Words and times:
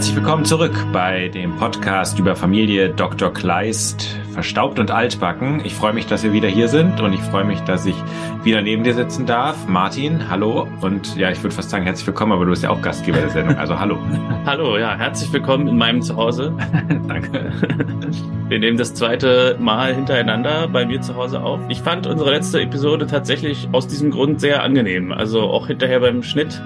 Herzlich 0.00 0.16
willkommen 0.16 0.46
zurück 0.46 0.86
bei 0.94 1.28
dem 1.28 1.58
Podcast 1.58 2.18
über 2.18 2.34
Familie 2.34 2.88
Dr. 2.88 3.34
Kleist, 3.34 4.16
verstaubt 4.32 4.78
und 4.78 4.90
altbacken. 4.90 5.60
Ich 5.62 5.74
freue 5.74 5.92
mich, 5.92 6.06
dass 6.06 6.22
wir 6.22 6.32
wieder 6.32 6.48
hier 6.48 6.68
sind 6.68 7.02
und 7.02 7.12
ich 7.12 7.20
freue 7.20 7.44
mich, 7.44 7.60
dass 7.60 7.84
ich 7.84 7.94
wieder 8.42 8.62
neben 8.62 8.82
dir 8.82 8.94
sitzen 8.94 9.26
darf. 9.26 9.68
Martin, 9.68 10.30
hallo 10.30 10.66
und 10.80 11.16
ja, 11.16 11.30
ich 11.30 11.42
würde 11.42 11.54
fast 11.54 11.68
sagen 11.68 11.84
herzlich 11.84 12.06
willkommen, 12.06 12.32
aber 12.32 12.46
du 12.46 12.50
bist 12.50 12.62
ja 12.62 12.70
auch 12.70 12.80
Gastgeber 12.80 13.18
der 13.18 13.28
Sendung, 13.28 13.58
also 13.58 13.78
hallo. 13.78 13.98
hallo, 14.46 14.78
ja, 14.78 14.96
herzlich 14.96 15.30
willkommen 15.34 15.68
in 15.68 15.76
meinem 15.76 16.00
Zuhause. 16.00 16.54
Danke. 17.06 17.52
Wir 18.48 18.58
nehmen 18.58 18.78
das 18.78 18.94
zweite 18.94 19.58
Mal 19.60 19.94
hintereinander 19.94 20.66
bei 20.68 20.86
mir 20.86 21.02
zu 21.02 21.14
Hause 21.14 21.42
auf. 21.42 21.60
Ich 21.68 21.82
fand 21.82 22.06
unsere 22.06 22.30
letzte 22.30 22.62
Episode 22.62 23.06
tatsächlich 23.06 23.68
aus 23.72 23.86
diesem 23.86 24.10
Grund 24.10 24.40
sehr 24.40 24.62
angenehm. 24.62 25.12
Also 25.12 25.42
auch 25.42 25.66
hinterher 25.66 26.00
beim 26.00 26.22
Schnitt 26.22 26.62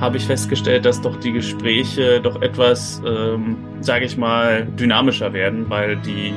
habe 0.00 0.16
ich 0.16 0.24
festgestellt, 0.24 0.84
dass 0.84 1.00
doch 1.00 1.16
die 1.16 1.32
Gespräche 1.32 2.20
doch 2.20 2.40
etwas, 2.42 3.02
ähm, 3.06 3.56
sage 3.80 4.04
ich 4.04 4.16
mal, 4.16 4.66
dynamischer 4.78 5.32
werden, 5.32 5.68
weil 5.68 5.96
die 5.96 6.34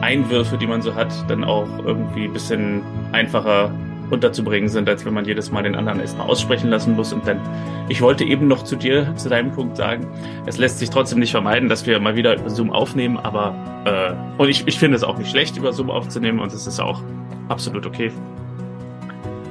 Einwürfe, 0.00 0.56
die 0.56 0.66
man 0.66 0.82
so 0.82 0.94
hat, 0.94 1.12
dann 1.28 1.44
auch 1.44 1.68
irgendwie 1.84 2.24
ein 2.24 2.32
bisschen 2.32 2.82
einfacher 3.12 3.70
unterzubringen 4.10 4.68
sind, 4.68 4.88
als 4.88 5.04
wenn 5.04 5.14
man 5.14 5.24
jedes 5.24 5.50
Mal 5.50 5.62
den 5.62 5.74
anderen 5.74 6.00
erstmal 6.00 6.28
aussprechen 6.28 6.70
lassen 6.70 6.94
muss. 6.94 7.12
Und 7.12 7.26
dann, 7.26 7.40
ich 7.88 8.00
wollte 8.00 8.24
eben 8.24 8.46
noch 8.46 8.62
zu 8.62 8.76
dir, 8.76 9.14
zu 9.16 9.28
deinem 9.28 9.52
Punkt 9.52 9.76
sagen, 9.76 10.06
es 10.46 10.58
lässt 10.58 10.78
sich 10.78 10.90
trotzdem 10.90 11.18
nicht 11.18 11.32
vermeiden, 11.32 11.68
dass 11.68 11.86
wir 11.86 11.98
mal 11.98 12.14
wieder 12.16 12.38
über 12.38 12.50
Zoom 12.50 12.72
aufnehmen, 12.72 13.18
aber 13.18 13.54
äh, 13.84 14.40
und 14.40 14.48
ich, 14.48 14.66
ich 14.66 14.78
finde 14.78 14.96
es 14.96 15.02
auch 15.02 15.18
nicht 15.18 15.30
schlecht, 15.30 15.56
über 15.56 15.72
Zoom 15.72 15.90
aufzunehmen 15.90 16.38
und 16.38 16.52
es 16.52 16.66
ist 16.66 16.80
auch 16.80 17.02
absolut 17.48 17.86
okay. 17.86 18.12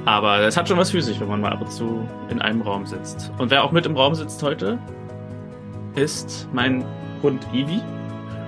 Aber 0.06 0.38
es 0.42 0.56
hat 0.56 0.68
schon 0.68 0.78
was 0.78 0.92
für 0.92 1.02
sich, 1.02 1.20
wenn 1.20 1.26
man 1.26 1.40
mal 1.40 1.52
ab 1.52 1.60
und 1.60 1.72
zu 1.72 2.08
in 2.30 2.40
einem 2.40 2.62
Raum 2.62 2.86
sitzt. 2.86 3.32
Und 3.38 3.50
wer 3.50 3.64
auch 3.64 3.72
mit 3.72 3.86
im 3.86 3.96
Raum 3.96 4.14
sitzt 4.14 4.40
heute, 4.40 4.78
ist 5.96 6.48
mein 6.52 6.84
Hund 7.22 7.44
Ivi. 7.52 7.80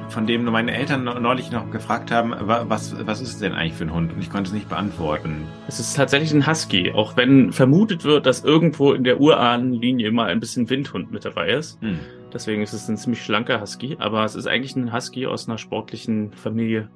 Von 0.08 0.26
dem 0.26 0.44
meine 0.44 0.72
Eltern 0.72 1.04
neulich 1.04 1.50
noch 1.50 1.70
gefragt 1.70 2.12
haben, 2.12 2.32
was, 2.38 2.94
was 3.04 3.20
ist 3.20 3.28
es 3.28 3.38
denn 3.40 3.52
eigentlich 3.52 3.74
für 3.74 3.84
ein 3.84 3.92
Hund? 3.92 4.12
Und 4.12 4.20
ich 4.20 4.30
konnte 4.30 4.48
es 4.48 4.54
nicht 4.54 4.68
beantworten. 4.68 5.46
Es 5.66 5.80
ist 5.80 5.94
tatsächlich 5.94 6.32
ein 6.32 6.46
Husky, 6.46 6.92
auch 6.92 7.16
wenn 7.16 7.52
vermutet 7.52 8.04
wird, 8.04 8.24
dass 8.24 8.44
irgendwo 8.44 8.92
in 8.92 9.04
der 9.04 9.20
Urahnenlinie 9.20 10.12
mal 10.12 10.28
ein 10.28 10.40
bisschen 10.40 10.70
Windhund 10.70 11.10
mit 11.10 11.24
dabei 11.24 11.50
ist. 11.50 11.78
Hm. 11.82 11.98
Deswegen 12.32 12.62
ist 12.62 12.72
es 12.72 12.88
ein 12.88 12.96
ziemlich 12.96 13.22
schlanker 13.22 13.60
Husky, 13.60 13.96
aber 13.98 14.24
es 14.24 14.36
ist 14.36 14.46
eigentlich 14.46 14.76
ein 14.76 14.94
Husky 14.94 15.26
aus 15.26 15.48
einer 15.48 15.58
sportlichen 15.58 16.32
Familie. 16.32 16.88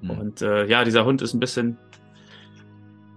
Hm. 0.00 0.10
Und 0.10 0.42
äh, 0.42 0.66
ja, 0.66 0.84
dieser 0.84 1.04
Hund 1.04 1.22
ist 1.22 1.34
ein 1.34 1.40
bisschen 1.40 1.76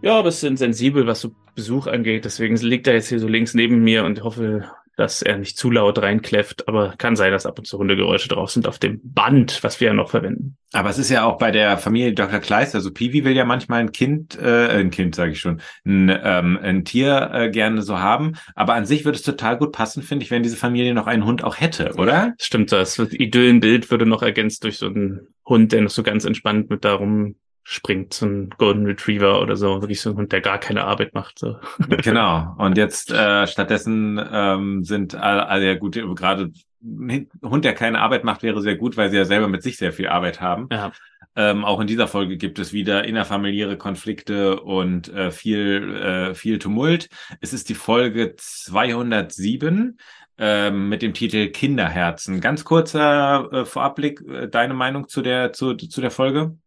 ja, 0.02 0.18
ein 0.18 0.24
bisschen 0.24 0.58
sensibel, 0.58 1.08
was 1.08 1.22
so 1.22 1.32
Besuch 1.56 1.88
angeht. 1.88 2.26
Deswegen 2.26 2.56
liegt 2.58 2.88
er 2.88 2.94
jetzt 2.94 3.10
hier 3.10 3.20
so 3.20 3.28
links 3.28 3.54
neben 3.54 3.84
mir 3.84 4.06
und 4.06 4.24
hoffe, 4.24 4.70
dass 5.00 5.22
er 5.22 5.38
nicht 5.38 5.58
zu 5.58 5.72
laut 5.72 6.02
reinkläfft. 6.02 6.68
Aber 6.68 6.94
kann 6.98 7.16
sein, 7.16 7.32
dass 7.32 7.46
ab 7.46 7.58
und 7.58 7.66
zu 7.66 7.78
Hundegeräusche 7.78 8.28
drauf 8.28 8.52
sind 8.52 8.68
auf 8.68 8.80
dem 8.80 9.00
Band, 9.02 9.64
was 9.64 9.80
wir 9.80 9.88
ja 9.88 9.94
noch 9.94 10.10
verwenden. 10.10 10.58
Aber 10.74 10.90
es 10.90 10.98
ist 10.98 11.10
ja 11.10 11.24
auch 11.24 11.38
bei 11.38 11.52
der 11.52 11.78
Familie 11.78 12.14
Dr. 12.14 12.40
Kleist, 12.40 12.76
also 12.76 12.92
Piwi 12.92 13.24
will 13.24 13.36
ja 13.36 13.46
manchmal 13.46 13.80
ein 13.80 13.92
Kind, 13.92 14.38
äh, 14.38 14.68
ein 14.68 14.92
Kind 14.92 15.16
sage 15.16 15.32
ich 15.32 15.40
schon, 15.40 15.62
ein, 15.86 16.10
ähm, 16.24 16.60
ein 16.62 16.86
Tier 16.86 17.32
äh, 17.34 17.50
gerne 17.50 17.82
so 17.82 18.00
haben. 18.00 18.34
Aber 18.56 18.74
an 18.76 18.86
sich 18.86 19.06
würde 19.06 19.18
es 19.18 19.24
total 19.24 19.58
gut 19.58 19.72
passen, 19.72 20.04
finde 20.04 20.26
ich, 20.26 20.32
wenn 20.32 20.44
diese 20.44 20.58
Familie 20.58 20.94
noch 20.94 21.08
einen 21.08 21.26
Hund 21.26 21.44
auch 21.44 21.60
hätte, 21.60 21.94
oder? 21.98 22.34
Stimmt 22.38 22.72
das. 22.72 22.96
Das 22.96 23.14
Idyllenbild 23.14 23.90
würde 23.90 24.06
noch 24.06 24.22
ergänzt 24.22 24.64
durch 24.66 24.78
so 24.78 24.88
einen 24.88 25.30
Hund, 25.46 25.72
der 25.72 25.82
noch 25.82 25.90
so 25.90 26.04
ganz 26.04 26.26
entspannt 26.26 26.70
mit 26.70 26.84
darum 26.84 27.36
springt, 27.64 28.14
so 28.14 28.26
ein 28.26 28.50
Golden 28.58 28.86
Retriever 28.86 29.42
oder 29.42 29.56
so, 29.56 29.82
wirklich 29.82 30.02
so 30.02 30.10
ein 30.10 30.16
Hund, 30.16 30.32
der 30.32 30.42
gar 30.42 30.58
keine 30.58 30.86
Arbeit 30.86 31.14
macht. 31.14 31.40
So. 31.40 31.58
Genau. 32.02 32.56
Und 32.58 32.78
jetzt 32.78 33.12
äh, 33.12 33.46
stattdessen 33.48 34.20
ähm, 34.32 34.84
sind 34.84 35.16
alle, 35.16 35.48
alle 35.48 35.66
ja 35.66 35.76
gut, 35.76 35.94
gerade 36.16 36.52
ein 36.82 37.30
Hund, 37.44 37.66
der 37.66 37.74
keine 37.74 38.00
Arbeit 38.00 38.24
macht, 38.24 38.42
wäre 38.42 38.62
sehr 38.62 38.76
gut, 38.76 38.98
weil 38.98 39.10
sie 39.10 39.18
ja 39.18 39.26
selber 39.26 39.48
mit 39.48 39.64
sich 39.64 39.78
sehr 39.78 39.94
viel 39.94 40.08
Arbeit 40.08 40.42
haben. 40.42 40.68
Ja. 40.72 40.92
Ähm, 41.36 41.64
auch 41.64 41.80
in 41.80 41.88
dieser 41.88 42.08
Folge 42.08 42.38
gibt 42.38 42.60
es 42.60 42.74
wieder 42.74 43.06
innerfamiliäre 43.06 43.78
Konflikte 43.78 44.60
und 44.62 45.10
äh, 45.10 45.32
viel, 45.32 45.96
äh, 45.96 46.36
viel 46.36 46.60
Tumult. 46.60 47.10
Es 47.40 47.54
ist 47.54 47.70
die 47.70 47.76
Folge 47.76 48.36
207 48.36 50.00
äh, 50.38 50.72
mit 50.72 51.02
dem 51.02 51.14
Titel 51.14 51.50
Kinderherzen. 51.50 52.42
Ganz 52.42 52.64
kurzer 52.64 53.50
äh, 53.52 53.66
Vorabblick, 53.66 54.22
äh, 54.22 54.48
deine 54.48 54.74
Meinung 54.74 55.08
zu 55.08 55.22
der, 55.22 55.54
zu, 55.54 55.76
zu 55.76 56.02
der 56.02 56.12
Folge? 56.12 56.58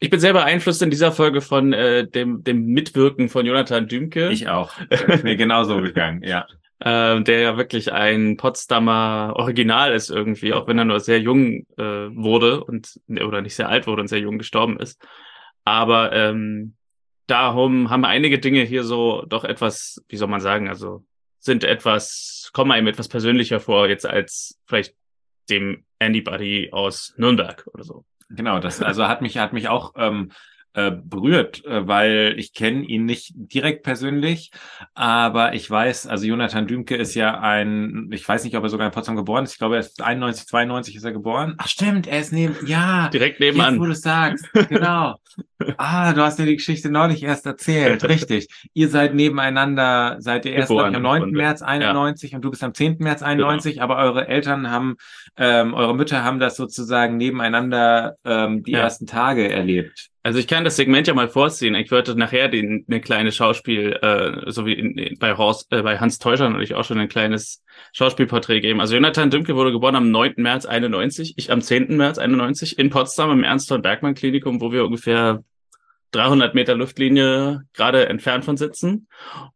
Ich 0.00 0.10
bin 0.10 0.20
sehr 0.20 0.32
beeinflusst 0.32 0.82
in 0.82 0.90
dieser 0.90 1.12
Folge 1.12 1.40
von 1.40 1.72
äh, 1.72 2.06
dem, 2.06 2.44
dem 2.44 2.66
Mitwirken 2.66 3.28
von 3.28 3.46
Jonathan 3.46 3.88
Dümke. 3.88 4.30
Ich 4.30 4.48
auch. 4.48 4.72
Ist 4.90 5.24
mir 5.24 5.36
genauso 5.36 5.80
gegangen, 5.80 6.22
ja. 6.22 6.46
Äh, 6.80 7.22
der 7.22 7.40
ja 7.40 7.56
wirklich 7.56 7.92
ein 7.92 8.36
Potsdamer 8.36 9.32
Original 9.36 9.94
ist 9.94 10.10
irgendwie, 10.10 10.52
auch 10.52 10.66
wenn 10.66 10.76
er 10.76 10.84
nur 10.84 10.98
sehr 11.00 11.20
jung 11.20 11.64
äh, 11.78 11.82
wurde 11.82 12.62
und 12.62 13.00
oder 13.08 13.40
nicht 13.40 13.54
sehr 13.54 13.68
alt 13.68 13.86
wurde 13.86 14.02
und 14.02 14.08
sehr 14.08 14.18
jung 14.18 14.38
gestorben 14.38 14.78
ist. 14.78 15.00
Aber 15.64 16.12
ähm, 16.12 16.74
darum 17.26 17.90
haben 17.90 18.04
einige 18.04 18.38
Dinge 18.38 18.62
hier 18.62 18.84
so 18.84 19.24
doch 19.26 19.44
etwas, 19.44 20.04
wie 20.08 20.16
soll 20.16 20.28
man 20.28 20.40
sagen, 20.40 20.68
also 20.68 21.04
sind 21.38 21.64
etwas, 21.64 22.50
kommen 22.52 22.72
einem 22.72 22.88
etwas 22.88 23.08
persönlicher 23.08 23.60
vor, 23.60 23.88
jetzt 23.88 24.04
als 24.04 24.60
vielleicht 24.66 24.94
dem 25.48 25.84
Anybody 26.00 26.70
aus 26.72 27.14
Nürnberg 27.16 27.66
oder 27.72 27.84
so. 27.84 28.04
Genau, 28.30 28.58
das 28.58 28.82
also 28.82 29.06
hat 29.06 29.22
mich 29.22 29.38
hat 29.38 29.52
mich 29.52 29.68
auch 29.68 29.92
ähm, 29.96 30.32
äh, 30.74 30.90
berührt, 30.90 31.64
äh, 31.64 31.86
weil 31.86 32.34
ich 32.36 32.52
kenne 32.52 32.84
ihn 32.84 33.04
nicht 33.04 33.32
direkt 33.36 33.84
persönlich, 33.84 34.50
aber 34.94 35.54
ich 35.54 35.70
weiß, 35.70 36.06
also 36.08 36.26
Jonathan 36.26 36.66
Dümke 36.66 36.96
ist 36.96 37.14
ja 37.14 37.38
ein, 37.40 38.10
ich 38.12 38.28
weiß 38.28 38.44
nicht, 38.44 38.56
ob 38.56 38.64
er 38.64 38.68
sogar 38.68 38.86
in 38.86 38.92
Potsdam 38.92 39.16
geboren 39.16 39.44
ist, 39.44 39.52
ich 39.52 39.58
glaube, 39.58 39.76
er 39.76 39.80
ist 39.80 40.02
91, 40.02 40.46
92 40.48 40.96
ist 40.96 41.04
er 41.04 41.12
geboren. 41.12 41.54
Ach 41.58 41.68
stimmt, 41.68 42.06
er 42.08 42.20
ist 42.20 42.32
neben, 42.32 42.56
ja. 42.66 43.08
Direkt 43.08 43.40
nebenan. 43.40 43.74
Jetzt, 43.74 43.80
wo 43.80 43.86
du 43.86 43.94
sagst, 43.94 44.52
genau. 44.68 45.16
ah, 45.76 46.12
du 46.12 46.22
hast 46.22 46.38
mir 46.38 46.46
die 46.46 46.56
Geschichte 46.56 46.90
neulich 46.90 47.22
erst 47.22 47.46
erzählt, 47.46 48.02
richtig. 48.08 48.48
Ihr 48.72 48.88
seid 48.88 49.14
nebeneinander, 49.14 50.16
seid 50.18 50.44
ihr 50.44 50.54
erst 50.54 50.72
ich, 50.72 50.78
am 50.78 51.00
9. 51.00 51.30
März 51.30 51.62
91 51.62 52.32
ja. 52.32 52.38
und 52.38 52.42
du 52.44 52.50
bist 52.50 52.64
am 52.64 52.74
10. 52.74 52.96
März 52.98 53.22
91, 53.22 53.74
genau. 53.74 53.84
aber 53.84 53.96
eure 53.98 54.26
Eltern 54.26 54.70
haben, 54.70 54.96
ähm, 55.36 55.72
eure 55.72 55.94
Mütter 55.94 56.24
haben 56.24 56.40
das 56.40 56.56
sozusagen 56.56 57.16
nebeneinander 57.16 58.16
ähm, 58.24 58.64
die 58.64 58.72
ja. 58.72 58.80
ersten 58.80 59.06
Tage 59.06 59.50
erlebt. 59.50 60.10
Also 60.24 60.38
ich 60.38 60.48
kann 60.48 60.64
das 60.64 60.76
Segment 60.76 61.06
ja 61.06 61.12
mal 61.12 61.28
vorziehen. 61.28 61.74
Ich 61.74 61.90
würde 61.90 62.18
nachher 62.18 62.48
den, 62.48 62.86
eine 62.88 63.02
kleine 63.02 63.30
Schauspiel, 63.30 63.92
äh, 64.00 64.50
so 64.50 64.64
wie 64.64 64.72
in, 64.72 65.18
bei, 65.18 65.36
Horst, 65.36 65.70
äh, 65.70 65.82
bei 65.82 65.98
Hans 65.98 66.18
Teuscher 66.18 66.48
natürlich 66.48 66.74
auch 66.74 66.84
schon 66.84 66.98
ein 66.98 67.10
kleines 67.10 67.62
Schauspielporträt 67.92 68.62
geben. 68.62 68.80
Also 68.80 68.94
Jonathan 68.94 69.28
Dümke 69.28 69.54
wurde 69.54 69.70
geboren 69.70 69.96
am 69.96 70.10
9. 70.10 70.36
März 70.38 70.64
91, 70.64 71.34
ich 71.36 71.52
am 71.52 71.60
10. 71.60 71.98
März 71.98 72.16
91 72.16 72.78
in 72.78 72.88
Potsdam 72.88 73.32
im 73.32 73.44
Ernst 73.44 73.68
von 73.68 73.82
Bergmann 73.82 74.14
Klinikum, 74.14 74.62
wo 74.62 74.72
wir 74.72 74.86
ungefähr 74.86 75.44
300 76.12 76.54
Meter 76.54 76.74
Luftlinie 76.74 77.64
gerade 77.74 78.08
entfernt 78.08 78.46
von 78.46 78.56
sitzen. 78.56 79.08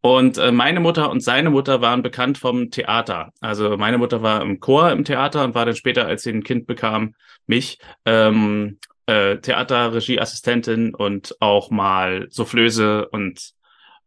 Und 0.02 0.36
äh, 0.36 0.52
meine 0.52 0.80
Mutter 0.80 1.10
und 1.10 1.22
seine 1.22 1.48
Mutter 1.48 1.80
waren 1.80 2.02
bekannt 2.02 2.36
vom 2.36 2.70
Theater. 2.70 3.32
Also 3.40 3.78
meine 3.78 3.96
Mutter 3.96 4.22
war 4.22 4.42
im 4.42 4.60
Chor 4.60 4.92
im 4.92 5.04
Theater 5.04 5.44
und 5.44 5.54
war 5.54 5.64
dann 5.64 5.76
später, 5.76 6.06
als 6.06 6.24
sie 6.24 6.30
ein 6.30 6.42
Kind 6.42 6.66
bekam, 6.66 7.14
mich, 7.46 7.78
ähm, 8.04 8.78
äh, 9.08 9.38
Theaterregieassistentin 9.38 10.94
und 10.94 11.36
auch 11.40 11.70
mal 11.70 12.26
Soufflöse 12.30 13.08
und 13.08 13.52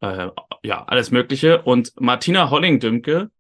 äh, 0.02 0.28
ja, 0.64 0.84
alles 0.86 1.12
Mögliche. 1.12 1.64
Und 1.64 1.94
Martina 2.00 2.50
Holling-Dümke 2.50 3.32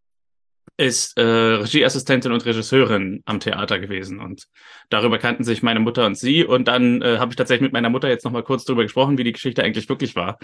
ist 0.78 1.16
äh, 1.18 1.22
Regieassistentin 1.22 2.32
und 2.32 2.46
Regisseurin 2.46 3.22
am 3.26 3.40
Theater 3.40 3.78
gewesen. 3.78 4.20
Und 4.20 4.48
darüber 4.90 5.20
kannten 5.20 5.44
sich 5.44 5.62
meine 5.62 5.80
Mutter 5.80 6.08
und 6.08 6.18
sie. 6.18 6.44
Und 6.44 6.68
dann 6.68 7.04
äh, 7.04 7.20
habe 7.20 7.32
ich 7.32 7.36
tatsächlich 7.36 7.62
mit 7.62 7.74
meiner 7.74 7.92
Mutter 7.92 8.10
jetzt 8.10 8.26
nochmal 8.26 8.44
kurz 8.44 8.66
darüber 8.66 8.82
gesprochen, 8.82 9.20
wie 9.20 9.24
die 9.24 9.34
Geschichte 9.34 9.64
eigentlich 9.64 9.88
wirklich 9.90 10.16
war. 10.16 10.40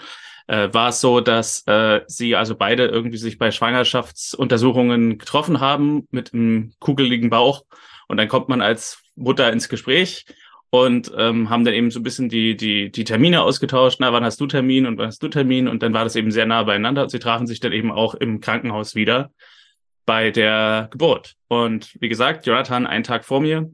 Äh, 0.46 0.68
war 0.72 0.90
es 0.90 1.00
so, 1.00 1.20
dass 1.20 1.66
äh, 1.66 2.02
sie 2.06 2.36
also 2.36 2.54
beide 2.54 2.86
irgendwie 2.86 3.18
sich 3.18 3.38
bei 3.38 3.50
Schwangerschaftsuntersuchungen 3.50 5.18
getroffen 5.18 5.58
haben 5.58 6.06
mit 6.12 6.32
einem 6.32 6.72
kugeligen 6.78 7.30
Bauch. 7.30 7.64
Und 8.06 8.18
dann 8.18 8.28
kommt 8.28 8.48
man 8.48 8.60
als 8.60 9.02
Mutter 9.16 9.52
ins 9.52 9.68
Gespräch 9.68 10.24
und 10.70 11.10
ähm, 11.16 11.48
haben 11.48 11.64
dann 11.64 11.74
eben 11.74 11.90
so 11.90 12.00
ein 12.00 12.02
bisschen 12.02 12.28
die, 12.28 12.56
die, 12.56 12.90
die 12.90 13.04
Termine 13.04 13.42
ausgetauscht. 13.42 13.98
Na, 14.00 14.12
wann 14.12 14.24
hast 14.24 14.40
du 14.40 14.46
Termin 14.46 14.86
und 14.86 14.98
wann 14.98 15.06
hast 15.06 15.22
du 15.22 15.28
Termin? 15.28 15.66
Und 15.66 15.82
dann 15.82 15.94
war 15.94 16.04
das 16.04 16.16
eben 16.16 16.30
sehr 16.30 16.46
nah 16.46 16.62
beieinander 16.62 17.02
und 17.02 17.10
sie 17.10 17.18
trafen 17.18 17.46
sich 17.46 17.60
dann 17.60 17.72
eben 17.72 17.90
auch 17.90 18.14
im 18.14 18.40
Krankenhaus 18.40 18.94
wieder 18.94 19.30
bei 20.04 20.30
der 20.30 20.88
Geburt. 20.90 21.34
Und 21.48 21.96
wie 22.00 22.08
gesagt, 22.08 22.46
Jonathan 22.46 22.86
einen 22.86 23.04
Tag 23.04 23.24
vor 23.24 23.40
mir. 23.40 23.70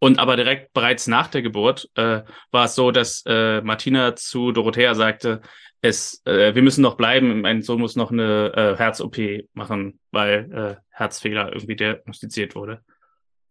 Und 0.00 0.18
aber 0.18 0.36
direkt 0.36 0.72
bereits 0.72 1.06
nach 1.06 1.28
der 1.28 1.42
Geburt 1.42 1.90
äh, 1.94 2.22
war 2.50 2.64
es 2.64 2.74
so, 2.74 2.90
dass 2.90 3.22
äh, 3.26 3.60
Martina 3.60 4.16
zu 4.16 4.50
Dorothea 4.50 4.94
sagte, 4.94 5.42
es, 5.82 6.22
äh, 6.24 6.54
wir 6.54 6.62
müssen 6.62 6.82
noch 6.82 6.96
bleiben, 6.96 7.42
mein 7.42 7.62
Sohn 7.62 7.80
muss 7.80 7.96
noch 7.96 8.10
eine 8.10 8.52
äh, 8.54 8.76
Herz-OP 8.76 9.18
machen, 9.52 9.98
weil 10.10 10.50
äh, 10.52 10.82
Herzfehler 10.90 11.52
irgendwie 11.52 11.76
diagnostiziert 11.76 12.54
wurde. 12.54 12.82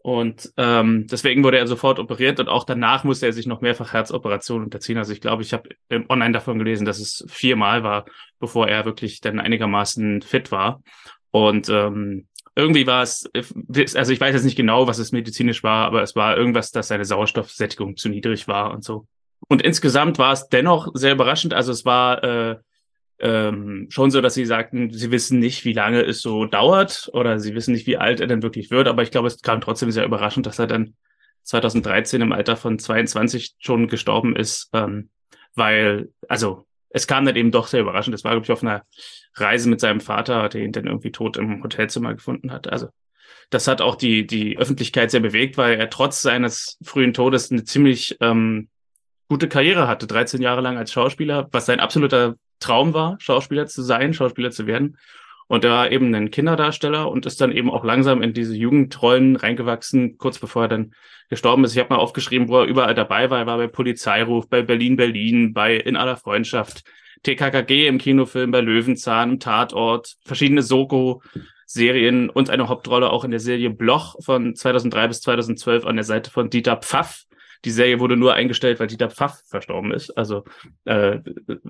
Und 0.02 0.54
ähm, 0.56 1.08
deswegen 1.08 1.44
wurde 1.44 1.58
er 1.58 1.68
sofort 1.68 2.00
operiert 2.00 2.40
und 2.40 2.48
auch 2.48 2.64
danach 2.64 3.04
musste 3.04 3.26
er 3.26 3.34
sich 3.34 3.48
noch 3.48 3.60
mehrfach 3.60 3.92
Herzoperationen 3.92 4.66
unterziehen. 4.66 4.98
Also 4.98 5.12
ich 5.12 5.20
glaube, 5.20 5.44
ich 5.44 5.54
habe 5.54 5.70
online 6.08 6.32
davon 6.32 6.58
gelesen, 6.58 6.86
dass 6.86 7.00
es 7.00 7.26
viermal 7.28 7.84
war, 7.84 8.06
bevor 8.40 8.70
er 8.70 8.86
wirklich 8.86 9.20
dann 9.20 9.40
einigermaßen 9.40 10.22
fit 10.22 10.52
war. 10.52 10.82
Und 11.32 11.68
ähm, 11.68 12.28
irgendwie 12.56 12.88
war 12.88 13.04
es, 13.04 13.30
also 13.96 14.14
ich 14.14 14.22
weiß 14.22 14.34
jetzt 14.34 14.46
nicht 14.46 14.56
genau, 14.56 14.88
was 14.88 15.00
es 15.00 15.12
medizinisch 15.12 15.64
war, 15.64 15.86
aber 15.86 16.02
es 16.02 16.16
war 16.16 16.38
irgendwas, 16.38 16.72
dass 16.72 16.88
seine 16.88 17.06
Sauerstoffsättigung 17.06 17.98
zu 17.98 18.10
niedrig 18.10 18.48
war 18.48 18.72
und 18.72 18.84
so. 18.84 19.06
Und 19.48 19.62
insgesamt 19.62 20.18
war 20.18 20.32
es 20.32 20.48
dennoch 20.48 20.90
sehr 20.94 21.14
überraschend. 21.14 21.54
Also 21.54 21.72
es 21.72 21.86
war 21.86 22.24
äh, 22.24 22.58
ähm, 23.20 23.88
schon 23.90 24.12
so, 24.12 24.22
dass 24.22 24.34
sie 24.34 24.46
sagten, 24.46 24.92
sie 24.92 25.12
wissen 25.12 25.40
nicht, 25.40 25.66
wie 25.66 25.74
lange 25.74 26.02
es 26.02 26.22
so 26.22 26.46
dauert 26.46 27.10
oder 27.14 27.40
sie 27.40 27.54
wissen 27.54 27.74
nicht, 27.74 27.88
wie 27.88 27.98
alt 27.98 28.20
er 28.20 28.28
denn 28.28 28.44
wirklich 28.44 28.72
wird. 28.72 28.88
Aber 28.88 29.04
ich 29.04 29.12
glaube, 29.12 29.28
es 29.28 29.42
kam 29.42 29.62
trotzdem 29.62 29.92
sehr 29.92 30.06
überraschend, 30.06 30.46
dass 30.46 30.60
er 30.60 30.68
dann 30.68 30.96
2013 31.44 32.22
im 32.22 32.32
Alter 32.32 32.56
von 32.56 32.80
22 32.80 33.56
schon 33.60 33.88
gestorben 33.88 34.36
ist, 34.36 34.70
ähm, 34.74 35.10
weil, 35.56 36.10
also 36.28 36.66
es 36.90 37.08
kam 37.08 37.26
dann 37.26 37.36
eben 37.36 37.52
doch 37.52 37.68
sehr 37.68 37.82
überraschend. 37.82 38.16
Es 38.16 38.24
war, 38.24 38.32
glaube 38.32 38.46
ich, 38.46 38.52
auf 38.52 38.64
einer 38.64 38.84
Reise 39.36 39.70
mit 39.70 39.80
seinem 39.80 40.02
Vater, 40.02 40.50
der 40.50 40.62
ihn 40.62 40.72
dann 40.72 40.88
irgendwie 40.88 41.12
tot 41.12 41.38
im 41.38 41.64
Hotelzimmer 41.64 42.14
gefunden 42.14 42.52
hat. 42.52 42.68
Also 42.68 42.88
das 43.50 43.68
hat 43.68 43.82
auch 43.82 43.96
die, 43.96 44.26
die 44.26 44.58
Öffentlichkeit 44.58 45.12
sehr 45.12 45.20
bewegt, 45.20 45.58
weil 45.58 45.80
er 45.80 45.90
trotz 45.90 46.22
seines 46.22 46.78
frühen 46.84 47.14
Todes 47.14 47.52
eine 47.52 47.64
ziemlich 47.64 48.18
ähm, 48.22 48.70
gute 49.28 49.48
Karriere 49.48 49.88
hatte, 49.88 50.08
13 50.08 50.42
Jahre 50.42 50.62
lang 50.62 50.78
als 50.78 50.92
Schauspieler, 50.92 51.48
was 51.52 51.66
sein 51.66 51.80
absoluter 51.80 52.36
Traum 52.60 52.94
war, 52.94 53.18
Schauspieler 53.20 53.68
zu 53.68 53.82
sein, 53.82 54.14
Schauspieler 54.14 54.52
zu 54.52 54.68
werden. 54.68 54.98
Und 55.48 55.64
er 55.64 55.72
war 55.72 55.92
eben 55.92 56.14
ein 56.14 56.30
Kinderdarsteller 56.30 57.10
und 57.10 57.26
ist 57.26 57.42
dann 57.42 57.52
eben 57.52 57.72
auch 57.72 57.84
langsam 57.84 58.22
in 58.22 58.34
diese 58.34 58.56
Jugendrollen 58.56 59.36
reingewachsen, 59.36 60.20
kurz 60.20 60.38
bevor 60.38 60.64
er 60.64 60.68
dann 60.68 60.94
gestorben 61.30 61.64
ist. 61.64 61.74
Ich 61.74 61.80
habe 61.80 61.94
mal 61.94 62.00
aufgeschrieben, 62.00 62.50
wo 62.50 62.60
er 62.60 62.66
überall 62.66 62.94
dabei 62.94 63.32
war. 63.32 63.40
Er 63.40 63.46
war 63.48 63.58
bei 63.58 63.68
Polizeiruf, 63.68 64.48
bei 64.48 64.62
Berlin 64.62 64.96
Berlin, 64.96 65.54
bei 65.54 65.76
In 65.76 65.96
aller 65.96 66.18
Freundschaft, 66.18 66.84
TKKG 67.24 67.88
im 67.88 67.98
Kinofilm, 67.98 68.52
bei 68.52 68.62
Löwenzahn, 68.62 69.32
im 69.32 69.40
Tatort, 69.40 70.18
verschiedene 70.24 70.62
Soko-Serien 70.62 72.30
und 72.30 72.52
eine 72.52 72.70
Hauptrolle 72.70 73.10
auch 73.10 73.24
in 73.24 73.32
der 73.32 73.40
Serie 73.40 73.72
Bloch 73.72 74.18
von 74.24 74.56
2003 74.56 75.08
bis 75.08 75.22
2012 75.22 75.86
an 75.86 75.96
der 75.96 76.06
Seite 76.06 76.30
von 76.30 76.50
Dieter 76.50 76.78
Pfaff. 76.78 77.26
Die 77.66 77.72
Serie 77.72 78.00
wurde 78.00 78.16
nur 78.16 78.34
eingestellt, 78.34 78.80
weil 78.80 78.88
Dieter 78.88 79.10
Pfaff 79.10 79.44
verstorben 79.46 79.92
ist. 79.92 80.12
Also 80.18 80.46
äh, 80.86 81.20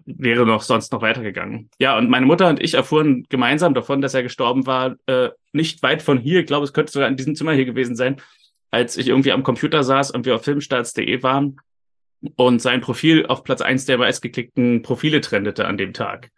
wäre 0.06 0.46
noch 0.46 0.62
sonst 0.62 0.92
noch 0.92 1.02
weitergegangen. 1.02 1.70
Ja, 1.80 1.98
und 1.98 2.10
meine 2.10 2.28
Mutter 2.28 2.48
und 2.48 2.62
ich 2.62 2.76
erfuhren 2.76 3.26
gemeinsam 3.30 3.74
davon, 3.74 4.02
dass 4.02 4.14
er 4.14 4.22
gestorben 4.22 4.68
war, 4.68 4.96
äh, 5.08 5.30
nicht 5.52 5.82
weit 5.82 6.02
von 6.02 6.20
hier. 6.20 6.42
Ich 6.42 6.46
glaube, 6.46 6.66
es 6.66 6.74
könnte 6.74 6.92
sogar 6.92 7.08
in 7.08 7.18
diesem 7.18 7.36
Zimmer 7.36 7.54
hier 7.54 7.66
gewesen 7.66 7.96
sein, 7.96 8.22
als 8.70 8.98
ich 8.98 9.08
irgendwie 9.08 9.32
am 9.32 9.44
Computer 9.44 9.84
saß 9.84 10.12
und 10.12 10.26
wir 10.26 10.36
auf 10.36 10.44
filmstarts.de 10.44 11.24
waren 11.24 11.58
und 12.36 12.62
sein 12.62 12.82
Profil 12.82 13.26
auf 13.26 13.44
Platz 13.44 13.62
eins 13.62 13.86
der 13.86 13.98
meistgeklickten 13.98 14.84
Profile 14.84 15.22
trendete 15.22 15.66
an 15.66 15.78
dem 15.78 15.94
Tag. 15.94 16.30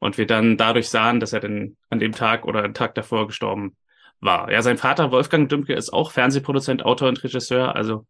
Und 0.00 0.18
wir 0.18 0.26
dann 0.26 0.56
dadurch 0.56 0.90
sahen, 0.90 1.18
dass 1.18 1.32
er 1.32 1.40
dann 1.40 1.76
an 1.90 1.98
dem 1.98 2.12
Tag 2.12 2.44
oder 2.44 2.62
einen 2.62 2.74
Tag 2.74 2.94
davor 2.94 3.26
gestorben 3.26 3.76
war. 4.20 4.50
Ja, 4.50 4.62
sein 4.62 4.78
Vater 4.78 5.10
Wolfgang 5.10 5.48
Dümke 5.48 5.74
ist 5.74 5.92
auch 5.92 6.10
Fernsehproduzent, 6.10 6.84
Autor 6.84 7.08
und 7.08 7.22
Regisseur, 7.22 7.74
also 7.74 8.06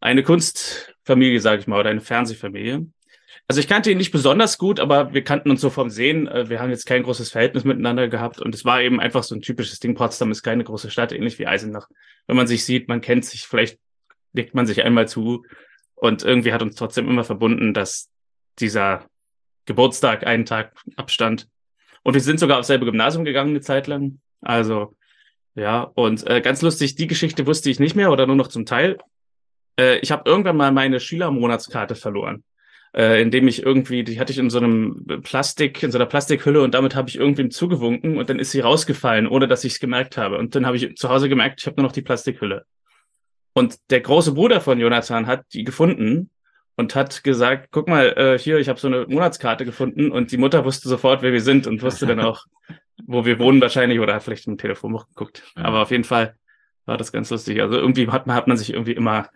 eine 0.00 0.22
Kunstfamilie, 0.22 1.40
sage 1.40 1.60
ich 1.60 1.66
mal, 1.66 1.80
oder 1.80 1.90
eine 1.90 2.00
Fernsehfamilie. 2.00 2.86
Also 3.46 3.60
ich 3.60 3.68
kannte 3.68 3.90
ihn 3.90 3.96
nicht 3.96 4.12
besonders 4.12 4.58
gut, 4.58 4.78
aber 4.78 5.14
wir 5.14 5.24
kannten 5.24 5.50
uns 5.50 5.62
so 5.62 5.70
vom 5.70 5.88
Sehen. 5.88 6.28
Äh, 6.28 6.50
wir 6.50 6.60
haben 6.60 6.70
jetzt 6.70 6.84
kein 6.84 7.02
großes 7.02 7.30
Verhältnis 7.30 7.64
miteinander 7.64 8.08
gehabt 8.08 8.40
und 8.40 8.54
es 8.54 8.64
war 8.64 8.82
eben 8.82 9.00
einfach 9.00 9.22
so 9.22 9.34
ein 9.34 9.40
typisches 9.40 9.80
Ding. 9.80 9.94
Potsdam 9.94 10.30
ist 10.30 10.42
keine 10.42 10.64
große 10.64 10.90
Stadt, 10.90 11.12
ähnlich 11.12 11.38
wie 11.38 11.46
Eisenach. 11.46 11.88
Wenn 12.26 12.36
man 12.36 12.46
sich 12.46 12.64
sieht, 12.64 12.88
man 12.88 13.00
kennt 13.00 13.24
sich, 13.24 13.46
vielleicht 13.46 13.78
legt 14.34 14.54
man 14.54 14.66
sich 14.66 14.84
einmal 14.84 15.08
zu 15.08 15.44
und 15.94 16.22
irgendwie 16.24 16.52
hat 16.52 16.62
uns 16.62 16.74
trotzdem 16.74 17.08
immer 17.08 17.24
verbunden, 17.24 17.72
dass 17.72 18.10
dieser 18.58 19.06
Geburtstag 19.64 20.26
einen 20.26 20.44
Tag 20.44 20.74
Abstand 20.96 21.48
und 22.02 22.14
wir 22.14 22.20
sind 22.20 22.40
sogar 22.40 22.58
aufs 22.58 22.68
selbe 22.68 22.84
Gymnasium 22.84 23.24
gegangen 23.24 23.50
eine 23.50 23.60
Zeit 23.60 23.86
lang. 23.86 24.20
Also 24.40 24.94
ja, 25.54 25.82
und 25.82 26.26
äh, 26.26 26.40
ganz 26.40 26.62
lustig, 26.62 26.94
die 26.94 27.06
Geschichte 27.06 27.46
wusste 27.46 27.70
ich 27.70 27.80
nicht 27.80 27.96
mehr 27.96 28.12
oder 28.12 28.26
nur 28.26 28.36
noch 28.36 28.48
zum 28.48 28.66
Teil. 28.66 28.98
Äh, 29.78 29.98
ich 29.98 30.10
habe 30.10 30.28
irgendwann 30.28 30.56
mal 30.56 30.72
meine 30.72 31.00
Schülermonatskarte 31.00 31.94
verloren. 31.94 32.42
Äh, 32.94 33.20
indem 33.20 33.48
ich 33.48 33.62
irgendwie, 33.62 34.02
die 34.02 34.18
hatte 34.18 34.32
ich 34.32 34.38
in 34.38 34.48
so 34.48 34.58
einem 34.58 35.04
Plastik, 35.22 35.82
in 35.82 35.92
so 35.92 35.98
einer 35.98 36.06
Plastikhülle 36.06 36.62
und 36.62 36.72
damit 36.72 36.94
habe 36.94 37.10
ich 37.10 37.18
irgendwem 37.18 37.50
zugewunken 37.50 38.16
und 38.16 38.30
dann 38.30 38.38
ist 38.38 38.50
sie 38.50 38.60
rausgefallen, 38.60 39.26
ohne 39.26 39.46
dass 39.46 39.62
ich 39.64 39.74
es 39.74 39.78
gemerkt 39.78 40.16
habe. 40.16 40.38
Und 40.38 40.54
dann 40.54 40.64
habe 40.64 40.78
ich 40.78 40.96
zu 40.96 41.10
Hause 41.10 41.28
gemerkt, 41.28 41.60
ich 41.60 41.66
habe 41.66 41.76
nur 41.76 41.86
noch 41.86 41.92
die 41.92 42.00
Plastikhülle. 42.00 42.64
Und 43.52 43.76
der 43.90 44.00
große 44.00 44.32
Bruder 44.32 44.62
von 44.62 44.80
Jonathan 44.80 45.26
hat 45.26 45.44
die 45.52 45.64
gefunden 45.64 46.30
und 46.76 46.94
hat 46.94 47.24
gesagt, 47.24 47.68
guck 47.72 47.88
mal, 47.88 48.14
äh, 48.16 48.38
hier, 48.38 48.58
ich 48.58 48.70
habe 48.70 48.80
so 48.80 48.88
eine 48.88 49.04
Monatskarte 49.06 49.66
gefunden 49.66 50.10
und 50.10 50.32
die 50.32 50.38
Mutter 50.38 50.64
wusste 50.64 50.88
sofort, 50.88 51.20
wer 51.20 51.32
wir 51.32 51.42
sind 51.42 51.66
und 51.66 51.82
wusste 51.82 52.06
dann 52.06 52.20
auch, 52.20 52.46
wo 53.06 53.26
wir 53.26 53.38
wohnen 53.38 53.60
wahrscheinlich 53.60 54.00
oder 54.00 54.14
hat 54.14 54.22
vielleicht 54.22 54.46
im 54.46 54.56
Telefonbuch 54.56 55.08
geguckt. 55.08 55.42
Ja. 55.56 55.64
Aber 55.64 55.82
auf 55.82 55.90
jeden 55.90 56.04
Fall 56.04 56.36
war 56.86 56.96
das 56.96 57.12
ganz 57.12 57.28
lustig. 57.28 57.60
Also 57.60 57.76
irgendwie 57.76 58.08
hat 58.08 58.26
man, 58.26 58.34
hat 58.34 58.46
man 58.46 58.56
sich 58.56 58.72
irgendwie 58.72 58.92
immer 58.92 59.28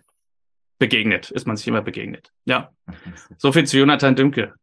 begegnet, 0.82 1.30
ist 1.30 1.46
man 1.46 1.56
sich 1.56 1.68
immer 1.68 1.80
begegnet. 1.80 2.32
Ja. 2.44 2.72
So 3.38 3.52
viel 3.52 3.64
zu 3.66 3.78
Jonathan 3.78 4.16
Dümke. 4.16 4.54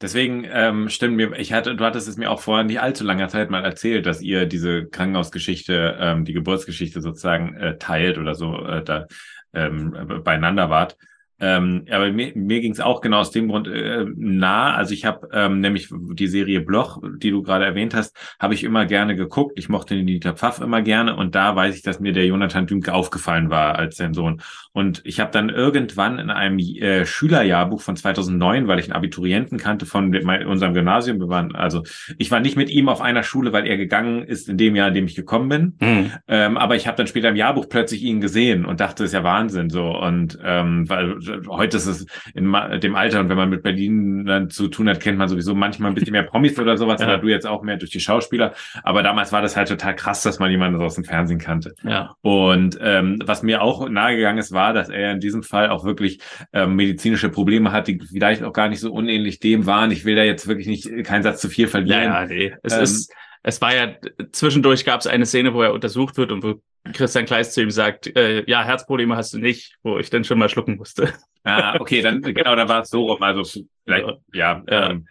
Deswegen 0.00 0.46
ähm, 0.50 0.88
stimmt 0.88 1.16
mir, 1.16 1.38
ich 1.38 1.52
hatte, 1.52 1.76
du 1.76 1.84
hattest 1.84 2.08
es 2.08 2.16
mir 2.16 2.30
auch 2.30 2.40
vor 2.40 2.62
nicht 2.62 2.80
allzu 2.80 3.04
langer 3.04 3.28
Zeit 3.28 3.50
mal 3.50 3.62
erzählt, 3.62 4.06
dass 4.06 4.22
ihr 4.22 4.46
diese 4.46 4.86
Krankenhausgeschichte, 4.86 5.98
ähm, 6.00 6.24
die 6.24 6.32
Geburtsgeschichte 6.32 7.02
sozusagen 7.02 7.54
äh, 7.56 7.76
teilt 7.76 8.16
oder 8.16 8.34
so 8.34 8.64
äh, 8.64 8.82
da 8.82 9.06
ähm, 9.52 10.22
beieinander 10.24 10.70
wart. 10.70 10.96
Ähm, 11.40 11.84
aber 11.90 12.12
mir, 12.12 12.32
mir 12.34 12.60
ging 12.60 12.72
es 12.72 12.80
auch 12.80 13.00
genau 13.00 13.18
aus 13.18 13.30
dem 13.30 13.48
Grund 13.48 13.66
äh, 13.66 14.04
nah. 14.16 14.74
Also 14.74 14.92
ich 14.92 15.04
habe 15.04 15.28
ähm, 15.32 15.60
nämlich 15.60 15.88
die 15.90 16.26
Serie 16.26 16.60
Bloch, 16.60 17.02
die 17.16 17.30
du 17.30 17.42
gerade 17.42 17.64
erwähnt 17.64 17.94
hast, 17.94 18.14
habe 18.38 18.54
ich 18.54 18.62
immer 18.64 18.86
gerne 18.86 19.16
geguckt. 19.16 19.58
Ich 19.58 19.68
mochte 19.68 19.96
den 19.96 20.06
Dieter 20.06 20.34
Pfaff 20.34 20.60
immer 20.60 20.82
gerne 20.82 21.16
und 21.16 21.34
da 21.34 21.56
weiß 21.56 21.74
ich, 21.76 21.82
dass 21.82 22.00
mir 22.00 22.12
der 22.12 22.26
Jonathan 22.26 22.66
Dümke 22.66 22.92
aufgefallen 22.92 23.50
war 23.50 23.76
als 23.76 23.96
sein 23.96 24.14
Sohn. 24.14 24.42
Und 24.72 25.00
ich 25.04 25.18
habe 25.18 25.30
dann 25.30 25.48
irgendwann 25.48 26.18
in 26.18 26.30
einem 26.30 26.58
äh, 26.58 27.06
Schülerjahrbuch 27.06 27.80
von 27.80 27.96
2009, 27.96 28.68
weil 28.68 28.78
ich 28.78 28.86
einen 28.86 28.92
Abiturienten 28.94 29.58
kannte 29.58 29.86
von 29.86 30.14
unserem 30.46 30.74
Gymnasium, 30.74 31.20
wir 31.20 31.28
waren 31.28 31.54
also 31.54 31.82
ich 32.18 32.30
war 32.30 32.40
nicht 32.40 32.56
mit 32.56 32.70
ihm 32.70 32.88
auf 32.88 33.00
einer 33.00 33.22
Schule, 33.22 33.52
weil 33.52 33.66
er 33.66 33.76
gegangen 33.76 34.22
ist 34.22 34.48
in 34.48 34.58
dem 34.58 34.76
Jahr, 34.76 34.88
in 34.88 34.94
dem 34.94 35.06
ich 35.06 35.14
gekommen 35.14 35.48
bin. 35.48 35.76
Mhm. 35.80 36.12
Ähm, 36.28 36.56
aber 36.56 36.76
ich 36.76 36.86
habe 36.86 36.96
dann 36.96 37.06
später 37.06 37.30
im 37.30 37.36
Jahrbuch 37.36 37.68
plötzlich 37.68 38.02
ihn 38.02 38.20
gesehen 38.20 38.64
und 38.64 38.80
dachte, 38.80 39.04
ist 39.04 39.14
ja 39.14 39.24
Wahnsinn 39.24 39.70
so 39.70 39.96
und 39.96 40.38
ähm, 40.44 40.88
weil 40.88 41.16
heute 41.48 41.76
ist 41.76 41.86
es 41.86 42.06
in 42.34 42.52
dem 42.80 42.94
Alter 42.94 43.20
und 43.20 43.28
wenn 43.28 43.36
man 43.36 43.50
mit 43.50 43.62
Berlin 43.62 44.24
dann 44.24 44.50
zu 44.50 44.68
tun 44.68 44.88
hat, 44.88 45.00
kennt 45.00 45.18
man 45.18 45.28
sowieso 45.28 45.54
manchmal 45.54 45.90
ein 45.90 45.94
bisschen 45.94 46.12
mehr 46.12 46.22
Promis 46.22 46.58
oder 46.58 46.76
sowas, 46.76 47.00
ja. 47.00 47.06
oder 47.06 47.18
du 47.18 47.28
jetzt 47.28 47.46
auch 47.46 47.62
mehr 47.62 47.76
durch 47.76 47.90
die 47.90 48.00
Schauspieler. 48.00 48.54
Aber 48.82 49.02
damals 49.02 49.32
war 49.32 49.42
das 49.42 49.56
halt 49.56 49.68
total 49.68 49.94
krass, 49.94 50.22
dass 50.22 50.38
man 50.38 50.50
jemanden 50.50 50.80
aus 50.80 50.94
dem 50.94 51.04
Fernsehen 51.04 51.38
kannte. 51.38 51.74
Ja. 51.82 52.14
Und 52.20 52.78
ähm, 52.80 53.18
was 53.24 53.42
mir 53.42 53.62
auch 53.62 53.88
nahegegangen 53.88 54.38
ist, 54.38 54.52
war, 54.52 54.72
dass 54.72 54.88
er 54.88 55.12
in 55.12 55.20
diesem 55.20 55.42
Fall 55.42 55.70
auch 55.70 55.84
wirklich 55.84 56.20
ähm, 56.52 56.76
medizinische 56.76 57.28
Probleme 57.28 57.72
hat, 57.72 57.88
die 57.88 58.00
vielleicht 58.00 58.42
auch 58.42 58.52
gar 58.52 58.68
nicht 58.68 58.80
so 58.80 58.92
unähnlich 58.92 59.40
dem 59.40 59.66
waren. 59.66 59.90
Ich 59.90 60.04
will 60.04 60.16
da 60.16 60.22
jetzt 60.22 60.48
wirklich 60.48 60.66
nicht 60.66 61.04
keinen 61.04 61.22
Satz 61.22 61.40
zu 61.40 61.48
viel 61.48 61.68
verlieren. 61.68 62.04
Ja, 62.04 62.22
ja 62.22 62.26
nee. 62.26 62.54
Es 62.62 62.74
ähm, 62.74 62.82
ist 62.82 63.12
es 63.42 63.60
war 63.60 63.74
ja 63.74 63.94
zwischendurch 64.32 64.84
gab 64.84 65.00
es 65.00 65.06
eine 65.06 65.24
Szene, 65.24 65.54
wo 65.54 65.62
er 65.62 65.72
untersucht 65.72 66.16
wird 66.18 66.30
und 66.30 66.42
wo 66.42 66.60
Christian 66.92 67.26
Kleist 67.26 67.52
zu 67.52 67.62
ihm 67.62 67.70
sagt, 67.70 68.14
äh, 68.16 68.44
ja, 68.48 68.64
Herzprobleme 68.64 69.16
hast 69.16 69.34
du 69.34 69.38
nicht, 69.38 69.76
wo 69.82 69.98
ich 69.98 70.10
dann 70.10 70.24
schon 70.24 70.38
mal 70.38 70.48
schlucken 70.48 70.76
musste. 70.76 71.12
Ah, 71.42 71.74
okay, 71.80 72.02
dann 72.02 72.20
genau, 72.20 72.54
dann 72.54 72.68
war 72.68 72.82
es 72.82 72.90
so 72.90 73.06
rum. 73.06 73.22
Also 73.22 73.62
vielleicht, 73.86 74.06
ja. 74.34 74.62
ja. 74.68 74.90
Ähm, 74.90 75.08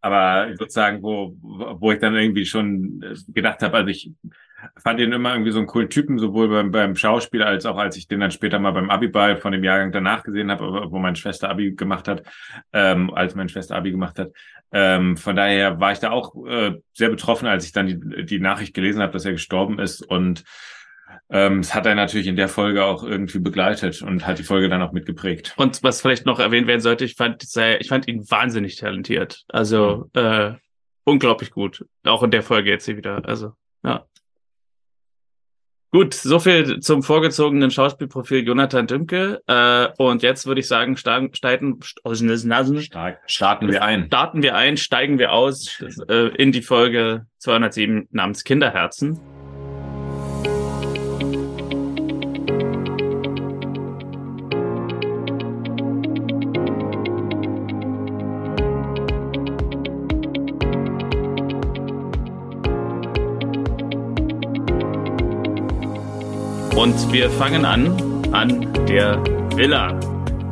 aber 0.00 0.56
sozusagen, 0.56 1.02
wo, 1.02 1.36
wo 1.42 1.92
ich 1.92 1.98
dann 1.98 2.16
irgendwie 2.16 2.46
schon 2.46 3.04
gedacht 3.28 3.60
habe, 3.60 3.76
also 3.76 3.90
ich 3.90 4.10
fand 4.78 5.00
ihn 5.00 5.12
immer 5.12 5.32
irgendwie 5.32 5.50
so 5.50 5.58
einen 5.58 5.66
coolen 5.66 5.90
Typen, 5.90 6.18
sowohl 6.18 6.48
beim, 6.48 6.70
beim 6.70 6.96
Schauspiel 6.96 7.42
als 7.42 7.66
auch 7.66 7.76
als 7.76 7.96
ich 7.96 8.08
den 8.08 8.20
dann 8.20 8.30
später 8.30 8.58
mal 8.58 8.70
beim 8.70 8.88
Abiball 8.88 9.36
von 9.36 9.52
dem 9.52 9.64
Jahrgang 9.64 9.92
danach 9.92 10.22
gesehen 10.22 10.50
habe, 10.50 10.90
wo 10.90 10.98
meine 10.98 11.16
Schwester 11.16 11.50
Abi 11.50 11.72
gemacht 11.72 12.08
hat, 12.08 12.22
ähm, 12.72 13.12
als 13.12 13.34
meine 13.34 13.48
Schwester 13.48 13.76
Abi 13.76 13.90
gemacht 13.90 14.18
hat. 14.18 14.32
Ähm, 14.72 15.16
von 15.16 15.36
daher 15.36 15.78
war 15.78 15.92
ich 15.92 15.98
da 15.98 16.10
auch 16.10 16.34
äh, 16.46 16.80
sehr 16.92 17.10
betroffen, 17.10 17.46
als 17.46 17.64
ich 17.66 17.72
dann 17.72 17.86
die, 17.86 18.26
die 18.26 18.40
Nachricht 18.40 18.74
gelesen 18.74 19.02
habe, 19.02 19.12
dass 19.12 19.24
er 19.24 19.32
gestorben 19.32 19.78
ist 19.78 20.02
und 20.02 20.44
ähm, 21.30 21.62
das 21.62 21.74
hat 21.74 21.86
er 21.86 21.94
natürlich 21.94 22.26
in 22.26 22.36
der 22.36 22.48
Folge 22.48 22.84
auch 22.84 23.02
irgendwie 23.02 23.38
begleitet 23.38 24.02
und 24.02 24.26
hat 24.26 24.38
die 24.38 24.44
Folge 24.44 24.68
dann 24.68 24.82
auch 24.82 24.92
mitgeprägt. 24.92 25.54
Und 25.56 25.82
was 25.82 26.00
vielleicht 26.00 26.26
noch 26.26 26.38
erwähnt 26.38 26.66
werden 26.66 26.80
sollte, 26.80 27.04
ich 27.04 27.14
fand, 27.14 27.42
ich 27.44 27.88
fand 27.88 28.08
ihn 28.08 28.30
wahnsinnig 28.30 28.76
talentiert. 28.76 29.44
Also 29.48 30.10
mhm. 30.14 30.20
äh, 30.20 30.52
unglaublich 31.04 31.50
gut. 31.50 31.84
Auch 32.04 32.22
in 32.22 32.30
der 32.30 32.42
Folge 32.42 32.70
jetzt 32.70 32.84
hier 32.84 32.96
wieder. 32.96 33.22
Also, 33.26 33.52
ja. 33.84 34.04
Gut, 35.92 36.12
so 36.12 36.38
viel 36.40 36.80
zum 36.80 37.02
vorgezogenen 37.02 37.70
Schauspielprofil 37.70 38.46
Jonathan 38.46 38.86
Dümke. 38.86 39.40
Äh, 39.46 39.88
und 39.96 40.22
jetzt 40.22 40.46
würde 40.46 40.60
ich 40.60 40.68
sagen, 40.68 40.96
starten, 40.96 41.32
starten, 41.32 41.78
starten 43.26 43.68
wir 43.70 43.82
ein. 43.82 44.06
Starten 44.06 44.42
wir 44.42 44.56
ein, 44.56 44.76
steigen 44.76 45.18
wir 45.18 45.32
aus 45.32 45.80
äh, 46.08 46.28
in 46.36 46.52
die 46.52 46.62
Folge 46.62 47.26
207 47.38 48.08
namens 48.10 48.44
Kinderherzen. 48.44 49.35
Und 66.86 67.12
wir 67.12 67.28
fangen 67.30 67.64
an 67.64 67.96
an 68.30 68.72
der 68.86 69.20
Villa. 69.56 69.98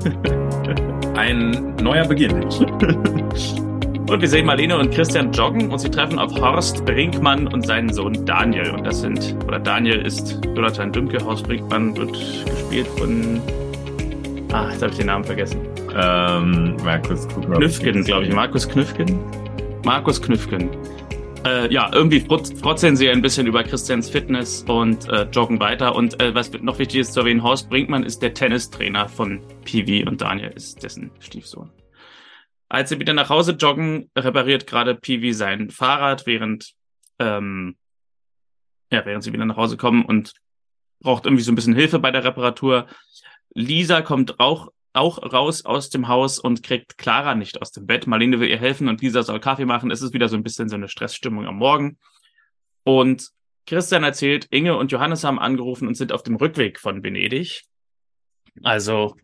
Ein 1.14 1.76
neuer 1.76 2.04
Beginn. 2.08 2.42
und 4.08 4.20
wir 4.20 4.26
sehen 4.28 4.44
Marlene 4.44 4.76
und 4.76 4.92
Christian 4.92 5.30
joggen 5.30 5.70
und 5.70 5.78
sie 5.78 5.88
treffen 5.88 6.18
auf 6.18 6.34
Horst 6.34 6.84
Brinkmann 6.86 7.46
und 7.46 7.64
seinen 7.64 7.92
Sohn 7.92 8.26
Daniel. 8.26 8.68
Und 8.72 8.84
das 8.84 9.02
sind, 9.02 9.36
oder 9.46 9.60
Daniel 9.60 10.04
ist 10.04 10.40
Jonathan 10.56 10.90
Dümke, 10.90 11.24
Horst 11.24 11.46
Brinkmann 11.46 11.96
wird 11.96 12.12
gespielt 12.12 12.88
von. 12.98 13.40
Ah, 14.52 14.70
jetzt 14.72 14.82
habe 14.82 14.90
ich 14.90 14.98
den 14.98 15.06
Namen 15.06 15.24
vergessen. 15.24 15.60
Ähm, 15.96 16.76
Markus 16.84 17.28
Knüffgen, 17.28 18.02
glaube 18.02 18.24
ich. 18.24 18.34
Markus 18.34 18.68
Knüffgen. 18.68 19.20
Markus 19.84 20.20
Knüffgen. 20.20 20.68
Äh, 21.44 21.70
ja, 21.70 21.90
irgendwie 21.92 22.20
frotzeln 22.20 22.96
sie 22.96 23.10
ein 23.10 23.20
bisschen 23.20 23.46
über 23.46 23.62
Christians 23.64 24.08
Fitness 24.08 24.64
und 24.66 25.06
äh, 25.10 25.24
joggen 25.24 25.60
weiter. 25.60 25.94
Und 25.94 26.18
äh, 26.20 26.34
was 26.34 26.50
noch 26.52 26.78
wichtig 26.78 27.00
ist 27.00 27.12
zu 27.12 27.20
erwähnen, 27.20 27.42
Horst 27.42 27.68
Brinkmann 27.68 28.02
ist 28.02 28.22
der 28.22 28.32
Tennistrainer 28.32 29.10
von 29.10 29.42
Piwi 29.64 30.06
und 30.06 30.22
Daniel 30.22 30.52
ist 30.52 30.82
dessen 30.82 31.10
Stiefsohn. 31.20 31.70
Als 32.70 32.88
sie 32.88 32.98
wieder 32.98 33.12
nach 33.12 33.28
Hause 33.28 33.52
joggen, 33.52 34.10
repariert 34.16 34.66
gerade 34.66 34.94
Piwi 34.94 35.34
sein 35.34 35.68
Fahrrad, 35.68 36.26
während, 36.26 36.72
ähm, 37.18 37.76
ja, 38.90 39.04
während 39.04 39.22
sie 39.22 39.32
wieder 39.34 39.44
nach 39.44 39.58
Hause 39.58 39.76
kommen 39.76 40.06
und 40.06 40.32
braucht 41.00 41.26
irgendwie 41.26 41.44
so 41.44 41.52
ein 41.52 41.56
bisschen 41.56 41.74
Hilfe 41.74 41.98
bei 41.98 42.10
der 42.10 42.24
Reparatur. 42.24 42.86
Lisa 43.54 44.00
kommt 44.00 44.40
auch 44.40 44.72
auch 44.94 45.18
raus 45.32 45.64
aus 45.64 45.90
dem 45.90 46.08
Haus 46.08 46.38
und 46.38 46.62
kriegt 46.62 46.98
Clara 46.98 47.34
nicht 47.34 47.60
aus 47.60 47.72
dem 47.72 47.86
Bett. 47.86 48.06
Marlene 48.06 48.40
will 48.40 48.48
ihr 48.48 48.58
helfen 48.58 48.88
und 48.88 49.02
Lisa 49.02 49.22
soll 49.22 49.40
Kaffee 49.40 49.64
machen. 49.64 49.90
Es 49.90 50.02
ist 50.02 50.14
wieder 50.14 50.28
so 50.28 50.36
ein 50.36 50.42
bisschen 50.42 50.68
so 50.68 50.76
eine 50.76 50.88
Stressstimmung 50.88 51.46
am 51.46 51.56
Morgen. 51.56 51.98
Und 52.84 53.30
Christian 53.66 54.04
erzählt, 54.04 54.46
Inge 54.50 54.76
und 54.76 54.92
Johannes 54.92 55.24
haben 55.24 55.38
angerufen 55.38 55.88
und 55.88 55.96
sind 55.96 56.12
auf 56.12 56.22
dem 56.22 56.36
Rückweg 56.36 56.78
von 56.78 57.02
Venedig. 57.02 57.64
Also 58.62 59.16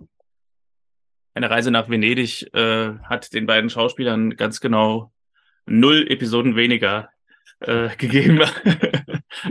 eine 1.34 1.50
Reise 1.50 1.70
nach 1.70 1.88
Venedig 1.88 2.52
äh, 2.54 2.94
hat 3.04 3.32
den 3.32 3.46
beiden 3.46 3.70
Schauspielern 3.70 4.36
ganz 4.36 4.60
genau 4.60 5.12
null 5.66 6.06
Episoden 6.10 6.56
weniger 6.56 7.10
äh, 7.60 7.94
gegeben. 7.96 8.42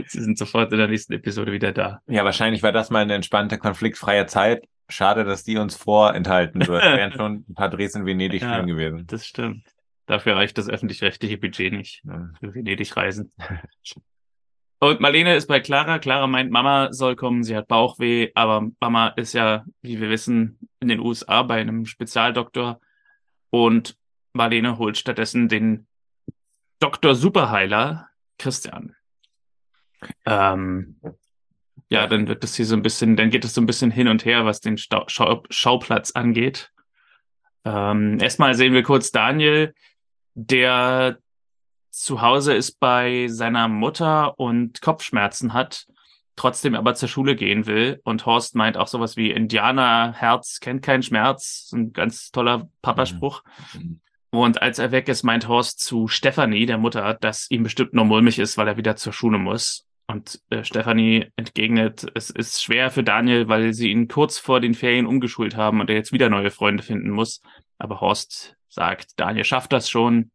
Sie 0.06 0.20
sind 0.20 0.36
sofort 0.36 0.72
in 0.72 0.78
der 0.78 0.88
nächsten 0.88 1.14
Episode 1.14 1.52
wieder 1.52 1.72
da. 1.72 2.02
Ja, 2.06 2.24
wahrscheinlich 2.24 2.62
war 2.62 2.72
das 2.72 2.90
mal 2.90 3.00
eine 3.00 3.14
entspannte, 3.14 3.58
konfliktfreie 3.58 4.26
Zeit. 4.26 4.66
Schade, 4.90 5.24
dass 5.24 5.44
die 5.44 5.56
uns 5.56 5.76
vorenthalten 5.76 6.66
wird. 6.66 6.82
Wären 6.82 7.12
schon 7.12 7.44
ein 7.48 7.54
paar 7.54 7.70
Drehs 7.70 7.94
in 7.94 8.06
Venedig 8.06 8.42
ja, 8.42 8.56
schön 8.56 8.66
gewesen. 8.66 9.06
Das 9.06 9.26
stimmt. 9.26 9.64
Dafür 10.06 10.36
reicht 10.36 10.58
das 10.58 10.68
öffentlich-rechtliche 10.68 11.38
Budget 11.38 11.72
nicht 11.72 12.02
ja. 12.04 12.30
für 12.40 12.54
Venedig-Reisen. 12.54 13.32
Und 14.82 14.98
Marlene 14.98 15.36
ist 15.36 15.46
bei 15.46 15.60
Clara. 15.60 15.98
Clara 15.98 16.26
meint, 16.26 16.50
Mama 16.50 16.92
soll 16.92 17.14
kommen, 17.14 17.44
sie 17.44 17.54
hat 17.54 17.68
Bauchweh, 17.68 18.30
aber 18.34 18.66
Mama 18.80 19.08
ist 19.08 19.34
ja, 19.34 19.64
wie 19.82 20.00
wir 20.00 20.08
wissen, 20.08 20.58
in 20.80 20.88
den 20.88 21.00
USA 21.00 21.42
bei 21.42 21.60
einem 21.60 21.84
Spezialdoktor. 21.84 22.80
Und 23.50 23.96
Marlene 24.32 24.78
holt 24.78 24.96
stattdessen 24.96 25.48
den 25.48 25.86
Dr. 26.78 27.14
Superheiler 27.14 28.08
Christian. 28.38 28.96
Ähm, 30.24 30.98
ja, 31.90 32.06
dann 32.06 32.28
wird 32.28 32.44
es 32.44 32.54
hier 32.54 32.66
so 32.66 32.76
ein 32.76 32.82
bisschen, 32.82 33.16
dann 33.16 33.30
geht 33.30 33.44
es 33.44 33.52
so 33.52 33.60
ein 33.60 33.66
bisschen 33.66 33.90
hin 33.90 34.08
und 34.08 34.24
her, 34.24 34.46
was 34.46 34.60
den 34.60 34.78
Stau 34.78 35.04
Schau 35.08 35.42
Schauplatz 35.50 36.12
angeht. 36.12 36.70
Ähm, 37.64 38.18
erstmal 38.20 38.54
sehen 38.54 38.72
wir 38.72 38.84
kurz 38.84 39.10
Daniel, 39.10 39.74
der 40.34 41.18
zu 41.90 42.22
Hause 42.22 42.54
ist 42.54 42.78
bei 42.78 43.26
seiner 43.28 43.66
Mutter 43.66 44.38
und 44.38 44.80
Kopfschmerzen 44.80 45.52
hat, 45.52 45.88
trotzdem 46.36 46.76
aber 46.76 46.94
zur 46.94 47.08
Schule 47.08 47.34
gehen 47.34 47.66
will. 47.66 48.00
Und 48.04 48.24
Horst 48.24 48.54
meint 48.54 48.76
auch 48.76 48.86
sowas 48.86 49.16
wie 49.16 49.32
Indianerherz 49.32 50.60
kennt 50.60 50.82
keinen 50.82 51.02
Schmerz. 51.02 51.70
Ein 51.74 51.92
ganz 51.92 52.30
toller 52.30 52.70
Papaspruch. 52.82 53.42
Mhm. 53.74 54.00
Und 54.30 54.62
als 54.62 54.78
er 54.78 54.92
weg 54.92 55.08
ist, 55.08 55.24
meint 55.24 55.48
Horst 55.48 55.80
zu 55.80 56.06
Stefanie, 56.06 56.66
der 56.66 56.78
Mutter, 56.78 57.14
dass 57.14 57.50
ihm 57.50 57.64
bestimmt 57.64 57.94
nur 57.94 58.04
mulmig 58.04 58.38
ist, 58.38 58.56
weil 58.56 58.68
er 58.68 58.76
wieder 58.76 58.94
zur 58.94 59.12
Schule 59.12 59.38
muss. 59.38 59.89
Und 60.10 60.40
äh, 60.50 60.64
Stefanie 60.64 61.30
entgegnet, 61.36 62.04
es 62.16 62.30
ist 62.30 62.60
schwer 62.60 62.90
für 62.90 63.04
Daniel, 63.04 63.46
weil 63.46 63.72
sie 63.72 63.92
ihn 63.92 64.08
kurz 64.08 64.38
vor 64.38 64.58
den 64.60 64.74
Ferien 64.74 65.06
umgeschult 65.06 65.56
haben 65.56 65.80
und 65.80 65.88
er 65.88 65.94
jetzt 65.94 66.12
wieder 66.12 66.28
neue 66.28 66.50
Freunde 66.50 66.82
finden 66.82 67.10
muss. 67.10 67.42
Aber 67.78 68.00
Horst 68.00 68.56
sagt, 68.68 69.20
Daniel 69.20 69.44
schafft 69.44 69.72
das 69.72 69.88
schon 69.88 70.32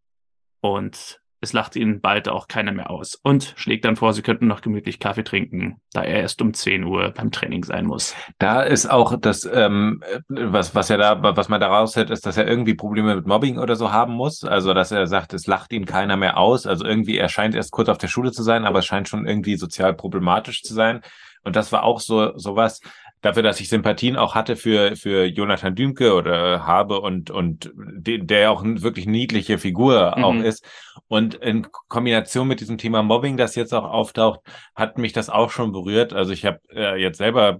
und 0.61 1.19
es 1.45 1.53
lacht 1.53 1.75
ihn 1.75 2.01
bald 2.01 2.27
auch 2.27 2.47
keiner 2.47 2.71
mehr 2.71 2.89
aus 2.89 3.15
und 3.21 3.53
schlägt 3.55 3.85
dann 3.85 3.95
vor, 3.95 4.13
sie 4.13 4.23
könnten 4.23 4.47
noch 4.47 4.61
gemütlich 4.61 4.99
Kaffee 4.99 5.23
trinken, 5.23 5.79
da 5.93 6.01
er 6.01 6.21
erst 6.21 6.41
um 6.41 6.53
10 6.53 6.83
Uhr 6.83 7.11
beim 7.11 7.31
Training 7.31 7.63
sein 7.63 7.85
muss. 7.85 8.15
Da 8.39 8.63
ist 8.63 8.89
auch 8.89 9.15
das, 9.19 9.47
ähm, 9.51 10.03
was, 10.27 10.73
was 10.73 10.89
er 10.89 10.97
da, 10.97 11.21
was 11.37 11.47
man 11.47 11.61
daraus 11.61 11.95
hört, 11.95 12.09
ist, 12.09 12.25
dass 12.25 12.37
er 12.37 12.47
irgendwie 12.47 12.73
Probleme 12.73 13.15
mit 13.15 13.27
Mobbing 13.27 13.59
oder 13.59 13.75
so 13.75 13.91
haben 13.91 14.13
muss. 14.13 14.43
Also, 14.43 14.73
dass 14.73 14.91
er 14.91 15.05
sagt, 15.05 15.33
es 15.33 15.45
lacht 15.45 15.71
ihn 15.71 15.85
keiner 15.85 16.17
mehr 16.17 16.37
aus. 16.37 16.65
Also 16.65 16.83
irgendwie, 16.83 17.17
er 17.17 17.29
scheint 17.29 17.53
erst 17.53 17.71
kurz 17.71 17.89
auf 17.89 17.99
der 17.99 18.07
Schule 18.07 18.31
zu 18.31 18.41
sein, 18.41 18.65
aber 18.65 18.79
es 18.79 18.85
scheint 18.85 19.07
schon 19.07 19.27
irgendwie 19.27 19.55
sozial 19.55 19.93
problematisch 19.93 20.63
zu 20.63 20.73
sein. 20.73 21.01
Und 21.43 21.55
das 21.55 21.71
war 21.71 21.83
auch 21.83 21.99
so 21.99 22.35
sowas, 22.37 22.81
dafür, 23.25 23.43
dass 23.43 23.59
ich 23.59 23.69
Sympathien 23.69 24.15
auch 24.15 24.35
hatte 24.35 24.55
für, 24.55 24.95
für 24.95 25.25
Jonathan 25.25 25.75
Dümke 25.75 26.13
oder 26.13 26.65
habe 26.65 27.01
und, 27.01 27.31
und 27.31 27.71
de, 27.75 28.19
der 28.19 28.51
auch 28.51 28.63
wirklich 28.63 29.07
niedliche 29.07 29.57
Figur 29.57 30.13
mhm. 30.15 30.23
auch 30.23 30.35
ist. 30.35 30.65
Und 31.07 31.35
in 31.35 31.67
Kombination 31.87 32.47
mit 32.47 32.59
diesem 32.59 32.77
Thema 32.77 33.03
Mobbing, 33.03 33.37
das 33.37 33.55
jetzt 33.55 33.73
auch 33.73 33.83
auftaucht, 33.83 34.41
hat 34.75 34.97
mich 34.97 35.13
das 35.13 35.29
auch 35.29 35.49
schon 35.49 35.71
berührt. 35.71 36.13
Also 36.13 36.33
ich 36.33 36.45
habe 36.45 36.59
äh, 36.71 37.01
jetzt 37.01 37.17
selber 37.17 37.59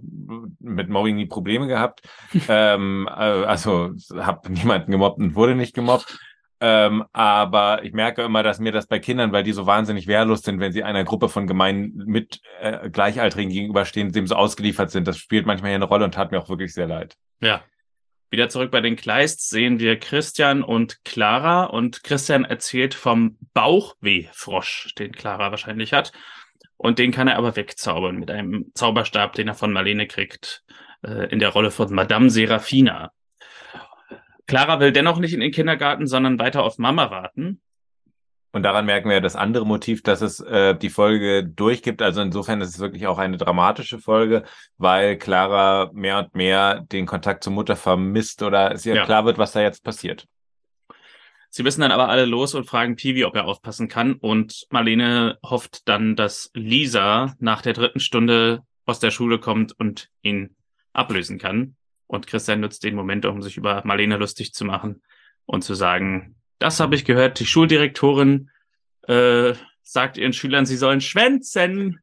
mit 0.60 0.88
Mobbing 0.88 1.16
nie 1.16 1.26
Probleme 1.26 1.66
gehabt. 1.66 2.02
ähm, 2.48 3.08
äh, 3.08 3.10
also 3.10 3.90
habe 4.16 4.52
niemanden 4.52 4.92
gemobbt 4.92 5.18
und 5.18 5.34
wurde 5.34 5.54
nicht 5.54 5.74
gemobbt. 5.74 6.18
Ähm, 6.58 7.04
aber 7.12 7.84
ich 7.84 7.92
merke 7.92 8.22
immer, 8.22 8.42
dass 8.42 8.58
mir 8.58 8.72
das 8.72 8.86
bei 8.86 8.98
Kindern, 8.98 9.32
weil 9.32 9.42
die 9.42 9.52
so 9.52 9.66
wahnsinnig 9.66 10.06
wehrlos 10.06 10.42
sind, 10.42 10.58
wenn 10.58 10.72
sie 10.72 10.82
einer 10.82 11.04
Gruppe 11.04 11.28
von 11.28 11.46
gemeinen 11.46 11.92
mit 12.06 12.40
äh, 12.60 12.88
Gleichaltrigen 12.88 13.50
gegenüberstehen, 13.50 14.12
dem 14.12 14.26
so 14.26 14.36
ausgeliefert 14.36 14.90
sind. 14.90 15.06
Das 15.06 15.18
spielt 15.18 15.44
manchmal 15.44 15.70
hier 15.70 15.76
eine 15.76 15.84
Rolle 15.84 16.04
und 16.04 16.14
tat 16.14 16.32
mir 16.32 16.38
auch 16.38 16.48
wirklich 16.48 16.72
sehr 16.72 16.86
leid. 16.86 17.16
Ja. 17.40 17.62
Wieder 18.30 18.48
zurück 18.48 18.72
bei 18.72 18.80
den 18.80 18.96
Kleists 18.96 19.48
sehen 19.50 19.78
wir 19.78 20.00
Christian 20.00 20.64
und 20.64 21.04
Clara 21.04 21.64
und 21.64 22.02
Christian 22.02 22.44
erzählt 22.44 22.94
vom 22.94 23.38
Bauchwehfrosch, 23.54 24.94
den 24.98 25.12
Clara 25.12 25.52
wahrscheinlich 25.52 25.92
hat. 25.92 26.12
Und 26.76 26.98
den 26.98 27.12
kann 27.12 27.28
er 27.28 27.36
aber 27.36 27.54
wegzaubern 27.54 28.16
mit 28.16 28.30
einem 28.30 28.72
Zauberstab, 28.74 29.34
den 29.34 29.48
er 29.48 29.54
von 29.54 29.72
Marlene 29.72 30.06
kriegt, 30.06 30.64
äh, 31.02 31.30
in 31.30 31.38
der 31.38 31.50
Rolle 31.50 31.70
von 31.70 31.94
Madame 31.94 32.28
Serafina. 32.30 33.12
Clara 34.46 34.80
will 34.80 34.92
dennoch 34.92 35.18
nicht 35.18 35.34
in 35.34 35.40
den 35.40 35.52
Kindergarten, 35.52 36.06
sondern 36.06 36.38
weiter 36.38 36.62
auf 36.62 36.78
Mama 36.78 37.10
warten. 37.10 37.60
Und 38.52 38.62
daran 38.62 38.86
merken 38.86 39.10
wir 39.10 39.20
das 39.20 39.36
andere 39.36 39.66
Motiv, 39.66 40.02
dass 40.02 40.22
es 40.22 40.40
äh, 40.40 40.74
die 40.74 40.88
Folge 40.88 41.44
durchgibt. 41.44 42.00
Also 42.00 42.22
insofern 42.22 42.62
ist 42.62 42.70
es 42.70 42.78
wirklich 42.78 43.06
auch 43.06 43.18
eine 43.18 43.36
dramatische 43.36 43.98
Folge, 43.98 44.44
weil 44.78 45.18
Clara 45.18 45.90
mehr 45.92 46.20
und 46.20 46.34
mehr 46.34 46.80
den 46.80 47.04
Kontakt 47.04 47.44
zur 47.44 47.52
Mutter 47.52 47.76
vermisst 47.76 48.42
oder 48.42 48.72
es 48.72 48.86
ihr 48.86 48.94
ja. 48.94 49.04
klar 49.04 49.26
wird, 49.26 49.36
was 49.36 49.52
da 49.52 49.60
jetzt 49.60 49.84
passiert. 49.84 50.26
Sie 51.50 51.62
müssen 51.62 51.82
dann 51.82 51.92
aber 51.92 52.08
alle 52.08 52.24
los 52.24 52.54
und 52.54 52.66
fragen 52.66 52.96
Piwi, 52.96 53.24
ob 53.24 53.36
er 53.36 53.46
aufpassen 53.46 53.88
kann. 53.88 54.14
Und 54.14 54.66
Marlene 54.70 55.38
hofft 55.44 55.86
dann, 55.86 56.16
dass 56.16 56.50
Lisa 56.54 57.34
nach 57.38 57.60
der 57.60 57.74
dritten 57.74 58.00
Stunde 58.00 58.62
aus 58.86 59.00
der 59.00 59.10
Schule 59.10 59.38
kommt 59.38 59.78
und 59.78 60.08
ihn 60.22 60.56
ablösen 60.94 61.38
kann. 61.38 61.76
Und 62.06 62.26
Christian 62.26 62.60
nutzt 62.60 62.84
den 62.84 62.94
Moment, 62.94 63.26
um 63.26 63.42
sich 63.42 63.56
über 63.56 63.82
Marlene 63.84 64.16
lustig 64.16 64.54
zu 64.54 64.64
machen 64.64 65.02
und 65.44 65.62
zu 65.62 65.74
sagen, 65.74 66.36
das 66.58 66.80
habe 66.80 66.94
ich 66.94 67.04
gehört, 67.04 67.40
die 67.40 67.46
Schuldirektorin 67.46 68.50
äh, 69.08 69.54
sagt 69.82 70.16
ihren 70.16 70.32
Schülern, 70.32 70.66
sie 70.66 70.76
sollen 70.76 71.00
schwänzen. 71.00 72.00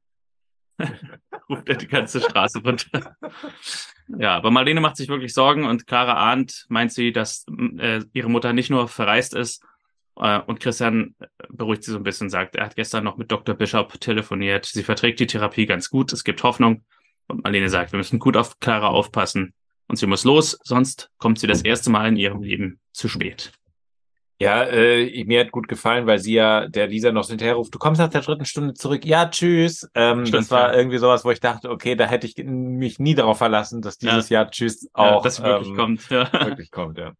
Ruft 1.49 1.69
er 1.69 1.75
die 1.75 1.87
ganze 1.87 2.21
Straße 2.21 2.61
runter. 2.61 3.15
ja, 4.17 4.35
aber 4.35 4.51
Marlene 4.51 4.81
macht 4.81 4.97
sich 4.97 5.09
wirklich 5.09 5.33
Sorgen 5.33 5.65
und 5.65 5.87
Clara 5.87 6.31
ahnt, 6.31 6.65
meint 6.69 6.91
sie, 6.91 7.11
dass 7.11 7.45
äh, 7.77 8.01
ihre 8.13 8.29
Mutter 8.29 8.53
nicht 8.53 8.69
nur 8.69 8.87
verreist 8.87 9.33
ist. 9.33 9.63
Äh, 10.17 10.39
und 10.39 10.59
Christian 10.59 11.15
beruhigt 11.49 11.83
sie 11.83 11.91
so 11.91 11.97
ein 11.97 12.03
bisschen, 12.03 12.29
sagt, 12.29 12.55
er 12.55 12.65
hat 12.65 12.75
gestern 12.75 13.03
noch 13.03 13.17
mit 13.17 13.31
Dr. 13.31 13.55
Bishop 13.55 13.99
telefoniert. 13.99 14.65
Sie 14.65 14.83
verträgt 14.83 15.19
die 15.19 15.27
Therapie 15.27 15.65
ganz 15.65 15.89
gut, 15.89 16.13
es 16.13 16.23
gibt 16.23 16.43
Hoffnung. 16.43 16.85
Und 17.27 17.43
Marlene 17.43 17.69
sagt, 17.69 17.91
wir 17.91 17.97
müssen 17.97 18.19
gut 18.19 18.37
auf 18.37 18.59
Clara 18.59 18.87
aufpassen. 18.87 19.53
Und 19.87 19.97
sie 19.97 20.07
muss 20.07 20.23
los, 20.23 20.59
sonst 20.63 21.09
kommt 21.17 21.39
sie 21.39 21.47
das 21.47 21.61
erste 21.61 21.89
Mal 21.89 22.07
in 22.07 22.15
ihrem 22.15 22.41
Leben 22.41 22.79
zu 22.93 23.07
spät. 23.07 23.51
Ja, 24.39 24.63
äh, 24.63 25.23
mir 25.25 25.41
hat 25.41 25.51
gut 25.51 25.67
gefallen, 25.67 26.05
weil 26.05 26.19
sie 26.19 26.33
ja 26.33 26.67
der 26.67 26.87
Lisa 26.87 27.11
noch 27.11 27.27
hinterherruft, 27.27 27.73
du 27.73 27.79
kommst 27.79 27.99
nach 27.99 28.09
der 28.09 28.21
dritten 28.21 28.45
Stunde 28.45 28.73
zurück. 28.73 29.05
Ja, 29.05 29.29
tschüss. 29.29 29.89
Ähm, 29.95 30.25
Stimmt, 30.25 30.33
das 30.33 30.51
war 30.51 30.73
ja. 30.73 30.77
irgendwie 30.77 30.97
sowas, 30.97 31.23
wo 31.23 31.31
ich 31.31 31.39
dachte, 31.39 31.69
okay, 31.69 31.95
da 31.95 32.05
hätte 32.05 32.27
ich 32.27 32.35
mich 32.43 32.99
nie 32.99 33.15
darauf 33.15 33.37
verlassen, 33.37 33.81
dass 33.81 33.97
dieses 33.97 34.29
ja. 34.29 34.41
Jahr 34.41 34.51
Tschüss 34.51 34.89
auch 34.93 35.17
ja, 35.17 35.21
das 35.21 35.41
wirklich 35.41 35.69
ähm, 35.69 35.75
kommt. 35.77 36.09
Ja. 36.09 36.29
Wirklich 36.33 36.71
kommt, 36.71 36.97
ja. 36.97 37.13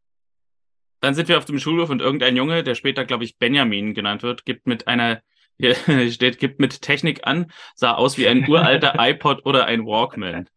Dann 0.99 1.13
sind 1.13 1.27
wir 1.27 1.37
auf 1.37 1.45
dem 1.45 1.59
Schulhof 1.59 1.89
und 1.89 2.01
irgendein 2.01 2.35
Junge, 2.35 2.63
der 2.63 2.75
später, 2.75 3.05
glaube 3.05 3.23
ich, 3.23 3.37
Benjamin 3.37 3.93
genannt 3.93 4.23
wird, 4.23 4.45
gibt 4.45 4.67
mit 4.67 4.87
einer 4.87 5.21
Hier 5.57 5.75
steht, 6.11 6.39
gibt 6.39 6.59
mit 6.59 6.81
Technik 6.81 7.25
an, 7.27 7.51
sah 7.75 7.93
aus 7.93 8.17
wie 8.17 8.27
ein 8.27 8.47
uralter 8.47 8.95
iPod 8.97 9.45
oder 9.45 9.65
ein 9.65 9.85
Walkman. 9.85 10.49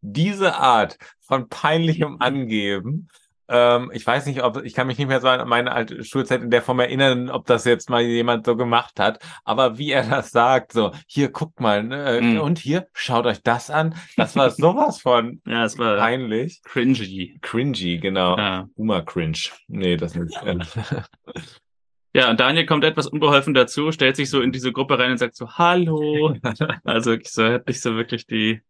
Diese 0.00 0.56
Art 0.56 0.98
von 1.20 1.48
peinlichem 1.48 2.16
Angeben 2.20 3.08
ähm, 3.50 3.90
ich 3.92 4.06
weiß 4.06 4.26
nicht, 4.26 4.42
ob 4.44 4.64
ich 4.64 4.74
kann 4.74 4.86
mich 4.86 4.96
nicht 4.96 5.08
mehr 5.08 5.20
so 5.20 5.26
an 5.26 5.46
meine 5.48 5.72
alte 5.72 6.04
Schulzeit 6.04 6.40
in 6.40 6.50
der 6.50 6.62
Form 6.62 6.78
erinnern, 6.78 7.28
ob 7.28 7.46
das 7.46 7.64
jetzt 7.64 7.90
mal 7.90 8.00
jemand 8.00 8.46
so 8.46 8.56
gemacht 8.56 9.00
hat. 9.00 9.18
Aber 9.44 9.76
wie 9.76 9.90
er 9.90 10.04
das 10.04 10.30
sagt, 10.30 10.72
so 10.72 10.92
hier 11.06 11.30
guckt 11.32 11.58
mal 11.58 11.82
ne, 11.82 12.20
mm. 12.22 12.40
und 12.40 12.60
hier 12.60 12.86
schaut 12.92 13.26
euch 13.26 13.42
das 13.42 13.68
an. 13.68 13.96
Das 14.16 14.36
war 14.36 14.50
sowas 14.50 15.00
von 15.00 15.42
ja, 15.46 15.64
es 15.64 15.78
war 15.78 15.96
peinlich, 15.96 16.62
cringy, 16.62 17.38
cringy, 17.42 17.98
genau. 17.98 18.38
Ja. 18.38 18.68
Humor 18.76 19.04
cringe. 19.04 19.50
Nee, 19.66 19.96
das 19.96 20.14
nicht. 20.14 20.38
Ja, 22.12 22.28
und 22.28 22.40
Daniel 22.40 22.66
kommt 22.66 22.84
etwas 22.84 23.06
unbeholfen 23.06 23.54
dazu, 23.54 23.92
stellt 23.92 24.16
sich 24.16 24.30
so 24.30 24.40
in 24.40 24.50
diese 24.50 24.72
Gruppe 24.72 24.98
rein 24.98 25.12
und 25.12 25.18
sagt 25.18 25.36
so, 25.36 25.48
hallo. 25.52 26.36
also 26.84 27.16
so 27.22 27.44
hat 27.44 27.68
nicht 27.68 27.80
so 27.80 27.94
wirklich 27.94 28.26
die 28.26 28.62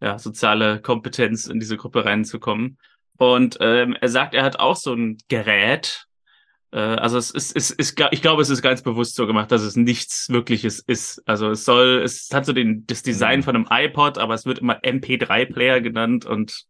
ja, 0.00 0.18
soziale 0.18 0.80
Kompetenz, 0.80 1.46
in 1.46 1.60
diese 1.60 1.76
Gruppe 1.76 2.04
reinzukommen. 2.04 2.78
Und 3.18 3.58
ähm, 3.60 3.96
er 4.00 4.08
sagt, 4.08 4.34
er 4.34 4.44
hat 4.44 4.58
auch 4.58 4.76
so 4.76 4.94
ein 4.94 5.18
Gerät. 5.28 6.06
Äh, 6.72 6.78
also 6.78 7.18
es 7.18 7.30
ist, 7.30 7.56
es 7.56 7.70
ist, 7.70 8.00
ich 8.10 8.22
glaube, 8.22 8.42
es 8.42 8.50
ist 8.50 8.62
ganz 8.62 8.82
bewusst 8.82 9.16
so 9.16 9.26
gemacht, 9.26 9.50
dass 9.50 9.62
es 9.62 9.76
nichts 9.76 10.28
Wirkliches 10.28 10.80
ist. 10.80 11.22
Also 11.26 11.50
es 11.50 11.64
soll, 11.64 12.02
es 12.04 12.28
hat 12.32 12.46
so 12.46 12.52
den, 12.52 12.86
das 12.86 13.02
Design 13.02 13.40
mhm. 13.40 13.42
von 13.44 13.56
einem 13.56 13.66
iPod, 13.70 14.18
aber 14.18 14.34
es 14.34 14.46
wird 14.46 14.60
immer 14.60 14.78
MP3-Player 14.80 15.80
genannt 15.80 16.26
und 16.26 16.64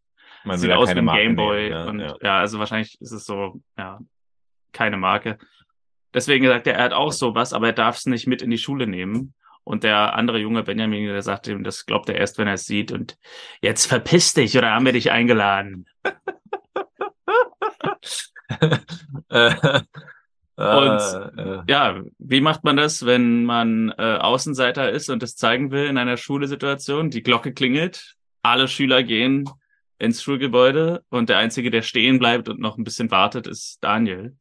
Man 0.45 0.59
sieht 0.59 0.73
aus 0.73 0.89
wie 0.95 0.99
ein 0.99 1.07
Gameboy. 1.07 1.71
Ja, 1.71 1.85
und 1.85 2.01
ja. 2.01 2.17
ja, 2.23 2.39
also 2.39 2.59
wahrscheinlich 2.59 2.99
ist 3.01 3.13
es 3.13 3.25
so, 3.25 3.61
ja, 3.77 3.99
keine 4.73 4.97
Marke. 4.97 5.39
Deswegen 6.15 6.47
sagt 6.47 6.67
er, 6.67 6.75
er 6.75 6.85
hat 6.85 6.93
auch 6.93 7.13
sowas, 7.13 7.53
aber 7.53 7.69
er 7.69 7.73
darf 7.73 7.97
es 7.97 8.07
nicht 8.07 8.27
mit 8.27 8.43
in 8.43 8.51
die 8.51 8.59
Schule 8.59 8.87
nehmen. 8.87 9.35
Und 9.65 9.85
der 9.85 10.15
andere 10.15 10.39
junge 10.39 10.63
Benjamin, 10.63 11.07
der 11.07 11.21
sagt 11.21 11.47
ihm, 11.47 11.63
das 11.63 11.85
glaubt 11.85 12.09
er 12.09 12.15
erst, 12.17 12.39
wenn 12.39 12.49
er 12.49 12.55
es 12.55 12.65
sieht. 12.65 12.91
Und 12.91 13.19
jetzt 13.61 13.85
verpiss 13.87 14.33
dich 14.33 14.57
oder 14.57 14.71
haben 14.71 14.87
wir 14.87 14.93
dich 14.93 15.11
eingeladen? 15.11 15.87
und 18.49 19.85
äh, 20.57 21.61
ja, 21.69 22.03
wie 22.19 22.41
macht 22.41 22.65
man 22.65 22.77
das, 22.77 23.05
wenn 23.05 23.45
man 23.45 23.91
äh, 23.99 24.17
Außenseiter 24.17 24.91
ist 24.91 25.11
und 25.11 25.23
das 25.23 25.37
zeigen 25.37 25.71
will 25.71 25.87
in 25.87 25.99
einer 25.99 26.17
Schulesituation? 26.17 27.11
Die 27.11 27.23
Glocke 27.23 27.53
klingelt, 27.53 28.17
alle 28.43 28.69
Schüler 28.69 29.03
gehen 29.03 29.49
ins 29.99 30.23
Schulgebäude 30.23 31.05
und 31.11 31.29
der 31.29 31.39
Einzige, 31.39 31.71
der 31.71 31.83
stehen 31.83 32.19
bleibt 32.19 32.49
und 32.49 32.61
noch 32.61 32.79
ein 32.79 32.85
bisschen 32.85 33.11
wartet, 33.11 33.47
ist 33.47 33.79
Daniel. 33.83 34.37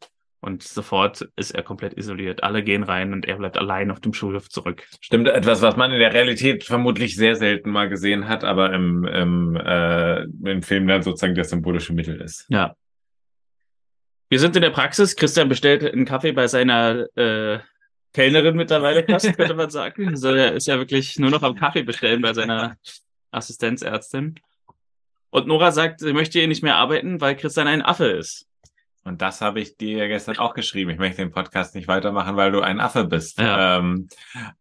Und 0.48 0.64
sofort 0.64 1.28
ist 1.36 1.52
er 1.52 1.62
komplett 1.62 1.98
isoliert. 1.98 2.42
Alle 2.42 2.64
gehen 2.64 2.84
rein 2.84 3.12
und 3.12 3.26
er 3.26 3.36
bleibt 3.36 3.58
allein 3.58 3.92
auf 3.92 4.00
dem 4.00 4.14
Schulhof 4.14 4.48
zurück. 4.48 4.88
Stimmt, 5.02 5.28
etwas, 5.28 5.62
was 5.62 5.76
man 5.76 5.92
in 5.92 6.00
der 6.00 6.14
Realität 6.14 6.64
vermutlich 6.64 7.18
sehr 7.18 7.36
selten 7.36 7.70
mal 7.70 7.90
gesehen 7.90 8.30
hat, 8.30 8.46
aber 8.46 8.72
im, 8.72 9.04
im, 9.04 9.58
äh, 9.58 10.22
im 10.22 10.64
Film 10.64 10.88
dann 10.88 11.04
sozusagen 11.04 11.36
das 11.36 11.50
symbolische 11.50 11.92
Mittel 11.92 12.22
ist. 12.22 12.46
Ja. 12.48 12.78
Wir 14.30 14.40
sind 14.40 14.56
in 14.56 14.62
der 14.62 14.70
Praxis. 14.70 15.18
Christian 15.18 15.50
bestellt 15.50 15.84
einen 15.84 16.06
Kaffee 16.06 16.32
bei 16.32 16.48
seiner 16.48 17.08
äh, 17.18 17.60
Kellnerin 18.14 18.56
mittlerweile 18.56 19.04
fast, 19.04 19.36
könnte 19.36 19.54
man 19.54 19.70
sagen. 19.70 20.08
Also 20.12 20.30
er 20.30 20.54
ist 20.54 20.68
ja 20.68 20.78
wirklich 20.78 21.20
nur 21.20 21.30
noch 21.30 21.44
am 21.44 21.56
Kaffee 21.56 21.84
bestellen 21.84 22.22
bei 22.22 22.34
seiner 22.34 22.78
Assistenzärztin. 23.32 24.40
Und 25.30 25.46
Nora 25.46 25.74
sagt, 25.74 26.00
sie 26.00 26.14
möchte 26.14 26.40
hier 26.40 26.48
nicht 26.48 26.64
mehr 26.64 26.78
arbeiten, 26.78 27.20
weil 27.20 27.36
Christian 27.36 27.68
ein 27.68 27.82
Affe 27.82 28.06
ist. 28.06 28.48
Und 29.08 29.22
das 29.22 29.40
habe 29.40 29.62
ich 29.62 29.78
dir 29.78 30.10
gestern 30.10 30.38
auch 30.38 30.54
geschrieben. 30.54 30.92
Ich 30.92 30.98
möchte 30.98 31.22
den 31.22 31.32
Podcast 31.32 31.76
nicht 31.76 31.88
weitermachen, 31.88 32.36
weil 32.36 32.52
du 32.52 32.60
ein 32.60 32.82
Affe 32.82 33.06
bist. 33.06 33.40
Ja. 33.40 33.78
Ähm, 33.78 34.10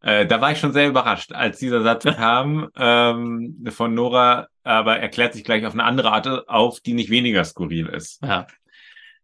äh, 0.03 0.25
da 0.25 0.41
war 0.41 0.53
ich 0.53 0.61
schon 0.61 0.73
sehr 0.73 0.87
überrascht, 0.87 1.33
als 1.33 1.59
dieser 1.59 1.83
Satz 1.83 2.05
kam 2.17 2.69
ähm, 2.77 3.65
von 3.71 3.93
Nora, 3.93 4.47
aber 4.63 5.01
erklärt 5.01 5.35
sich 5.35 5.43
gleich 5.43 5.67
auf 5.67 5.73
eine 5.73 5.83
andere 5.83 6.13
Art 6.13 6.49
auf, 6.49 6.79
die 6.79 6.95
nicht 6.95 7.11
weniger 7.11 7.45
skurril 7.45 7.87
ist. 7.87 8.23
Ja. 8.23 8.47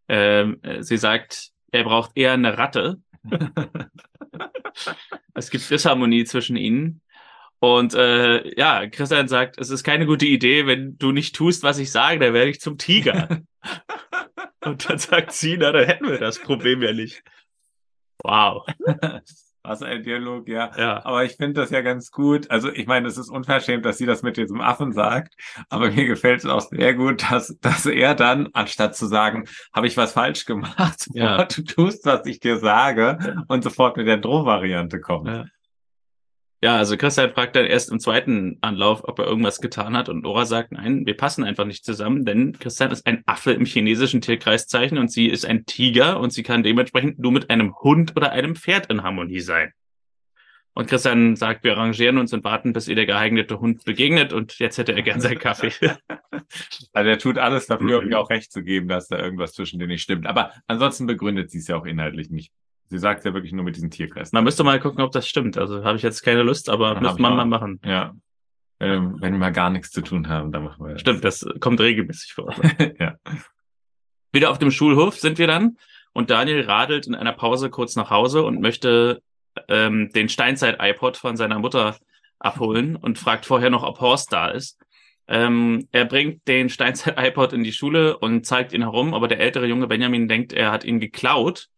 Ähm, 0.09 0.61
sie 0.81 0.97
sagt, 0.97 1.51
er 1.71 1.85
braucht 1.85 2.17
eher 2.17 2.33
eine 2.33 2.59
Ratte. 2.59 2.99
es 5.35 5.51
gibt 5.51 5.71
Disharmonie 5.71 6.25
zwischen 6.25 6.57
ihnen. 6.57 7.01
Und 7.63 7.95
äh, 7.95 8.59
ja, 8.59 8.89
Christian 8.89 9.29
sagt, 9.29 9.57
es 9.57 9.71
ist 9.71 9.85
keine 9.85 10.05
gute 10.05 10.27
Idee, 10.27 10.67
wenn 10.67 10.99
du 10.99 11.13
nicht 11.13 11.37
tust, 11.37 11.63
was 11.63 11.79
ich 11.79 11.93
sage, 11.93 12.19
dann 12.19 12.35
werde 12.35 12.51
ich 12.51 12.61
zum 12.61 12.77
Tiger. 12.77 13.29
Und 14.65 14.91
dann 14.91 14.99
sagt 14.99 15.31
sie, 15.31 15.57
na, 15.57 15.71
dann 15.71 15.85
hätten 15.85 16.09
wir 16.09 16.19
das 16.19 16.41
Problem 16.41 16.83
ja 16.83 16.93
nicht. 16.93 17.23
Wow. 18.25 18.67
Was 19.63 19.81
ein 19.81 20.03
Dialog, 20.03 20.49
ja. 20.49 20.73
ja. 20.77 21.05
Aber 21.05 21.25
ich 21.25 21.37
finde 21.37 21.61
das 21.61 21.71
ja 21.71 21.83
ganz 21.83 22.11
gut. 22.11 22.51
Also 22.51 22.69
ich 22.69 22.89
meine, 22.89 23.07
es 23.07 23.17
ist 23.17 23.31
unverschämt, 23.31 23.85
dass 23.85 23.99
sie 23.99 24.07
das 24.07 24.25
mit 24.25 24.37
diesem 24.37 24.61
Affen 24.61 24.91
sagt, 24.91 25.35
aber 25.69 25.93
mir 25.93 26.07
gefällt 26.07 26.41
es 26.41 26.47
auch 26.47 26.63
sehr 26.63 26.95
gut, 26.95 27.31
dass, 27.31 27.57
dass 27.61 27.87
er 27.87 28.17
dann, 28.17 28.49
anstatt 28.55 28.97
zu 28.97 29.07
sagen, 29.07 29.45
habe 29.73 29.87
ich 29.87 29.97
was 29.97 30.15
falsch 30.15 30.47
gemacht, 30.47 31.09
ja. 31.13 31.45
du 31.45 31.63
tust, 31.63 32.05
was 32.07 32.27
ich 32.27 32.41
dir 32.41 32.59
sage 32.59 33.45
und 33.47 33.63
sofort 33.63 33.97
mit 33.97 34.09
der 34.09 34.17
Drohvariante 34.17 35.01
kommt. 35.01 35.29
Ja. 35.29 35.45
Ja, 36.65 36.77
also 36.77 36.97
Christian 36.97 37.33
fragt 37.33 37.57
dann 37.57 37.65
erst 37.65 37.91
im 37.91 37.99
zweiten 37.99 38.59
Anlauf, 38.61 39.03
ob 39.03 39.19
er 39.19 39.27
irgendwas 39.27 39.61
getan 39.61 39.97
hat 39.97 40.09
und 40.09 40.23
Nora 40.23 40.47
sagt, 40.47 40.71
nein, 40.71 41.05
wir 41.05 41.17
passen 41.17 41.43
einfach 41.43 41.65
nicht 41.65 41.85
zusammen, 41.85 42.25
denn 42.25 42.57
Christian 42.57 42.93
ist 42.93 43.05
ein 43.05 43.25
Affe 43.27 43.51
im 43.53 43.65
chinesischen 43.65 44.21
Tierkreiszeichen 44.21 44.97
und 44.97 45.11
sie 45.11 45.27
ist 45.27 45.45
ein 45.45 45.67
Tiger 45.67 46.21
und 46.21 46.33
sie 46.33 46.45
kann 46.45 46.63
dementsprechend 46.63 47.19
nur 47.19 47.33
mit 47.33 47.51
einem 47.51 47.75
Hund 47.81 48.13
oder 48.15 48.31
einem 48.31 48.55
Pferd 48.55 48.87
in 48.93 49.03
Harmonie 49.03 49.41
sein. 49.41 49.73
Und 50.75 50.89
Christian 50.89 51.35
sagt, 51.35 51.65
wir 51.65 51.77
arrangieren 51.77 52.17
uns 52.17 52.33
und 52.33 52.45
warten, 52.45 52.73
bis 52.73 52.87
ihr 52.87 52.95
der 52.95 53.07
geeignete 53.07 53.59
Hund 53.59 53.85
begegnet 53.85 54.33
und 54.33 54.57
jetzt 54.61 54.79
hätte 54.79 54.93
er 54.93 55.03
gern 55.03 55.21
seinen 55.21 55.41
Kaffee. 55.41 55.73
also 56.93 57.11
er 57.11 57.19
tut 57.19 57.39
alles 57.39 57.67
dafür, 57.67 57.99
um 57.99 58.07
mir 58.07 58.21
auch 58.21 58.31
recht 58.31 58.53
zu 58.53 58.63
geben, 58.63 58.87
dass 58.87 59.09
da 59.09 59.19
irgendwas 59.19 59.53
zwischen 59.53 59.81
denen 59.81 59.91
nicht 59.91 60.03
stimmt. 60.03 60.29
Aber 60.29 60.53
ansonsten 60.69 61.07
begründet 61.07 61.51
sie 61.51 61.59
es 61.59 61.67
ja 61.67 61.77
auch 61.77 61.87
inhaltlich 61.87 62.31
nicht. 62.31 62.53
Sie 62.93 62.99
sagt 62.99 63.25
ja 63.25 63.33
wirklich 63.33 63.55
nur 63.55 63.65
mit 63.65 63.75
diesen 63.75 63.91
Tierkreisen. 63.91 64.37
Man 64.37 64.45
müsste 64.45 64.65
mal 64.65 64.79
gucken, 64.79 65.03
ob 65.03 65.13
das 65.13 65.27
stimmt. 65.27 65.57
Also 65.57 65.83
habe 65.83 65.97
ich 65.97 66.03
jetzt 66.03 66.21
keine 66.21 66.43
Lust, 66.43 66.69
aber 66.69 66.93
dann 66.93 67.03
müsste 67.03 67.23
man 67.23 67.35
mal 67.35 67.47
machen. 67.47 67.81
Ja. 67.87 68.13
Wenn, 68.79 69.19
wenn 69.19 69.33
wir 69.33 69.39
mal 69.39 69.51
gar 69.51 69.71
nichts 69.71 69.93
zu 69.93 70.03
tun 70.03 70.29
haben, 70.29 70.53
dann 70.53 70.65
machen 70.65 70.85
wir 70.85 70.93
das. 70.93 71.01
Stimmt, 71.01 71.25
das 71.25 71.47
kommt 71.61 71.81
regelmäßig 71.81 72.35
vor. 72.35 72.55
ja. 72.99 73.15
Wieder 74.31 74.51
auf 74.51 74.59
dem 74.59 74.71
Schulhof 74.71 75.19
sind 75.19 75.39
wir 75.39 75.47
dann 75.47 75.79
und 76.13 76.29
Daniel 76.29 76.67
radelt 76.67 77.07
in 77.07 77.15
einer 77.15 77.33
Pause 77.33 77.71
kurz 77.71 77.97
nach 77.97 78.11
Hause 78.11 78.43
und 78.43 78.61
möchte 78.61 79.23
ähm, 79.69 80.11
den 80.15 80.29
Steinzeit-iPod 80.29 81.17
von 81.17 81.39
seiner 81.39 81.61
Mutter 81.61 81.97
abholen 82.41 82.95
und 82.95 83.19
fragt 83.19 83.47
vorher 83.47 83.71
noch, 83.71 83.85
ob 83.85 84.03
Horst 84.03 84.35
da 84.35 84.49
ist. 84.49 84.79
Ähm, 85.29 85.89
er 85.93 86.05
bringt 86.05 86.47
den 86.47 86.69
Steinzeit-iPod 86.69 87.55
in 87.55 87.65
die 87.65 87.73
Schule 87.73 88.19
und 88.19 88.45
zeigt 88.45 88.75
ihn 88.75 88.83
herum, 88.83 89.15
aber 89.15 89.29
der 89.29 89.41
ältere 89.41 89.67
Junge 89.67 89.87
Benjamin 89.87 90.29
denkt, 90.29 90.53
er 90.53 90.71
hat 90.71 90.85
ihn 90.85 91.01
geklaut 91.01 91.71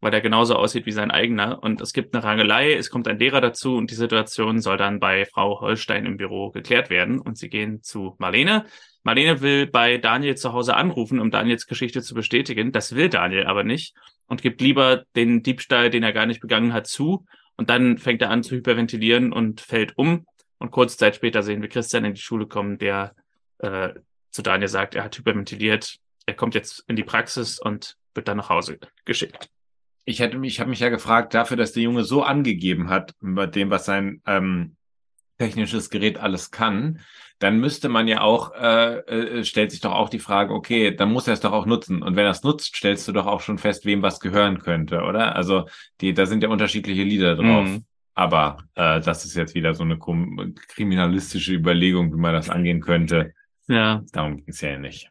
weil 0.00 0.10
der 0.10 0.20
genauso 0.20 0.56
aussieht 0.56 0.86
wie 0.86 0.92
sein 0.92 1.10
eigener. 1.10 1.62
Und 1.62 1.80
es 1.80 1.92
gibt 1.92 2.14
eine 2.14 2.24
Rangelei, 2.24 2.72
es 2.72 2.90
kommt 2.90 3.06
ein 3.06 3.18
Lehrer 3.18 3.40
dazu 3.40 3.76
und 3.76 3.90
die 3.90 3.94
Situation 3.94 4.60
soll 4.60 4.76
dann 4.76 4.98
bei 4.98 5.26
Frau 5.26 5.60
Holstein 5.60 6.06
im 6.06 6.16
Büro 6.16 6.50
geklärt 6.50 6.88
werden. 6.90 7.20
Und 7.20 7.36
sie 7.36 7.50
gehen 7.50 7.82
zu 7.82 8.16
Marlene. 8.18 8.64
Marlene 9.02 9.40
will 9.40 9.66
bei 9.66 9.98
Daniel 9.98 10.36
zu 10.36 10.52
Hause 10.52 10.74
anrufen, 10.74 11.20
um 11.20 11.30
Daniels 11.30 11.66
Geschichte 11.66 12.02
zu 12.02 12.14
bestätigen. 12.14 12.72
Das 12.72 12.94
will 12.94 13.08
Daniel 13.10 13.46
aber 13.46 13.62
nicht 13.62 13.94
und 14.26 14.42
gibt 14.42 14.60
lieber 14.60 15.04
den 15.16 15.42
Diebstahl, 15.42 15.90
den 15.90 16.02
er 16.02 16.12
gar 16.12 16.26
nicht 16.26 16.40
begangen 16.40 16.72
hat, 16.72 16.86
zu. 16.86 17.26
Und 17.56 17.68
dann 17.68 17.98
fängt 17.98 18.22
er 18.22 18.30
an 18.30 18.42
zu 18.42 18.56
hyperventilieren 18.56 19.32
und 19.32 19.60
fällt 19.60 19.98
um. 19.98 20.26
Und 20.58 20.70
kurze 20.70 20.96
Zeit 20.96 21.16
später 21.16 21.42
sehen 21.42 21.60
wir 21.60 21.68
Christian 21.68 22.04
in 22.04 22.14
die 22.14 22.20
Schule 22.20 22.46
kommen, 22.46 22.78
der 22.78 23.14
äh, 23.58 23.90
zu 24.30 24.42
Daniel 24.42 24.68
sagt, 24.68 24.94
er 24.94 25.04
hat 25.04 25.18
hyperventiliert. 25.18 25.96
Er 26.24 26.34
kommt 26.34 26.54
jetzt 26.54 26.84
in 26.86 26.96
die 26.96 27.04
Praxis 27.04 27.58
und 27.58 27.96
wird 28.14 28.28
dann 28.28 28.38
nach 28.38 28.48
Hause 28.48 28.78
geschickt 29.04 29.50
ich 30.04 30.20
hätte 30.20 30.38
mich, 30.38 30.54
ich 30.54 30.60
habe 30.60 30.70
mich 30.70 30.80
ja 30.80 30.88
gefragt, 30.88 31.34
dafür, 31.34 31.56
dass 31.56 31.72
der 31.72 31.82
Junge 31.82 32.04
so 32.04 32.22
angegeben 32.22 32.88
hat, 32.90 33.14
bei 33.20 33.46
dem, 33.46 33.70
was 33.70 33.84
sein 33.84 34.22
ähm, 34.26 34.76
technisches 35.38 35.90
Gerät 35.90 36.18
alles 36.18 36.50
kann, 36.50 37.00
dann 37.38 37.58
müsste 37.58 37.88
man 37.88 38.06
ja 38.06 38.20
auch, 38.20 38.52
äh, 38.54 38.98
äh, 38.98 39.44
stellt 39.44 39.70
sich 39.70 39.80
doch 39.80 39.92
auch 39.92 40.10
die 40.10 40.18
Frage, 40.18 40.52
okay, 40.52 40.94
dann 40.94 41.10
muss 41.10 41.26
er 41.26 41.32
es 41.32 41.40
doch 41.40 41.52
auch 41.52 41.64
nutzen. 41.64 42.02
Und 42.02 42.14
wenn 42.14 42.26
er 42.26 42.32
es 42.32 42.42
nutzt, 42.42 42.76
stellst 42.76 43.08
du 43.08 43.12
doch 43.12 43.26
auch 43.26 43.40
schon 43.40 43.56
fest, 43.56 43.86
wem 43.86 44.02
was 44.02 44.20
gehören 44.20 44.58
könnte, 44.58 45.02
oder? 45.02 45.34
Also 45.34 45.66
die, 46.02 46.12
da 46.12 46.26
sind 46.26 46.42
ja 46.42 46.50
unterschiedliche 46.50 47.02
Lieder 47.02 47.36
drauf. 47.36 47.66
Mhm. 47.66 47.84
Aber 48.14 48.58
äh, 48.74 49.00
das 49.00 49.24
ist 49.24 49.34
jetzt 49.34 49.54
wieder 49.54 49.72
so 49.72 49.82
eine 49.82 49.98
kriminalistische 49.98 51.54
Überlegung, 51.54 52.12
wie 52.12 52.20
man 52.20 52.34
das 52.34 52.50
angehen 52.50 52.82
könnte. 52.82 53.32
Ja. 53.66 54.02
Darum 54.12 54.36
ging 54.36 54.48
es 54.48 54.60
ja 54.60 54.76
nicht. 54.78 55.10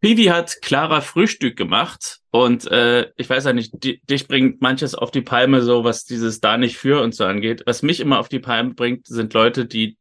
Pivi 0.00 0.24
hat 0.24 0.62
Clara 0.62 1.02
Frühstück 1.02 1.56
gemacht 1.56 2.20
und 2.30 2.66
äh, 2.70 3.10
ich 3.16 3.28
weiß 3.28 3.44
ja 3.44 3.52
nicht, 3.52 3.84
die, 3.84 4.00
dich 4.06 4.26
bringt 4.26 4.62
manches 4.62 4.94
auf 4.94 5.10
die 5.10 5.20
Palme, 5.20 5.60
so 5.60 5.84
was 5.84 6.04
dieses 6.04 6.40
da 6.40 6.56
nicht 6.56 6.78
für 6.78 7.02
und 7.02 7.14
so 7.14 7.24
angeht. 7.24 7.62
Was 7.66 7.82
mich 7.82 8.00
immer 8.00 8.18
auf 8.18 8.30
die 8.30 8.38
Palme 8.38 8.74
bringt, 8.74 9.06
sind 9.06 9.34
Leute, 9.34 9.66
die 9.66 9.98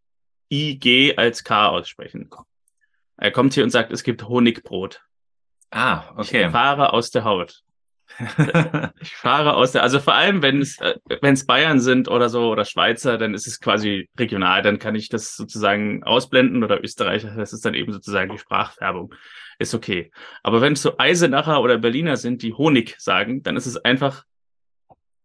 IG 0.50 1.18
als 1.18 1.44
K 1.44 1.68
aussprechen. 1.68 2.30
Er 3.18 3.32
kommt 3.32 3.54
hier 3.54 3.66
und 3.66 3.72
sagt, 3.72 3.92
es 3.92 4.04
gibt 4.04 4.28
Honigbrot. 4.28 5.02
Ah, 5.70 6.04
okay. 6.16 6.46
Ich 6.46 6.52
fahre 6.52 6.94
aus 6.94 7.12
der 7.12 7.26
Haut. 7.26 7.62
Ich 9.02 9.16
fahre 9.16 9.56
aus 9.56 9.72
der, 9.72 9.84
also 9.84 10.00
vor 10.00 10.14
allem, 10.14 10.42
wenn 10.42 10.62
es, 10.62 10.80
äh, 10.80 10.96
wenn 11.22 11.34
es 11.34 11.46
Bayern 11.46 11.80
sind 11.80 12.08
oder 12.08 12.30
so 12.30 12.50
oder 12.50 12.66
Schweizer, 12.66 13.18
dann 13.18 13.34
ist 13.34 13.48
es 13.48 13.60
quasi 13.60 14.10
regional, 14.18 14.62
dann 14.62 14.80
kann 14.80 14.96
ich 14.96 15.10
das 15.10 15.36
sozusagen 15.36 16.04
ausblenden 16.04 16.64
oder 16.64 16.84
Österreicher, 16.84 17.34
das 17.36 17.54
ist 17.54 17.66
dann 17.66 17.76
eben 17.76 17.94
sozusagen 17.94 18.32
die 18.32 18.40
Sprachfärbung. 18.40 19.14
Ist 19.60 19.74
okay. 19.74 20.12
Aber 20.42 20.62
wenn 20.62 20.74
es 20.74 20.82
so 20.82 20.98
Eisenacher 20.98 21.62
oder 21.62 21.78
Berliner 21.78 22.16
sind, 22.16 22.42
die 22.42 22.54
Honig 22.54 22.96
sagen, 22.98 23.44
dann 23.44 23.58
ist 23.58 23.66
es 23.66 23.78
einfach 23.78 24.24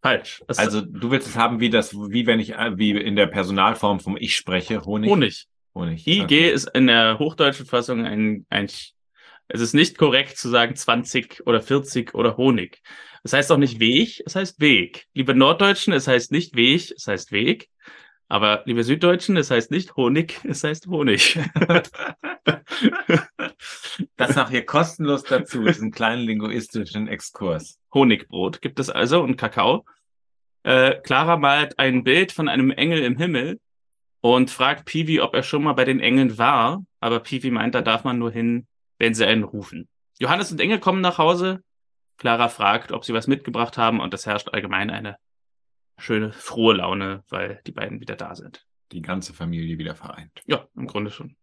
falsch. 0.02 0.42
Das 0.46 0.58
also 0.58 0.80
du 0.80 1.10
willst 1.10 1.28
es 1.28 1.36
haben, 1.36 1.60
wie 1.60 1.70
das, 1.70 1.94
wie 1.94 2.26
wenn 2.26 2.40
ich, 2.40 2.50
wie 2.50 2.90
in 2.90 3.16
der 3.16 3.26
Personalform 3.26 4.00
vom 4.00 4.16
Ich 4.16 4.36
spreche, 4.36 4.84
Honig. 4.84 5.10
Honig. 5.10 5.46
Honig. 5.74 6.06
IG 6.06 6.22
okay. 6.22 6.50
ist 6.50 6.70
in 6.74 6.88
der 6.88 7.18
hochdeutschen 7.18 7.66
Fassung 7.66 8.04
ein, 8.04 8.46
ein 8.50 8.68
es 9.48 9.60
ist 9.60 9.74
nicht 9.74 9.98
korrekt 9.98 10.36
zu 10.38 10.48
sagen 10.48 10.74
20 10.74 11.46
oder 11.46 11.60
40 11.60 12.14
oder 12.14 12.36
Honig. 12.36 12.82
Es 13.22 13.32
heißt 13.32 13.50
auch 13.52 13.58
nicht 13.58 13.80
Weg, 13.80 14.22
es 14.26 14.36
heißt 14.36 14.60
Weg. 14.60 15.06
Liebe 15.14 15.34
Norddeutschen, 15.34 15.92
es 15.92 16.06
heißt 16.06 16.32
nicht 16.32 16.56
Weg, 16.56 16.92
es 16.96 17.06
heißt 17.06 17.32
Weg. 17.32 17.70
Aber 18.28 18.62
liebe 18.64 18.84
Süddeutschen, 18.84 19.36
es 19.36 19.50
heißt 19.50 19.70
nicht 19.70 19.96
Honig, 19.96 20.40
es 20.44 20.64
heißt 20.64 20.86
Honig. 20.86 21.38
das 24.16 24.36
nach 24.36 24.50
hier 24.50 24.64
kostenlos 24.64 25.24
dazu, 25.24 25.64
diesen 25.64 25.90
kleinen 25.90 26.22
linguistischen 26.22 27.08
Exkurs. 27.08 27.78
Honigbrot 27.92 28.60
gibt 28.62 28.78
es 28.80 28.90
also 28.90 29.22
und 29.22 29.36
Kakao. 29.36 29.84
Äh, 30.62 31.00
Clara 31.02 31.36
malt 31.36 31.78
ein 31.78 32.04
Bild 32.04 32.32
von 32.32 32.48
einem 32.48 32.70
Engel 32.70 33.04
im 33.04 33.16
Himmel 33.16 33.60
und 34.20 34.50
fragt 34.50 34.86
Piwi, 34.86 35.20
ob 35.20 35.34
er 35.34 35.42
schon 35.42 35.62
mal 35.62 35.74
bei 35.74 35.84
den 35.84 36.00
Engeln 36.00 36.38
war. 36.38 36.82
Aber 37.00 37.20
Piwi 37.20 37.50
meint, 37.50 37.74
da 37.74 37.82
darf 37.82 38.04
man 38.04 38.18
nur 38.18 38.30
hin, 38.30 38.66
wenn 38.98 39.14
sie 39.14 39.26
einen 39.26 39.44
rufen. 39.44 39.88
Johannes 40.18 40.52
und 40.52 40.60
Engel 40.60 40.78
kommen 40.78 41.00
nach 41.00 41.18
Hause. 41.18 41.62
Clara 42.16 42.48
fragt, 42.48 42.92
ob 42.92 43.04
sie 43.04 43.14
was 43.14 43.26
mitgebracht 43.26 43.76
haben 43.76 44.00
und 44.00 44.14
es 44.14 44.26
herrscht 44.26 44.50
allgemein 44.50 44.90
eine 44.90 45.16
schöne, 45.98 46.32
frohe 46.32 46.74
Laune, 46.74 47.24
weil 47.28 47.60
die 47.66 47.72
beiden 47.72 48.00
wieder 48.00 48.16
da 48.16 48.34
sind. 48.34 48.64
Die 48.92 49.02
ganze 49.02 49.32
Familie 49.32 49.78
wieder 49.78 49.94
vereint. 49.94 50.42
Ja, 50.46 50.66
im 50.76 50.86
Grunde 50.86 51.10
schon. 51.10 51.36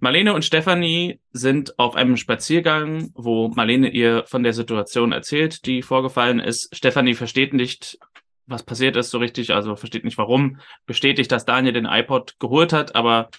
Marlene 0.00 0.34
und 0.34 0.44
Stefanie 0.44 1.20
sind 1.32 1.78
auf 1.78 1.96
einem 1.96 2.16
Spaziergang, 2.16 3.10
wo 3.14 3.48
Marlene 3.48 3.88
ihr 3.88 4.24
von 4.26 4.42
der 4.42 4.52
Situation 4.52 5.12
erzählt, 5.12 5.64
die 5.64 5.82
vorgefallen 5.82 6.40
ist. 6.40 6.74
Stefanie 6.76 7.14
versteht 7.14 7.54
nicht, 7.54 7.98
was 8.46 8.62
passiert 8.62 8.96
ist 8.96 9.10
so 9.10 9.18
richtig, 9.18 9.54
also 9.54 9.76
versteht 9.76 10.04
nicht 10.04 10.18
warum, 10.18 10.60
bestätigt, 10.86 11.32
dass 11.32 11.46
Daniel 11.46 11.72
den 11.72 11.86
iPod 11.86 12.38
geholt 12.38 12.72
hat, 12.72 12.94
aber 12.94 13.30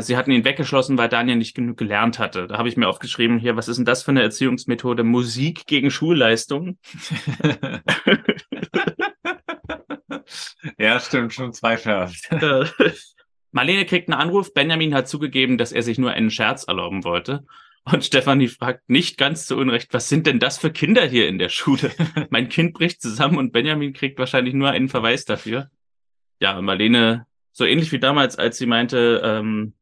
sie 0.00 0.16
hatten 0.16 0.30
ihn 0.30 0.44
weggeschlossen, 0.44 0.96
weil 0.96 1.08
Daniel 1.08 1.36
nicht 1.36 1.54
genug 1.54 1.76
gelernt 1.76 2.18
hatte. 2.18 2.46
Da 2.46 2.58
habe 2.58 2.68
ich 2.68 2.76
mir 2.76 2.88
aufgeschrieben, 2.88 3.38
hier, 3.38 3.56
was 3.56 3.68
ist 3.68 3.76
denn 3.76 3.84
das 3.84 4.02
für 4.02 4.12
eine 4.12 4.22
Erziehungsmethode? 4.22 5.02
Musik 5.02 5.66
gegen 5.66 5.90
Schulleistung. 5.90 6.78
ja, 10.78 11.00
stimmt, 11.00 11.34
schon 11.34 11.52
zwei 11.52 11.76
Vers. 11.76 12.22
Marlene 13.50 13.84
kriegt 13.84 14.08
einen 14.08 14.20
Anruf. 14.20 14.54
Benjamin 14.54 14.94
hat 14.94 15.08
zugegeben, 15.08 15.58
dass 15.58 15.72
er 15.72 15.82
sich 15.82 15.98
nur 15.98 16.12
einen 16.12 16.30
Scherz 16.30 16.64
erlauben 16.64 17.04
wollte. 17.04 17.44
Und 17.84 18.04
Stefanie 18.04 18.48
fragt 18.48 18.88
nicht 18.88 19.18
ganz 19.18 19.46
zu 19.46 19.56
Unrecht, 19.56 19.92
was 19.92 20.08
sind 20.08 20.28
denn 20.28 20.38
das 20.38 20.58
für 20.58 20.70
Kinder 20.70 21.04
hier 21.04 21.28
in 21.28 21.38
der 21.38 21.48
Schule? 21.48 21.90
mein 22.30 22.48
Kind 22.48 22.74
bricht 22.74 23.02
zusammen 23.02 23.36
und 23.36 23.52
Benjamin 23.52 23.92
kriegt 23.92 24.18
wahrscheinlich 24.18 24.54
nur 24.54 24.70
einen 24.70 24.88
Verweis 24.88 25.24
dafür. 25.24 25.68
Ja, 26.40 26.60
Marlene 26.60 27.26
so 27.52 27.64
ähnlich 27.64 27.92
wie 27.92 27.98
damals, 27.98 28.36
als 28.36 28.58
sie 28.58 28.66
meinte, 28.66 29.20
ähm, 29.24 29.74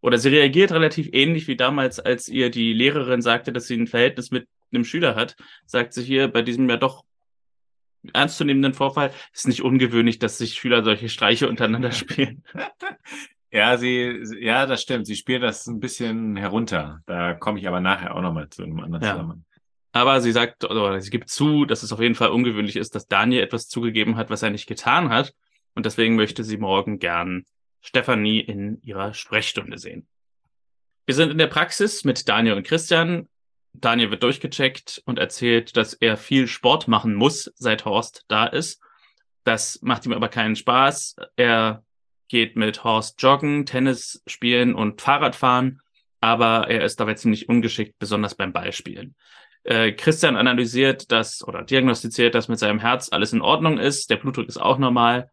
oder 0.00 0.18
sie 0.18 0.28
reagiert 0.28 0.72
relativ 0.72 1.08
ähnlich 1.12 1.48
wie 1.48 1.56
damals, 1.56 1.98
als 1.98 2.28
ihr 2.28 2.50
die 2.50 2.72
Lehrerin 2.72 3.22
sagte, 3.22 3.52
dass 3.52 3.66
sie 3.66 3.76
ein 3.76 3.86
Verhältnis 3.86 4.30
mit 4.30 4.48
einem 4.72 4.84
Schüler 4.84 5.14
hat, 5.14 5.36
sagt 5.66 5.94
sie 5.94 6.02
hier 6.02 6.28
bei 6.28 6.42
diesem 6.42 6.68
ja 6.68 6.76
doch 6.76 7.04
ernstzunehmenden 8.12 8.74
Vorfall, 8.74 9.12
ist 9.32 9.48
nicht 9.48 9.62
ungewöhnlich, 9.62 10.18
dass 10.18 10.38
sich 10.38 10.54
Schüler 10.54 10.84
solche 10.84 11.08
Streiche 11.08 11.48
untereinander 11.48 11.92
spielen. 11.92 12.42
Ja, 13.50 13.76
sie, 13.78 14.20
ja, 14.40 14.66
das 14.66 14.82
stimmt. 14.82 15.06
Sie 15.06 15.14
spielt 15.14 15.42
das 15.42 15.66
ein 15.68 15.78
bisschen 15.78 16.36
herunter. 16.36 17.02
Da 17.06 17.34
komme 17.34 17.60
ich 17.60 17.68
aber 17.68 17.80
nachher 17.80 18.14
auch 18.14 18.20
nochmal 18.20 18.48
zu 18.50 18.64
einem 18.64 18.80
anderen 18.80 19.04
ja. 19.04 19.12
Zusammenhang. 19.12 19.44
Aber 19.92 20.20
sie 20.20 20.32
sagt, 20.32 20.64
oder 20.64 21.00
sie 21.00 21.10
gibt 21.10 21.30
zu, 21.30 21.64
dass 21.64 21.84
es 21.84 21.92
auf 21.92 22.00
jeden 22.00 22.16
Fall 22.16 22.30
ungewöhnlich 22.30 22.74
ist, 22.74 22.96
dass 22.96 23.06
Daniel 23.06 23.44
etwas 23.44 23.68
zugegeben 23.68 24.16
hat, 24.16 24.28
was 24.28 24.42
er 24.42 24.50
nicht 24.50 24.66
getan 24.66 25.08
hat. 25.08 25.32
Und 25.74 25.86
deswegen 25.86 26.16
möchte 26.16 26.44
sie 26.44 26.56
morgen 26.56 26.98
gern 26.98 27.44
Stefanie 27.80 28.40
in 28.40 28.80
ihrer 28.82 29.12
Sprechstunde 29.12 29.78
sehen. 29.78 30.06
Wir 31.06 31.14
sind 31.14 31.30
in 31.30 31.38
der 31.38 31.48
Praxis 31.48 32.04
mit 32.04 32.28
Daniel 32.28 32.54
und 32.54 32.66
Christian. 32.66 33.28
Daniel 33.74 34.10
wird 34.10 34.22
durchgecheckt 34.22 35.02
und 35.04 35.18
erzählt, 35.18 35.76
dass 35.76 35.92
er 35.92 36.16
viel 36.16 36.46
Sport 36.46 36.88
machen 36.88 37.14
muss, 37.14 37.52
seit 37.56 37.84
Horst 37.84 38.24
da 38.28 38.46
ist. 38.46 38.80
Das 39.42 39.80
macht 39.82 40.06
ihm 40.06 40.12
aber 40.12 40.28
keinen 40.28 40.56
Spaß. 40.56 41.16
Er 41.36 41.84
geht 42.28 42.56
mit 42.56 42.84
Horst 42.84 43.20
joggen, 43.20 43.66
Tennis 43.66 44.22
spielen 44.26 44.74
und 44.74 45.02
Fahrrad 45.02 45.36
fahren, 45.36 45.80
aber 46.20 46.70
er 46.70 46.84
ist 46.84 47.00
dabei 47.00 47.14
ziemlich 47.14 47.48
ungeschickt, 47.48 47.98
besonders 47.98 48.34
beim 48.34 48.52
Ballspielen. 48.52 49.14
Äh, 49.64 49.92
Christian 49.92 50.36
analysiert 50.36 51.12
das 51.12 51.46
oder 51.46 51.62
diagnostiziert, 51.62 52.34
dass 52.34 52.48
mit 52.48 52.58
seinem 52.58 52.78
Herz 52.78 53.10
alles 53.12 53.32
in 53.32 53.42
Ordnung 53.42 53.78
ist, 53.78 54.08
der 54.08 54.16
Blutdruck 54.16 54.48
ist 54.48 54.56
auch 54.56 54.78
normal, 54.78 55.30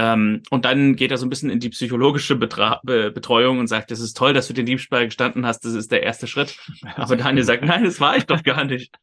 ähm, 0.00 0.42
und 0.48 0.64
dann 0.64 0.96
geht 0.96 1.10
er 1.10 1.18
so 1.18 1.26
ein 1.26 1.28
bisschen 1.28 1.50
in 1.50 1.60
die 1.60 1.68
psychologische 1.68 2.34
Betra 2.34 2.80
Be 2.82 3.10
Betreuung 3.10 3.58
und 3.58 3.66
sagt, 3.66 3.90
es 3.90 4.00
ist 4.00 4.16
toll, 4.16 4.32
dass 4.32 4.48
du 4.48 4.54
den 4.54 4.64
Diebstahl 4.64 5.04
gestanden 5.04 5.44
hast, 5.44 5.66
das 5.66 5.74
ist 5.74 5.92
der 5.92 6.02
erste 6.02 6.26
Schritt. 6.26 6.58
Aber 6.96 7.16
Daniel 7.16 7.44
sagt, 7.44 7.64
nein, 7.64 7.84
das 7.84 8.00
war 8.00 8.16
ich 8.16 8.24
doch 8.24 8.42
gar 8.42 8.64
nicht. 8.64 8.96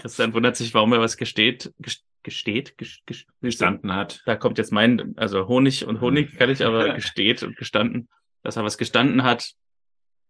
Christian 0.00 0.32
wundert 0.32 0.56
sich, 0.56 0.72
warum 0.72 0.94
er 0.94 1.00
was 1.00 1.18
gesteht, 1.18 1.74
gesteht, 2.22 2.76
gestanden 3.42 3.94
hat. 3.94 4.22
Da 4.24 4.34
kommt 4.34 4.56
jetzt 4.56 4.72
mein, 4.72 5.12
also 5.18 5.48
Honig 5.48 5.86
und 5.86 6.00
Honig 6.00 6.38
kann 6.38 6.48
ich, 6.48 6.64
aber 6.64 6.88
gesteht 6.94 7.42
und 7.42 7.58
gestanden, 7.58 8.08
dass 8.42 8.56
er 8.56 8.64
was 8.64 8.78
gestanden 8.78 9.24
hat, 9.24 9.52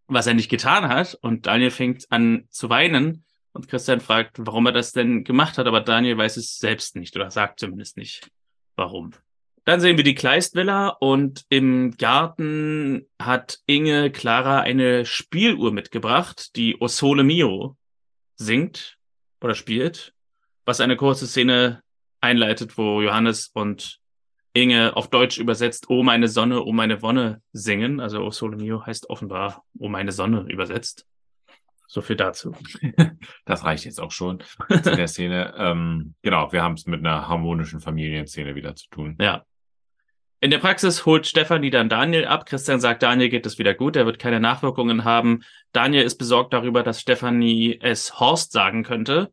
was 0.07 0.27
er 0.27 0.33
nicht 0.33 0.49
getan 0.49 0.89
hat. 0.89 1.17
Und 1.21 1.45
Daniel 1.45 1.71
fängt 1.71 2.11
an 2.11 2.43
zu 2.49 2.69
weinen. 2.69 3.23
Und 3.53 3.69
Christian 3.69 4.01
fragt, 4.01 4.35
warum 4.39 4.65
er 4.65 4.73
das 4.73 4.91
denn 4.91 5.23
gemacht 5.23 5.57
hat, 5.57 5.65
aber 5.65 5.79
Daniel 5.79 6.17
weiß 6.17 6.35
es 6.35 6.57
selbst 6.57 6.97
nicht 6.97 7.15
oder 7.15 7.31
sagt 7.31 7.61
zumindest 7.61 7.95
nicht, 7.95 8.29
warum. 8.75 9.13
Dann 9.65 9.79
sehen 9.79 9.95
wir 9.95 10.03
die 10.03 10.15
Kleistvilla 10.15 10.89
und 10.89 11.45
im 11.47 11.91
Garten 11.91 13.07
hat 13.21 13.59
Inge 13.65 14.11
Clara 14.11 14.59
eine 14.59 15.05
Spieluhr 15.05 15.71
mitgebracht, 15.71 16.55
die 16.57 16.77
O 16.81 16.87
Sole 16.87 17.23
Mio 17.23 17.77
singt 18.35 18.97
oder 19.39 19.55
spielt, 19.55 20.13
was 20.65 20.81
eine 20.81 20.97
kurze 20.97 21.27
Szene 21.27 21.81
einleitet, 22.19 22.77
wo 22.77 23.01
Johannes 23.01 23.51
und 23.53 23.99
Inge 24.53 24.95
auf 24.95 25.09
Deutsch 25.09 25.39
übersetzt 25.39 25.89
Oh 25.89 26.03
meine 26.03 26.27
Sonne, 26.27 26.63
oh 26.63 26.73
meine 26.73 27.01
Wonne 27.01 27.41
singen. 27.53 27.99
Also 27.99 28.21
O 28.21 28.31
Sole 28.31 28.57
Mio 28.57 28.85
heißt 28.85 29.09
offenbar 29.09 29.63
Oh 29.79 29.87
meine 29.87 30.11
Sonne 30.11 30.45
übersetzt. 30.49 31.07
So 31.87 32.01
viel 32.01 32.15
dazu. 32.15 32.55
Das 33.45 33.63
reicht 33.65 33.85
jetzt 33.85 33.99
auch 33.99 34.11
schon 34.11 34.39
zu 34.69 34.95
der 34.95 35.07
Szene. 35.07 35.53
ähm, 35.57 36.15
genau, 36.21 36.51
wir 36.51 36.63
haben 36.63 36.73
es 36.73 36.85
mit 36.85 36.99
einer 36.99 37.27
harmonischen 37.27 37.79
Familienszene 37.79 38.55
wieder 38.55 38.75
zu 38.75 38.89
tun. 38.89 39.15
Ja. 39.19 39.45
In 40.43 40.51
der 40.51 40.57
Praxis 40.57 41.05
holt 41.05 41.25
Stefanie 41.25 41.69
dann 41.69 41.87
Daniel 41.87 42.25
ab. 42.25 42.45
Christian 42.45 42.81
sagt, 42.81 43.01
Daniel 43.01 43.29
geht 43.29 43.45
es 43.45 43.59
wieder 43.59 43.73
gut, 43.73 43.95
er 43.95 44.05
wird 44.05 44.19
keine 44.19 44.41
Nachwirkungen 44.41 45.05
haben. 45.05 45.43
Daniel 45.71 46.03
ist 46.03 46.17
besorgt 46.17 46.51
darüber, 46.51 46.83
dass 46.83 46.99
Stefanie 46.99 47.79
es 47.81 48.19
Horst 48.19 48.51
sagen 48.51 48.83
könnte. 48.83 49.31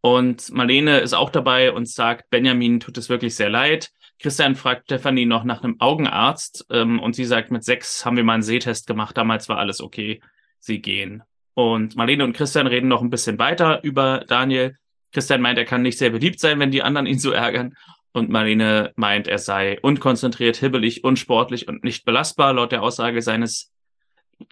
Und 0.00 0.50
Marlene 0.50 1.00
ist 1.00 1.12
auch 1.12 1.28
dabei 1.28 1.70
und 1.70 1.86
sagt, 1.86 2.30
Benjamin 2.30 2.80
tut 2.80 2.96
es 2.96 3.10
wirklich 3.10 3.34
sehr 3.34 3.50
leid. 3.50 3.90
Christian 4.18 4.56
fragt 4.56 4.84
Stefanie 4.84 5.26
noch 5.26 5.44
nach 5.44 5.62
einem 5.62 5.78
Augenarzt 5.80 6.64
ähm, 6.70 6.98
und 6.98 7.14
sie 7.14 7.26
sagt, 7.26 7.50
mit 7.50 7.62
sechs 7.62 8.06
haben 8.06 8.16
wir 8.16 8.24
mal 8.24 8.32
einen 8.32 8.42
Sehtest 8.42 8.86
gemacht, 8.86 9.18
damals 9.18 9.50
war 9.50 9.58
alles 9.58 9.82
okay, 9.82 10.22
sie 10.60 10.80
gehen. 10.80 11.22
Und 11.52 11.94
Marlene 11.94 12.24
und 12.24 12.32
Christian 12.32 12.66
reden 12.66 12.88
noch 12.88 13.02
ein 13.02 13.10
bisschen 13.10 13.38
weiter 13.38 13.84
über 13.84 14.24
Daniel. 14.26 14.78
Christian 15.12 15.42
meint, 15.42 15.58
er 15.58 15.66
kann 15.66 15.82
nicht 15.82 15.98
sehr 15.98 16.08
beliebt 16.08 16.40
sein, 16.40 16.58
wenn 16.58 16.70
die 16.70 16.82
anderen 16.82 17.06
ihn 17.06 17.18
so 17.18 17.32
ärgern. 17.32 17.74
Und 18.12 18.30
Marlene 18.30 18.92
meint, 18.96 19.28
er 19.28 19.38
sei 19.38 19.78
unkonzentriert, 19.80 20.56
hibbelig, 20.56 21.04
unsportlich 21.04 21.68
und 21.68 21.84
nicht 21.84 22.04
belastbar, 22.04 22.52
laut 22.54 22.72
der 22.72 22.82
Aussage 22.82 23.22
seines 23.22 23.72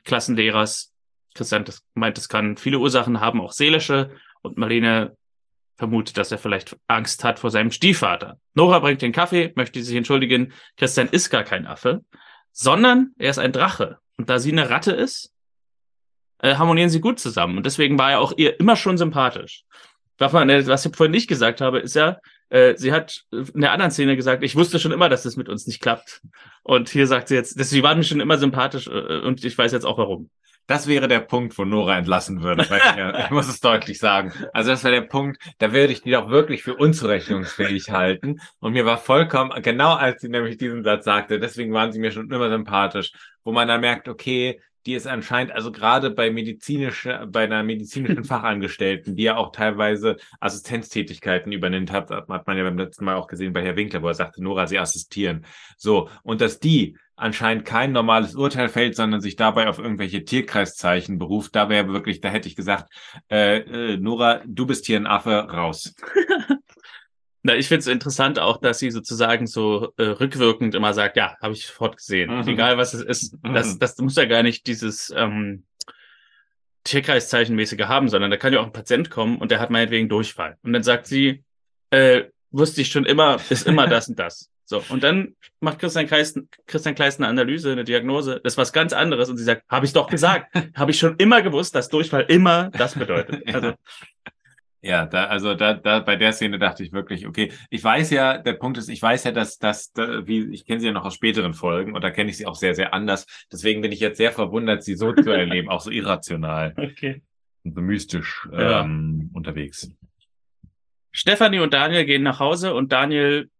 Klassenlehrers. 0.04 0.92
Christian 1.34 1.64
meint, 1.94 2.18
es 2.18 2.28
kann 2.28 2.56
viele 2.56 2.78
Ursachen 2.78 3.20
haben, 3.20 3.40
auch 3.40 3.52
seelische. 3.52 4.10
Und 4.42 4.58
Marlene 4.58 5.16
vermutet, 5.76 6.16
dass 6.16 6.32
er 6.32 6.38
vielleicht 6.38 6.76
Angst 6.86 7.24
hat 7.24 7.38
vor 7.38 7.50
seinem 7.50 7.70
Stiefvater. 7.70 8.38
Nora 8.54 8.78
bringt 8.78 9.02
den 9.02 9.12
Kaffee, 9.12 9.52
möchte 9.56 9.82
sich 9.82 9.96
entschuldigen. 9.96 10.52
Christian 10.76 11.08
ist 11.08 11.30
gar 11.30 11.44
kein 11.44 11.66
Affe, 11.66 12.04
sondern 12.52 13.12
er 13.18 13.30
ist 13.30 13.38
ein 13.38 13.52
Drache. 13.52 13.98
Und 14.16 14.30
da 14.30 14.38
sie 14.38 14.52
eine 14.52 14.70
Ratte 14.70 14.92
ist, 14.92 15.32
äh, 16.38 16.56
harmonieren 16.56 16.90
sie 16.90 17.00
gut 17.00 17.18
zusammen. 17.18 17.58
Und 17.58 17.66
deswegen 17.66 17.98
war 17.98 18.12
er 18.12 18.20
auch 18.20 18.32
ihr 18.36 18.58
immer 18.58 18.76
schon 18.76 18.98
sympathisch. 18.98 19.64
Was 20.18 20.86
ich 20.86 20.96
vorhin 20.96 21.12
nicht 21.12 21.28
gesagt 21.28 21.60
habe, 21.60 21.80
ist 21.80 21.94
ja, 21.94 22.18
äh, 22.48 22.74
sie 22.76 22.92
hat 22.92 23.24
in 23.30 23.60
der 23.60 23.72
anderen 23.72 23.90
Szene 23.90 24.16
gesagt, 24.16 24.42
ich 24.42 24.56
wusste 24.56 24.78
schon 24.78 24.92
immer, 24.92 25.08
dass 25.08 25.24
das 25.24 25.36
mit 25.36 25.48
uns 25.48 25.66
nicht 25.66 25.80
klappt. 25.80 26.22
Und 26.62 26.88
hier 26.88 27.06
sagt 27.06 27.28
sie 27.28 27.34
jetzt, 27.34 27.58
dass 27.58 27.70
sie 27.70 27.82
waren 27.82 27.98
mir 27.98 28.04
schon 28.04 28.20
immer 28.20 28.38
sympathisch 28.38 28.86
äh, 28.86 29.18
und 29.18 29.44
ich 29.44 29.56
weiß 29.56 29.72
jetzt 29.72 29.86
auch 29.86 29.98
warum. 29.98 30.30
Das 30.68 30.88
wäre 30.88 31.06
der 31.06 31.20
Punkt, 31.20 31.56
wo 31.58 31.64
Nora 31.64 31.96
entlassen 31.96 32.42
würde. 32.42 32.68
Weil, 32.68 33.24
ich 33.24 33.30
muss 33.30 33.48
es 33.48 33.60
deutlich 33.60 34.00
sagen. 34.00 34.32
Also 34.52 34.70
das 34.70 34.82
wäre 34.82 35.00
der 35.00 35.08
Punkt, 35.08 35.40
da 35.58 35.72
würde 35.72 35.92
ich 35.92 36.02
die 36.02 36.10
doch 36.10 36.28
wirklich 36.28 36.64
für 36.64 36.74
unzurechnungsfähig 36.74 37.90
halten. 37.90 38.40
Und 38.58 38.72
mir 38.72 38.84
war 38.84 38.98
vollkommen, 38.98 39.52
genau 39.62 39.94
als 39.94 40.22
sie 40.22 40.28
nämlich 40.28 40.58
diesen 40.58 40.82
Satz 40.82 41.04
sagte, 41.04 41.38
deswegen 41.38 41.72
waren 41.72 41.92
sie 41.92 42.00
mir 42.00 42.10
schon 42.10 42.30
immer 42.32 42.50
sympathisch, 42.50 43.12
wo 43.44 43.52
man 43.52 43.68
dann 43.68 43.80
merkt, 43.80 44.08
okay, 44.08 44.60
die 44.86 44.94
ist 44.94 45.06
anscheinend, 45.06 45.52
also 45.52 45.72
gerade 45.72 46.10
bei 46.10 46.30
medizinischer, 46.30 47.26
bei 47.26 47.44
einer 47.44 47.62
medizinischen 47.62 48.24
Fachangestellten, 48.24 49.16
die 49.16 49.24
ja 49.24 49.36
auch 49.36 49.50
teilweise 49.50 50.16
Assistenztätigkeiten 50.40 51.52
übernimmt 51.52 51.90
hat, 51.90 52.10
hat 52.10 52.28
man 52.28 52.56
ja 52.56 52.62
beim 52.62 52.78
letzten 52.78 53.04
Mal 53.04 53.16
auch 53.16 53.26
gesehen 53.26 53.52
bei 53.52 53.62
Herr 53.62 53.76
Winkler, 53.76 54.02
wo 54.02 54.08
er 54.08 54.14
sagte, 54.14 54.42
Nora, 54.42 54.66
sie 54.66 54.78
assistieren. 54.78 55.44
So. 55.76 56.08
Und 56.22 56.40
dass 56.40 56.60
die 56.60 56.96
anscheinend 57.16 57.64
kein 57.64 57.92
normales 57.92 58.34
Urteil 58.34 58.68
fällt, 58.68 58.94
sondern 58.94 59.20
sich 59.20 59.36
dabei 59.36 59.68
auf 59.68 59.78
irgendwelche 59.78 60.24
Tierkreiszeichen 60.24 61.18
beruft, 61.18 61.56
da 61.56 61.68
wäre 61.68 61.88
wirklich, 61.88 62.20
da 62.20 62.28
hätte 62.28 62.48
ich 62.48 62.56
gesagt, 62.56 62.92
äh, 63.30 63.58
äh, 63.58 63.96
Nora, 63.96 64.42
du 64.46 64.66
bist 64.66 64.86
hier 64.86 64.98
ein 64.98 65.06
Affe, 65.06 65.48
raus. 65.50 65.94
Na, 67.46 67.54
ich 67.54 67.68
finde 67.68 67.78
es 67.78 67.86
interessant 67.86 68.40
auch, 68.40 68.56
dass 68.56 68.80
sie 68.80 68.90
sozusagen 68.90 69.46
so 69.46 69.92
äh, 69.98 70.02
rückwirkend 70.02 70.74
immer 70.74 70.92
sagt, 70.92 71.16
ja, 71.16 71.36
habe 71.40 71.54
ich 71.54 71.64
sofort 71.64 71.96
gesehen. 71.96 72.40
Mhm. 72.40 72.48
Egal 72.48 72.76
was 72.76 72.92
es 72.92 73.02
ist, 73.02 73.40
mhm. 73.44 73.54
das, 73.54 73.78
das 73.78 73.96
muss 73.98 74.16
ja 74.16 74.24
gar 74.24 74.42
nicht 74.42 74.66
dieses 74.66 75.14
ähm, 75.16 75.62
Tierkreiszeichenmäßige 76.82 77.82
haben, 77.82 78.08
sondern 78.08 78.32
da 78.32 78.36
kann 78.36 78.52
ja 78.52 78.58
auch 78.58 78.66
ein 78.66 78.72
Patient 78.72 79.10
kommen 79.10 79.38
und 79.38 79.52
der 79.52 79.60
hat 79.60 79.70
meinetwegen 79.70 80.08
Durchfall. 80.08 80.56
Und 80.64 80.72
dann 80.72 80.82
sagt 80.82 81.06
sie, 81.06 81.44
äh, 81.90 82.24
wusste 82.50 82.80
ich 82.80 82.88
schon 82.88 83.06
immer, 83.06 83.38
ist 83.48 83.64
immer 83.64 83.86
das 83.86 84.08
und 84.08 84.18
das. 84.18 84.50
So, 84.64 84.82
und 84.88 85.04
dann 85.04 85.36
macht 85.60 85.78
Christian 85.78 86.08
Kleist, 86.08 86.40
Christian 86.66 86.96
Kleist 86.96 87.20
eine 87.20 87.28
Analyse, 87.28 87.70
eine 87.70 87.84
Diagnose, 87.84 88.40
das 88.42 88.54
ist 88.54 88.58
was 88.58 88.72
ganz 88.72 88.92
anderes 88.92 89.30
und 89.30 89.36
sie 89.36 89.44
sagt, 89.44 89.62
habe 89.68 89.86
ich 89.86 89.92
doch 89.92 90.08
gesagt, 90.08 90.52
habe 90.74 90.90
ich 90.90 90.98
schon 90.98 91.14
immer 91.18 91.42
gewusst, 91.42 91.76
dass 91.76 91.88
Durchfall 91.90 92.24
immer 92.26 92.70
das 92.70 92.96
bedeutet. 92.96 93.54
Also 93.54 93.74
ja, 94.86 95.06
da, 95.06 95.24
also 95.24 95.54
da, 95.54 95.74
da 95.74 96.00
bei 96.00 96.16
der 96.16 96.32
Szene 96.32 96.58
dachte 96.58 96.82
ich 96.82 96.92
wirklich, 96.92 97.26
okay, 97.26 97.52
ich 97.70 97.82
weiß 97.82 98.10
ja, 98.10 98.38
der 98.38 98.52
Punkt 98.52 98.78
ist, 98.78 98.88
ich 98.88 99.02
weiß 99.02 99.24
ja, 99.24 99.32
dass 99.32 99.58
das, 99.58 99.92
da, 99.92 100.26
wie 100.26 100.52
ich 100.52 100.64
kenne 100.64 100.80
sie 100.80 100.86
ja 100.86 100.92
noch 100.92 101.04
aus 101.04 101.14
späteren 101.14 101.54
Folgen 101.54 101.94
und 101.94 102.02
da 102.02 102.10
kenne 102.10 102.30
ich 102.30 102.36
sie 102.36 102.46
auch 102.46 102.54
sehr, 102.54 102.74
sehr 102.74 102.94
anders. 102.94 103.26
Deswegen 103.50 103.82
bin 103.82 103.92
ich 103.92 104.00
jetzt 104.00 104.16
sehr 104.16 104.32
verwundert, 104.32 104.84
sie 104.84 104.94
so 104.94 105.12
zu 105.12 105.30
erleben, 105.30 105.68
auch 105.68 105.80
so 105.80 105.90
irrational 105.90 106.74
okay. 106.78 107.22
und 107.64 107.74
so 107.74 107.80
mystisch 107.80 108.48
ja. 108.52 108.82
ähm, 108.82 109.30
unterwegs. 109.34 109.90
Stefanie 111.10 111.60
und 111.60 111.74
Daniel 111.74 112.04
gehen 112.04 112.22
nach 112.22 112.38
Hause 112.38 112.74
und 112.74 112.92
Daniel 112.92 113.50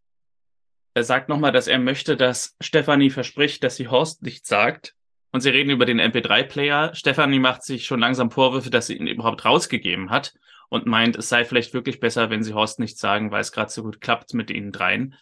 er 0.95 1.05
sagt 1.05 1.29
nochmal, 1.29 1.53
dass 1.53 1.67
er 1.67 1.79
möchte, 1.79 2.17
dass 2.17 2.57
Stefanie 2.59 3.11
verspricht, 3.11 3.63
dass 3.63 3.77
sie 3.77 3.89
Horst 3.89 4.23
nichts 4.23 4.49
sagt. 4.49 4.95
Und 5.31 5.43
sie 5.43 5.51
reden 5.51 5.69
über 5.69 5.85
den 5.85 6.01
MP3-Player. 6.01 6.95
Stefanie 6.95 7.39
macht 7.39 7.65
sich 7.65 7.85
schon 7.85 8.01
langsam 8.01 8.31
Vorwürfe, 8.31 8.71
dass 8.71 8.87
sie 8.87 8.97
ihn 8.97 9.07
überhaupt 9.07 9.45
rausgegeben 9.45 10.09
hat 10.09 10.33
und 10.69 10.87
meint, 10.87 11.17
es 11.17 11.29
sei 11.29 11.45
vielleicht 11.45 11.75
wirklich 11.75 12.01
besser, 12.01 12.31
wenn 12.31 12.43
sie 12.43 12.55
Horst 12.55 12.81
nichts 12.81 13.01
sagen, 13.01 13.31
weil 13.31 13.41
es 13.41 13.53
gerade 13.53 13.71
so 13.71 13.83
gut 13.83 14.01
klappt 14.01 14.35
mit 14.35 14.51
ihnen 14.51 14.73
dreien. 14.73 15.15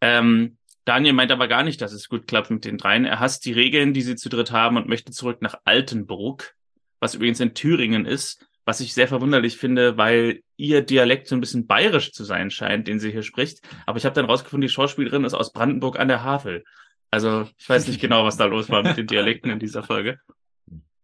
Ähm, 0.00 0.56
Daniel 0.84 1.12
meint 1.12 1.30
aber 1.30 1.48
gar 1.48 1.62
nicht, 1.62 1.80
dass 1.80 1.92
es 1.92 2.08
gut 2.08 2.26
klappt 2.26 2.50
mit 2.50 2.64
den 2.64 2.78
dreien. 2.78 3.04
Er 3.04 3.20
hasst 3.20 3.44
die 3.44 3.52
Regeln, 3.52 3.94
die 3.94 4.02
sie 4.02 4.16
zu 4.16 4.28
dritt 4.28 4.50
haben 4.50 4.76
und 4.76 4.88
möchte 4.88 5.12
zurück 5.12 5.40
nach 5.40 5.54
Altenburg, 5.64 6.54
was 6.98 7.14
übrigens 7.14 7.40
in 7.40 7.54
Thüringen 7.54 8.04
ist, 8.04 8.46
was 8.64 8.80
ich 8.80 8.94
sehr 8.94 9.08
verwunderlich 9.08 9.56
finde, 9.56 9.96
weil 9.96 10.40
ihr 10.56 10.82
Dialekt 10.82 11.28
so 11.28 11.36
ein 11.36 11.40
bisschen 11.40 11.66
bayerisch 11.66 12.12
zu 12.12 12.24
sein 12.24 12.50
scheint, 12.50 12.88
den 12.88 13.00
sie 13.00 13.12
hier 13.12 13.22
spricht. 13.22 13.60
Aber 13.86 13.98
ich 13.98 14.04
habe 14.04 14.14
dann 14.14 14.26
rausgefunden, 14.26 14.66
die 14.66 14.72
Schauspielerin 14.72 15.24
ist 15.24 15.34
aus 15.34 15.52
Brandenburg 15.52 15.98
an 15.98 16.08
der 16.08 16.24
Havel. 16.24 16.64
Also 17.10 17.48
ich 17.58 17.68
weiß 17.68 17.86
nicht 17.88 18.00
genau, 18.00 18.24
was 18.24 18.36
da 18.36 18.46
los 18.46 18.68
war 18.70 18.82
mit 18.82 18.96
den 18.96 19.06
Dialekten 19.06 19.50
in 19.50 19.58
dieser 19.58 19.82
Folge. 19.82 20.18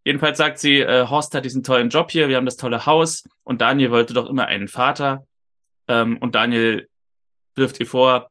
Jedenfalls 0.05 0.39
sagt 0.39 0.59
sie, 0.59 0.81
äh, 0.81 1.07
Horst 1.09 1.35
hat 1.35 1.45
diesen 1.45 1.63
tollen 1.63 1.91
Job 1.91 2.11
hier, 2.11 2.29
wir 2.29 2.37
haben 2.37 2.47
das 2.47 2.57
tolle 2.57 2.87
Haus 2.87 3.25
und 3.45 3.61
Daniel 3.61 3.91
wollte 3.91 4.15
doch 4.15 4.29
immer 4.29 4.47
einen 4.47 4.69
Vater. 4.69 5.27
Ähm, 5.87 6.19
und 6.19 6.35
Daniel 6.35 6.89
wirft 7.55 7.81
ihr 7.81 7.87
vor, 7.87 8.31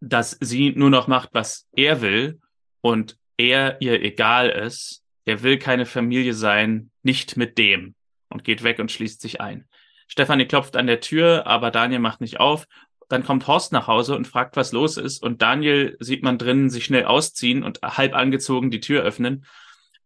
dass 0.00 0.36
sie 0.40 0.72
nur 0.72 0.90
noch 0.90 1.06
macht, 1.06 1.30
was 1.32 1.68
er 1.72 2.02
will 2.02 2.40
und 2.80 3.16
er 3.36 3.80
ihr 3.80 4.02
egal 4.02 4.50
ist. 4.50 5.02
Er 5.24 5.42
will 5.42 5.58
keine 5.58 5.86
Familie 5.86 6.34
sein, 6.34 6.90
nicht 7.02 7.36
mit 7.36 7.56
dem 7.56 7.94
und 8.28 8.44
geht 8.44 8.64
weg 8.64 8.78
und 8.78 8.90
schließt 8.90 9.20
sich 9.20 9.40
ein. 9.40 9.68
Stefanie 10.08 10.46
klopft 10.46 10.76
an 10.76 10.86
der 10.88 11.00
Tür, 11.00 11.46
aber 11.46 11.70
Daniel 11.70 12.00
macht 12.00 12.20
nicht 12.20 12.40
auf. 12.40 12.66
Dann 13.08 13.22
kommt 13.22 13.46
Horst 13.46 13.72
nach 13.72 13.86
Hause 13.86 14.16
und 14.16 14.26
fragt, 14.26 14.56
was 14.56 14.72
los 14.72 14.96
ist. 14.96 15.22
Und 15.22 15.40
Daniel 15.42 15.96
sieht 16.00 16.22
man 16.22 16.38
drinnen 16.38 16.70
sich 16.70 16.84
schnell 16.84 17.04
ausziehen 17.04 17.62
und 17.62 17.80
halb 17.82 18.14
angezogen 18.14 18.70
die 18.70 18.80
Tür 18.80 19.02
öffnen 19.02 19.46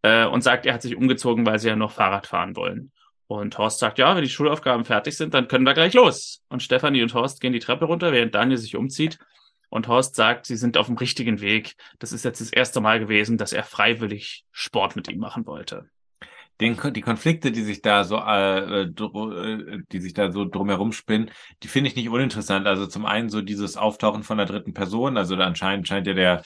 äh, 0.06 0.24
und 0.26 0.42
sagt, 0.42 0.66
er 0.66 0.74
hat 0.74 0.82
sich 0.82 0.96
umgezogen, 0.96 1.44
weil 1.46 1.58
sie 1.58 1.68
ja 1.68 1.76
noch 1.76 1.90
Fahrrad 1.90 2.26
fahren 2.26 2.54
wollen. 2.54 2.92
Und 3.26 3.58
Horst 3.58 3.80
sagt, 3.80 3.98
ja, 3.98 4.14
wenn 4.14 4.22
die 4.22 4.30
Schulaufgaben 4.30 4.84
fertig 4.84 5.16
sind, 5.16 5.34
dann 5.34 5.48
können 5.48 5.66
wir 5.66 5.74
gleich 5.74 5.94
los. 5.94 6.42
Und 6.48 6.62
Stefanie 6.62 7.02
und 7.02 7.12
Horst 7.12 7.40
gehen 7.40 7.52
die 7.52 7.58
Treppe 7.58 7.86
runter, 7.86 8.12
während 8.12 8.34
Daniel 8.34 8.56
sich 8.56 8.76
umzieht. 8.76 9.18
Und 9.68 9.88
Horst 9.88 10.14
sagt, 10.14 10.46
sie 10.46 10.56
sind 10.56 10.78
auf 10.78 10.86
dem 10.86 10.96
richtigen 10.96 11.40
Weg. 11.40 11.74
Das 11.98 12.12
ist 12.12 12.24
jetzt 12.24 12.40
das 12.40 12.52
erste 12.52 12.80
Mal 12.80 13.00
gewesen, 13.00 13.36
dass 13.36 13.52
er 13.52 13.64
freiwillig 13.64 14.44
Sport 14.52 14.94
mit 14.94 15.08
ihm 15.08 15.18
machen 15.18 15.44
wollte 15.44 15.90
den, 16.60 16.76
die 16.94 17.00
Konflikte, 17.00 17.52
die 17.52 17.62
sich 17.62 17.82
da 17.82 18.04
so, 18.04 18.16
äh, 18.18 18.82
äh, 18.82 19.82
die 19.92 20.00
sich 20.00 20.14
da 20.14 20.32
so 20.32 20.44
drumherum 20.44 20.92
spinnen, 20.92 21.30
die 21.62 21.68
finde 21.68 21.90
ich 21.90 21.96
nicht 21.96 22.08
uninteressant. 22.08 22.66
Also 22.66 22.86
zum 22.86 23.04
einen 23.06 23.28
so 23.28 23.42
dieses 23.42 23.76
Auftauchen 23.76 24.22
von 24.22 24.38
der 24.38 24.46
dritten 24.46 24.72
Person, 24.72 25.16
also 25.16 25.34
anscheinend 25.36 25.86
scheint 25.86 26.06
ja 26.06 26.14
der 26.14 26.42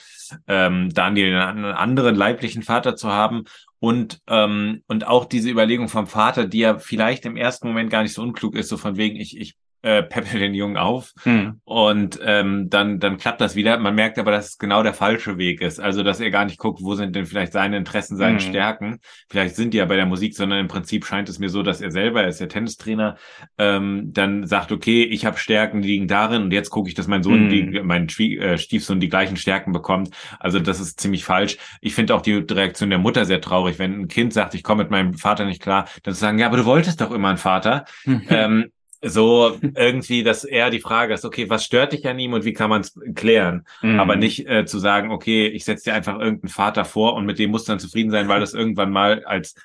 ähm, 0.47 0.89
Daniel 0.93 1.35
einen 1.37 1.65
anderen 1.65 2.15
leiblichen 2.15 2.63
Vater 2.63 2.95
zu 2.95 3.11
haben 3.11 3.45
und 3.79 4.19
ähm, 4.27 4.83
und 4.87 5.07
auch 5.07 5.25
diese 5.25 5.49
Überlegung 5.49 5.87
vom 5.87 6.07
Vater, 6.07 6.45
die 6.45 6.59
ja 6.59 6.77
vielleicht 6.79 7.25
im 7.25 7.37
ersten 7.37 7.67
Moment 7.67 7.89
gar 7.89 8.03
nicht 8.03 8.13
so 8.13 8.21
unklug 8.21 8.55
ist, 8.55 8.69
so 8.69 8.77
von 8.77 8.97
wegen 8.97 9.15
ich 9.15 9.37
ich 9.37 9.55
äh, 9.83 10.03
peppel 10.03 10.39
den 10.39 10.53
Jungen 10.53 10.77
auf 10.77 11.13
hm. 11.23 11.59
und 11.63 12.19
ähm, 12.23 12.69
dann, 12.69 12.99
dann 12.99 13.17
klappt 13.17 13.41
das 13.41 13.55
wieder. 13.55 13.77
Man 13.79 13.95
merkt 13.95 14.19
aber, 14.19 14.31
dass 14.31 14.49
es 14.49 14.57
genau 14.57 14.83
der 14.83 14.93
falsche 14.93 15.37
Weg 15.37 15.61
ist. 15.61 15.79
Also, 15.79 16.03
dass 16.03 16.19
er 16.19 16.29
gar 16.29 16.45
nicht 16.45 16.57
guckt, 16.57 16.81
wo 16.83 16.93
sind 16.95 17.15
denn 17.15 17.25
vielleicht 17.25 17.53
seine 17.53 17.77
Interessen, 17.77 18.17
seine 18.17 18.39
hm. 18.39 18.39
Stärken. 18.39 18.99
Vielleicht 19.29 19.55
sind 19.55 19.73
die 19.73 19.79
ja 19.79 19.85
bei 19.85 19.95
der 19.95 20.05
Musik, 20.05 20.35
sondern 20.35 20.59
im 20.59 20.67
Prinzip 20.67 21.05
scheint 21.05 21.29
es 21.29 21.39
mir 21.39 21.49
so, 21.49 21.63
dass 21.63 21.81
er 21.81 21.91
selber, 21.91 22.21
er 22.21 22.29
ist 22.29 22.39
ja 22.39 22.47
Tennistrainer, 22.47 23.17
ähm, 23.57 24.11
dann 24.13 24.45
sagt, 24.45 24.71
okay, 24.71 25.03
ich 25.03 25.25
habe 25.25 25.37
Stärken, 25.37 25.81
die 25.81 25.89
liegen 25.89 26.07
darin 26.07 26.43
und 26.43 26.53
jetzt 26.53 26.69
gucke 26.69 26.89
ich, 26.89 26.95
dass 26.95 27.07
mein 27.07 27.23
Sohn, 27.23 27.49
hm. 27.49 27.49
die, 27.49 27.81
mein 27.81 28.07
äh, 28.07 28.57
Stiefsohn 28.57 28.99
die 28.99 29.09
gleichen 29.09 29.37
Stärken 29.37 29.71
bekommt. 29.71 30.11
Also, 30.39 30.59
das 30.59 30.79
ist 30.79 30.99
ziemlich 30.99 31.25
falsch. 31.25 31.57
Ich 31.81 31.95
finde 31.95 32.15
auch 32.15 32.21
die 32.21 32.35
Reaktion 32.35 32.89
der 32.89 32.99
Mutter 32.99 33.25
sehr 33.25 33.41
traurig. 33.41 33.79
Wenn 33.79 34.01
ein 34.01 34.07
Kind 34.07 34.33
sagt, 34.33 34.53
ich 34.53 34.63
komme 34.63 34.83
mit 34.83 34.91
meinem 34.91 35.15
Vater 35.15 35.45
nicht 35.45 35.61
klar, 35.61 35.87
dann 36.03 36.13
zu 36.13 36.19
sagen, 36.19 36.37
ja, 36.37 36.45
aber 36.45 36.57
du 36.57 36.65
wolltest 36.65 37.01
doch 37.01 37.11
immer 37.11 37.29
einen 37.29 37.37
Vater. 37.37 37.85
ähm, 38.29 38.71
so 39.03 39.57
irgendwie, 39.75 40.23
dass 40.23 40.43
eher 40.43 40.69
die 40.69 40.79
Frage 40.79 41.13
ist, 41.13 41.25
okay, 41.25 41.49
was 41.49 41.65
stört 41.65 41.93
dich 41.93 42.07
an 42.07 42.19
ihm 42.19 42.33
und 42.33 42.45
wie 42.45 42.53
kann 42.53 42.69
man 42.69 42.81
es 42.81 42.99
klären? 43.15 43.65
Mhm. 43.81 43.99
Aber 43.99 44.15
nicht 44.15 44.47
äh, 44.47 44.65
zu 44.65 44.79
sagen, 44.79 45.11
okay, 45.11 45.47
ich 45.47 45.65
setze 45.65 45.85
dir 45.85 45.95
einfach 45.95 46.19
irgendeinen 46.19 46.49
Vater 46.49 46.85
vor 46.85 47.15
und 47.15 47.25
mit 47.25 47.39
dem 47.39 47.51
musst 47.51 47.67
du 47.67 47.71
dann 47.71 47.79
zufrieden 47.79 48.11
sein, 48.11 48.27
weil 48.27 48.39
das 48.39 48.53
irgendwann 48.53 48.91
mal 48.91 49.23
als 49.25 49.55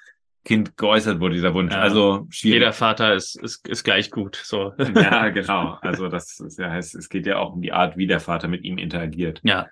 Kind 0.46 0.76
geäußert 0.76 1.18
wurde, 1.18 1.34
dieser 1.34 1.54
Wunsch. 1.54 1.74
Ja. 1.74 1.80
Also 1.80 2.28
schwierig. 2.30 2.60
Jeder 2.60 2.72
Vater 2.72 3.14
ist, 3.14 3.34
ist, 3.42 3.66
ist 3.66 3.82
gleich 3.82 4.12
gut. 4.12 4.40
So. 4.42 4.72
Ja, 4.94 5.28
genau. 5.30 5.76
Also 5.82 6.08
das 6.08 6.38
ist 6.38 6.58
ja 6.58 6.70
heißt, 6.70 6.94
es 6.94 7.08
geht 7.08 7.26
ja 7.26 7.38
auch 7.38 7.52
um 7.52 7.62
die 7.62 7.72
Art, 7.72 7.96
wie 7.96 8.06
der 8.06 8.20
Vater 8.20 8.46
mit 8.46 8.62
ihm 8.62 8.78
interagiert. 8.78 9.40
Ja. 9.42 9.66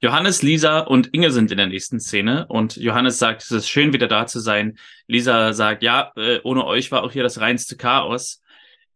Johannes, 0.00 0.42
Lisa 0.42 0.80
und 0.80 1.12
Inge 1.14 1.30
sind 1.30 1.50
in 1.50 1.56
der 1.56 1.66
nächsten 1.66 2.00
Szene 2.00 2.46
und 2.48 2.76
Johannes 2.76 3.18
sagt, 3.18 3.42
es 3.42 3.50
ist 3.50 3.68
schön, 3.68 3.92
wieder 3.92 4.08
da 4.08 4.26
zu 4.26 4.40
sein. 4.40 4.78
Lisa 5.06 5.52
sagt, 5.52 5.82
ja, 5.82 6.12
äh, 6.16 6.40
ohne 6.42 6.64
euch 6.66 6.92
war 6.92 7.02
auch 7.02 7.12
hier 7.12 7.22
das 7.22 7.40
reinste 7.40 7.76
Chaos. 7.76 8.42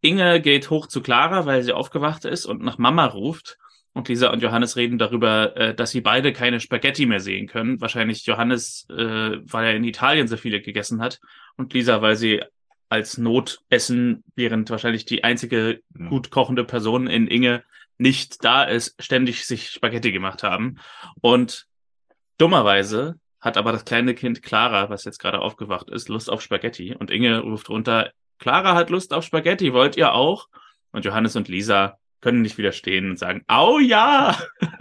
Inge 0.01 0.41
geht 0.41 0.69
hoch 0.69 0.87
zu 0.87 1.01
Clara, 1.01 1.45
weil 1.45 1.63
sie 1.63 1.73
aufgewacht 1.73 2.25
ist 2.25 2.45
und 2.45 2.61
nach 2.61 2.77
Mama 2.77 3.05
ruft. 3.05 3.57
Und 3.93 4.07
Lisa 4.07 4.29
und 4.29 4.41
Johannes 4.41 4.77
reden 4.77 4.97
darüber, 4.97 5.55
äh, 5.57 5.75
dass 5.75 5.91
sie 5.91 6.01
beide 6.01 6.33
keine 6.33 6.59
Spaghetti 6.59 7.05
mehr 7.05 7.19
sehen 7.19 7.47
können. 7.47 7.81
Wahrscheinlich 7.81 8.25
Johannes, 8.25 8.87
äh, 8.89 9.37
weil 9.43 9.65
er 9.65 9.75
in 9.75 9.83
Italien 9.83 10.27
so 10.27 10.37
viele 10.37 10.61
gegessen 10.61 11.01
hat. 11.01 11.19
Und 11.57 11.73
Lisa, 11.73 12.01
weil 12.01 12.15
sie 12.15 12.41
als 12.89 13.17
Notessen, 13.17 14.23
während 14.35 14.69
wahrscheinlich 14.69 15.05
die 15.05 15.23
einzige 15.23 15.81
gut 16.09 16.29
kochende 16.29 16.63
Person 16.63 17.07
in 17.07 17.27
Inge 17.27 17.63
nicht 18.01 18.43
da 18.43 18.63
ist, 18.63 19.01
ständig 19.01 19.45
sich 19.45 19.69
Spaghetti 19.69 20.11
gemacht 20.11 20.41
haben. 20.41 20.79
Und 21.21 21.67
dummerweise 22.37 23.19
hat 23.39 23.57
aber 23.57 23.71
das 23.71 23.85
kleine 23.85 24.15
Kind 24.15 24.41
Clara, 24.41 24.89
was 24.89 25.03
jetzt 25.03 25.19
gerade 25.19 25.39
aufgewacht 25.39 25.89
ist, 25.89 26.09
Lust 26.09 26.29
auf 26.29 26.41
Spaghetti. 26.41 26.95
Und 26.95 27.11
Inge 27.11 27.39
ruft 27.39 27.69
runter, 27.69 28.11
Clara 28.39 28.73
hat 28.73 28.89
Lust 28.89 29.13
auf 29.13 29.23
Spaghetti, 29.23 29.71
wollt 29.73 29.97
ihr 29.97 30.13
auch? 30.13 30.47
Und 30.91 31.05
Johannes 31.05 31.35
und 31.35 31.47
Lisa 31.47 31.99
können 32.21 32.41
nicht 32.41 32.57
widerstehen 32.57 33.09
und 33.09 33.19
sagen, 33.19 33.43
au 33.47 33.79
ja! 33.79 34.37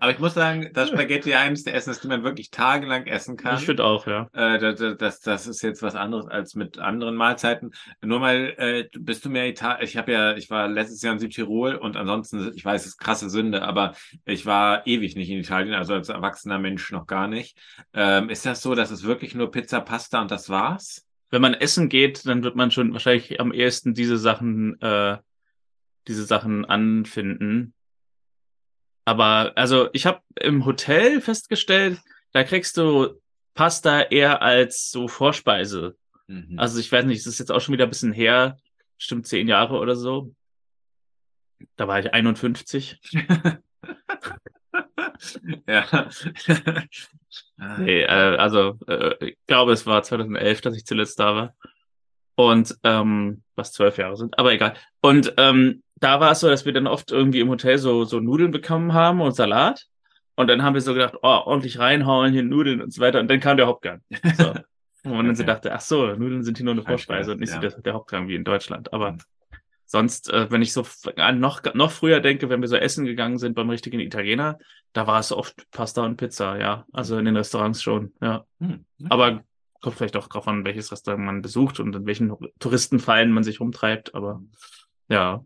Aber 0.00 0.10
ich 0.10 0.18
muss 0.18 0.34
sagen, 0.34 0.70
das 0.74 0.88
Spaghetti 0.88 1.34
eines 1.34 1.62
der 1.62 1.74
Essen 1.74 1.90
ist, 1.90 2.02
die 2.02 2.08
man 2.08 2.24
wirklich 2.24 2.50
tagelang 2.50 3.06
essen 3.06 3.36
kann. 3.36 3.56
Ich 3.56 3.64
finde 3.64 3.84
auch, 3.84 4.06
ja. 4.06 4.28
Äh, 4.32 4.58
das, 4.58 4.96
das, 4.98 5.20
das 5.20 5.46
ist 5.46 5.62
jetzt 5.62 5.82
was 5.82 5.94
anderes 5.94 6.26
als 6.26 6.54
mit 6.54 6.78
anderen 6.78 7.14
Mahlzeiten. 7.14 7.72
Nur 8.02 8.18
mal, 8.18 8.54
äh, 8.58 8.88
bist 8.98 9.24
du 9.24 9.30
mehr 9.30 9.48
Italien? 9.48 9.84
Ich 9.84 9.96
habe 9.96 10.12
ja, 10.12 10.36
ich 10.36 10.50
war 10.50 10.68
letztes 10.68 11.00
Jahr 11.02 11.14
in 11.14 11.20
Südtirol 11.20 11.76
und 11.76 11.96
ansonsten, 11.96 12.52
ich 12.54 12.64
weiß, 12.64 12.82
es 12.82 12.88
ist 12.88 12.98
krasse 12.98 13.30
Sünde, 13.30 13.62
aber 13.62 13.94
ich 14.24 14.44
war 14.44 14.86
ewig 14.86 15.14
nicht 15.14 15.30
in 15.30 15.38
Italien, 15.38 15.74
also 15.74 15.94
als 15.94 16.08
erwachsener 16.08 16.58
Mensch 16.58 16.90
noch 16.90 17.06
gar 17.06 17.28
nicht. 17.28 17.56
Ähm, 17.92 18.28
ist 18.28 18.44
das 18.44 18.62
so, 18.62 18.74
dass 18.74 18.90
es 18.90 19.04
wirklich 19.04 19.34
nur 19.34 19.50
Pizza, 19.50 19.80
Pasta 19.80 20.20
und 20.20 20.30
das 20.30 20.50
war's? 20.50 21.06
Wenn 21.30 21.42
man 21.42 21.54
essen 21.54 21.88
geht, 21.88 22.26
dann 22.26 22.42
wird 22.42 22.56
man 22.56 22.70
schon 22.70 22.92
wahrscheinlich 22.92 23.40
am 23.40 23.52
ehesten 23.52 23.94
diese 23.94 24.18
Sachen 24.18 24.80
äh, 24.80 25.18
diese 26.08 26.24
Sachen 26.24 26.64
anfinden. 26.64 27.74
Aber 29.04 29.52
also 29.56 29.88
ich 29.92 30.06
habe 30.06 30.22
im 30.40 30.64
Hotel 30.64 31.20
festgestellt, 31.20 32.00
da 32.32 32.42
kriegst 32.44 32.76
du 32.76 33.20
Pasta 33.54 34.02
eher 34.02 34.42
als 34.42 34.90
so 34.90 35.08
Vorspeise. 35.08 35.96
Mhm. 36.26 36.58
Also 36.58 36.80
ich 36.80 36.90
weiß 36.90 37.04
nicht, 37.04 37.20
es 37.20 37.26
ist 37.26 37.38
jetzt 37.38 37.52
auch 37.52 37.60
schon 37.60 37.74
wieder 37.74 37.84
ein 37.84 37.90
bisschen 37.90 38.12
her, 38.12 38.56
bestimmt 38.96 39.26
zehn 39.26 39.48
Jahre 39.48 39.78
oder 39.78 39.94
so. 39.94 40.34
Da 41.76 41.86
war 41.86 42.00
ich 42.00 42.12
51. 42.12 42.98
ja. 45.66 46.08
nee, 47.78 48.02
äh, 48.02 48.06
also 48.06 48.78
äh, 48.86 49.14
ich 49.24 49.36
glaube, 49.46 49.72
es 49.72 49.86
war 49.86 50.02
2011, 50.02 50.60
dass 50.62 50.76
ich 50.76 50.84
zuletzt 50.84 51.18
da 51.20 51.34
war. 51.34 51.54
Und 52.36 52.76
ähm, 52.82 53.42
was 53.54 53.72
zwölf 53.72 53.98
Jahre 53.98 54.16
sind, 54.16 54.38
aber 54.38 54.52
egal. 54.52 54.74
Und 55.00 55.34
ähm, 55.36 55.82
da 55.96 56.20
war 56.20 56.32
es 56.32 56.40
so, 56.40 56.48
dass 56.48 56.64
wir 56.66 56.72
dann 56.72 56.86
oft 56.86 57.12
irgendwie 57.12 57.40
im 57.40 57.48
Hotel 57.48 57.78
so, 57.78 58.04
so 58.04 58.20
Nudeln 58.20 58.50
bekommen 58.50 58.92
haben 58.92 59.20
und 59.20 59.36
Salat. 59.36 59.86
Und 60.36 60.48
dann 60.48 60.62
haben 60.62 60.74
wir 60.74 60.80
so 60.80 60.94
gedacht, 60.94 61.14
oh, 61.22 61.42
ordentlich 61.44 61.78
reinhauen, 61.78 62.32
hier 62.32 62.42
Nudeln 62.42 62.82
und 62.82 62.92
so 62.92 63.00
weiter. 63.00 63.20
Und 63.20 63.30
dann 63.30 63.40
kam 63.40 63.56
der 63.56 63.66
Hauptgang. 63.66 64.00
So. 64.36 64.52
Und 65.04 65.26
okay. 65.26 65.34
so 65.34 65.44
dachte, 65.44 65.72
ach 65.74 65.82
so, 65.82 66.06
Nudeln 66.06 66.42
sind 66.42 66.56
hier 66.56 66.64
nur 66.64 66.72
eine 66.72 66.82
Vorspeise 66.82 67.32
und 67.32 67.40
nicht 67.40 67.52
ja. 67.52 67.70
so 67.70 67.82
der, 67.82 67.92
Hauptgang 67.92 68.26
wie 68.26 68.36
in 68.36 68.44
Deutschland. 68.44 68.90
Aber 68.94 69.12
mhm. 69.12 69.18
sonst, 69.84 70.30
äh, 70.30 70.50
wenn 70.50 70.62
ich 70.62 70.72
so 70.72 70.86
an 71.16 71.40
noch, 71.40 71.62
noch 71.74 71.90
früher 71.90 72.20
denke, 72.20 72.48
wenn 72.48 72.62
wir 72.62 72.68
so 72.68 72.76
essen 72.76 73.04
gegangen 73.04 73.36
sind 73.36 73.54
beim 73.54 73.68
richtigen 73.68 74.00
Italiener, 74.00 74.58
da 74.94 75.06
war 75.06 75.20
es 75.20 75.30
oft 75.30 75.70
Pasta 75.72 76.06
und 76.06 76.16
Pizza, 76.16 76.58
ja. 76.58 76.86
Also 76.90 77.18
in 77.18 77.26
den 77.26 77.36
Restaurants 77.36 77.82
schon, 77.82 78.14
ja. 78.22 78.46
Hm. 78.60 78.86
Okay. 78.98 79.08
Aber 79.10 79.44
kommt 79.84 79.96
vielleicht 79.96 80.16
auch 80.16 80.26
drauf 80.26 80.48
an, 80.48 80.64
welches 80.64 80.90
Restaurant 80.90 81.24
man 81.24 81.42
besucht 81.42 81.78
und 81.78 81.94
in 81.94 82.06
welchen 82.06 82.34
Touristenfallen 82.58 83.30
man 83.30 83.44
sich 83.44 83.60
rumtreibt. 83.60 84.14
Aber 84.14 84.42
ja, 85.08 85.44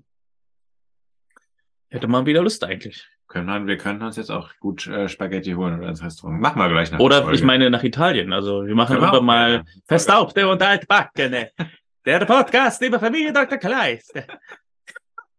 Hätte 1.90 2.07
man 2.07 2.27
wieder 2.27 2.42
Lust 2.42 2.64
eigentlich. 2.64 3.09
Können, 3.29 3.66
wir 3.66 3.77
könnten 3.77 4.05
uns 4.05 4.16
jetzt 4.16 4.31
auch 4.31 4.51
gut 4.59 4.87
äh, 4.87 5.09
Spaghetti 5.09 5.53
holen 5.53 5.79
oder 5.79 5.88
ins 5.88 6.03
Restaurant. 6.03 6.40
Machen 6.40 6.59
wir 6.61 6.68
gleich 6.68 6.90
nach 6.90 6.98
Oder 6.98 7.31
ich 7.33 7.42
meine 7.42 7.68
nach 7.70 7.83
Italien. 7.83 8.33
Also 8.33 8.66
wir 8.66 8.74
machen 8.74 8.96
immer 8.96 9.20
mal 9.20 9.53
ja. 9.53 9.64
Verstaubte 9.87 10.48
und 10.48 10.62
Altbackene. 10.62 11.51
Der 12.07 12.24
Podcast 12.24 12.81
über 12.83 12.98
Familie 12.98 13.33
Dr. 13.33 13.59
Kleist. 13.59 14.14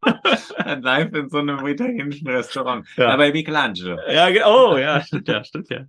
Live 0.82 1.14
in 1.14 1.30
so 1.30 1.40
einem 1.40 1.66
italienischen 1.66 2.28
Restaurant. 2.28 2.88
Ja. 2.96 3.10
Aber 3.10 3.32
Michelangelo. 3.32 3.98
Ja, 4.08 4.28
oh, 4.48 4.78
ja, 4.78 5.02
stimmt 5.02 5.28
ja, 5.28 5.44
stimmt 5.44 5.70
ja. 5.70 5.86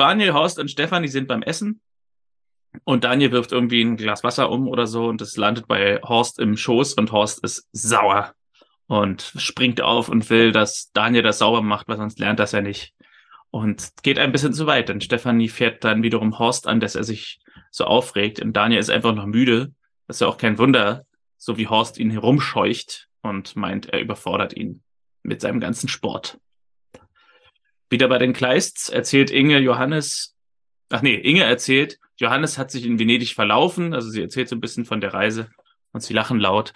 Daniel, 0.00 0.32
Horst 0.32 0.58
und 0.58 0.70
Stefan, 0.70 1.02
die 1.02 1.10
sind 1.10 1.28
beim 1.28 1.42
Essen. 1.42 1.82
Und 2.84 3.04
Daniel 3.04 3.32
wirft 3.32 3.52
irgendwie 3.52 3.82
ein 3.82 3.98
Glas 3.98 4.24
Wasser 4.24 4.50
um 4.50 4.66
oder 4.66 4.86
so 4.86 5.08
und 5.08 5.20
es 5.20 5.36
landet 5.36 5.68
bei 5.68 6.00
Horst 6.02 6.38
im 6.38 6.56
Schoß 6.56 6.94
und 6.94 7.12
Horst 7.12 7.44
ist 7.44 7.68
sauer 7.72 8.32
und 8.86 9.34
springt 9.36 9.82
auf 9.82 10.08
und 10.08 10.30
will, 10.30 10.52
dass 10.52 10.90
Daniel 10.92 11.22
das 11.22 11.36
sauber 11.36 11.60
macht, 11.60 11.86
weil 11.86 11.98
sonst 11.98 12.18
lernt 12.18 12.40
das 12.40 12.52
ja 12.52 12.62
nicht. 12.62 12.94
Und 13.50 13.90
geht 14.02 14.18
ein 14.18 14.32
bisschen 14.32 14.54
zu 14.54 14.66
weit, 14.66 14.88
denn 14.88 15.02
Stefanie 15.02 15.50
fährt 15.50 15.84
dann 15.84 16.02
wiederum 16.02 16.38
Horst 16.38 16.66
an, 16.66 16.80
dass 16.80 16.94
er 16.94 17.04
sich 17.04 17.38
so 17.70 17.84
aufregt 17.84 18.40
und 18.40 18.54
Daniel 18.54 18.80
ist 18.80 18.88
einfach 18.88 19.14
noch 19.14 19.26
müde. 19.26 19.74
Das 20.06 20.16
ist 20.16 20.20
ja 20.20 20.28
auch 20.28 20.38
kein 20.38 20.56
Wunder, 20.56 21.04
so 21.36 21.58
wie 21.58 21.68
Horst 21.68 21.98
ihn 21.98 22.10
herumscheucht 22.10 23.08
und 23.20 23.54
meint, 23.54 23.90
er 23.90 24.00
überfordert 24.00 24.56
ihn 24.56 24.82
mit 25.22 25.42
seinem 25.42 25.60
ganzen 25.60 25.88
Sport. 25.88 26.38
Wieder 27.90 28.08
bei 28.08 28.18
den 28.18 28.32
Kleists 28.32 28.88
erzählt 28.88 29.30
Inge 29.30 29.58
Johannes, 29.58 30.36
ach 30.90 31.02
nee, 31.02 31.16
Inge 31.16 31.42
erzählt, 31.42 31.98
Johannes 32.16 32.56
hat 32.56 32.70
sich 32.70 32.86
in 32.86 32.98
Venedig 32.98 33.34
verlaufen, 33.34 33.94
also 33.94 34.08
sie 34.10 34.22
erzählt 34.22 34.48
so 34.48 34.56
ein 34.56 34.60
bisschen 34.60 34.84
von 34.84 35.00
der 35.00 35.12
Reise 35.12 35.48
und 35.92 36.02
sie 36.02 36.14
lachen 36.14 36.38
laut. 36.38 36.72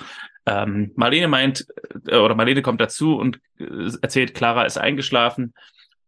Ähm, 0.46 0.92
Marlene 0.96 1.28
meint, 1.28 1.66
äh, 2.08 2.16
oder 2.16 2.34
Marlene 2.34 2.62
kommt 2.62 2.80
dazu 2.80 3.16
und 3.16 3.38
äh, 3.58 3.90
erzählt, 4.02 4.34
Clara 4.34 4.64
ist 4.64 4.76
eingeschlafen 4.76 5.54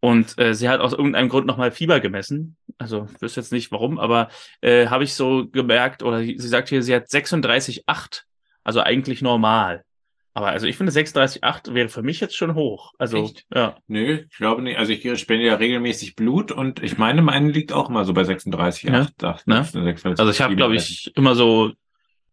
und 0.01 0.39
äh, 0.39 0.55
sie 0.55 0.69
hat 0.69 0.81
aus 0.81 0.93
irgendeinem 0.93 1.29
Grund 1.29 1.47
nochmal 1.47 1.71
Fieber 1.71 2.01
gemessen. 2.01 2.57
Also 2.79 3.07
ich 3.15 3.23
wüsste 3.23 3.41
jetzt 3.41 3.53
nicht 3.53 3.71
warum, 3.73 3.99
aber 3.99 4.29
äh, 4.61 4.89
habe 4.89 5.05
ich 5.05 5.15
so 5.15 5.47
gemerkt, 5.49 6.03
oder 6.03 6.19
sie 6.19 6.37
sagt 6.37 6.69
hier, 6.69 6.83
sie 6.83 6.95
hat 6.95 7.07
36,8, 7.07 8.23
also 8.65 8.81
eigentlich 8.81 9.23
normal. 9.23 9.85
Aber 10.37 10.49
also 10.49 10.67
ich 10.67 10.77
finde 10.77 10.93
36,8 10.93 11.73
wäre 11.73 11.89
für 11.89 12.03
mich 12.03 12.21
jetzt 12.21 12.37
schon 12.37 12.55
hoch. 12.55 12.93
Also, 12.99 13.25
Echt? 13.25 13.47
ja. 13.55 13.75
Nö, 13.87 14.25
ich 14.31 14.37
glaube 14.37 14.61
nicht. 14.61 14.79
Also 14.79 14.93
ich 14.93 15.19
spende 15.19 15.47
ja 15.47 15.55
regelmäßig 15.55 16.15
Blut 16.15 16.53
und 16.53 16.83
ich 16.83 16.99
meine, 16.99 17.23
meine 17.23 17.51
liegt 17.51 17.73
auch 17.73 17.89
immer 17.89 18.05
so 18.05 18.13
bei 18.13 18.21
36,8. 18.21 18.93
Ja, 18.93 19.31
8, 19.31 19.47
ne? 19.47 19.65
36, 19.65 20.21
also 20.21 20.31
ich 20.31 20.43
habe, 20.43 20.55
glaube 20.55 20.77
ich, 20.77 21.11
immer 21.17 21.35
so 21.35 21.73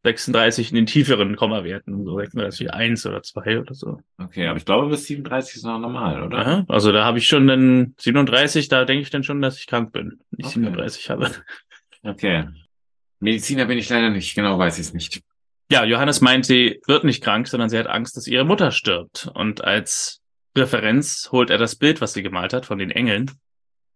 36 0.03 0.71
in 0.71 0.75
den 0.75 0.85
tieferen 0.85 1.37
Kommawerten, 1.37 2.03
so 2.03 2.17
36,1 2.17 3.07
oder 3.07 3.23
2 3.23 3.61
oder 3.61 3.73
so. 3.73 4.01
Okay, 4.17 4.47
aber 4.47 4.57
ich 4.57 4.65
glaube, 4.65 4.89
bis 4.89 5.05
37 5.05 5.55
ist 5.55 5.63
noch 5.63 5.79
normal, 5.79 6.23
oder? 6.23 6.45
Ja, 6.45 6.65
also 6.67 6.91
da 6.91 7.05
habe 7.05 7.19
ich 7.19 7.27
schon 7.27 7.47
dann 7.47 7.95
37, 7.99 8.67
da 8.67 8.83
denke 8.83 9.03
ich 9.03 9.11
dann 9.11 9.23
schon, 9.23 9.41
dass 9.41 9.57
ich 9.57 9.65
krank 9.65 9.93
bin, 9.93 10.19
nicht 10.31 10.47
okay. 10.47 10.55
37 10.55 11.09
habe. 11.09 11.31
Okay. 12.03 12.49
Mediziner 13.21 13.63
bin 13.63 13.77
ich 13.77 13.87
leider 13.87 14.09
nicht, 14.09 14.35
genau 14.35 14.59
weiß 14.59 14.77
ich 14.77 14.87
es 14.87 14.93
nicht. 14.93 15.23
Ja, 15.73 15.83
Johannes 15.85 16.21
meint, 16.21 16.45
sie 16.45 16.81
wird 16.85 17.03
nicht 17.03 17.23
krank, 17.23 17.47
sondern 17.47 17.67
sie 17.67 17.79
hat 17.79 17.87
Angst, 17.87 18.15
dass 18.15 18.27
ihre 18.27 18.43
Mutter 18.43 18.69
stirbt. 18.69 19.31
Und 19.33 19.63
als 19.63 20.21
Referenz 20.55 21.29
holt 21.31 21.49
er 21.49 21.57
das 21.57 21.75
Bild, 21.75 21.99
was 21.99 22.13
sie 22.13 22.21
gemalt 22.21 22.53
hat, 22.53 22.67
von 22.67 22.77
den 22.77 22.91
Engeln. 22.91 23.31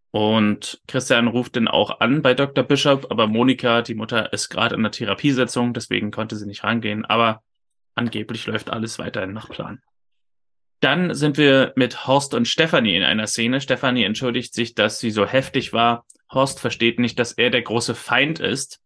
Und 0.10 0.82
Christian 0.88 1.28
ruft 1.28 1.56
den 1.56 1.68
auch 1.68 2.00
an 2.00 2.24
bei 2.24 2.34
Dr. 2.34 2.64
Bishop, 2.64 3.12
aber 3.12 3.28
Monika, 3.28 3.84
die 3.84 3.94
Mutter, 3.94 4.34
ist 4.34 4.50
gerade 4.50 4.74
in 4.74 4.82
der 4.82 4.92
Therapiesitzung, 4.92 5.76
deswegen 5.76 6.10
konnte 6.10 6.36
sie 6.36 6.48
nicht 6.48 6.64
rangehen. 6.64 7.06
Aber 7.06 7.44
angeblich 7.94 8.48
läuft 8.48 8.72
alles 8.72 8.98
weiterhin 8.98 9.34
nach 9.34 9.48
Plan. 9.48 9.80
Dann 10.80 11.14
sind 11.14 11.38
wir 11.38 11.74
mit 11.76 12.08
Horst 12.08 12.34
und 12.34 12.48
Stefanie 12.48 12.96
in 12.96 13.04
einer 13.04 13.28
Szene. 13.28 13.62
Stefanie 13.62 14.04
entschuldigt 14.04 14.56
sich, 14.56 14.74
dass 14.74 14.98
sie 14.98 15.12
so 15.12 15.28
heftig 15.28 15.74
war. 15.74 16.08
Horst 16.34 16.60
versteht 16.60 16.98
nicht, 16.98 17.20
dass 17.20 17.34
er 17.34 17.52
der 17.52 17.62
große 17.62 17.94
Feind 17.94 18.40
ist. 18.40 18.82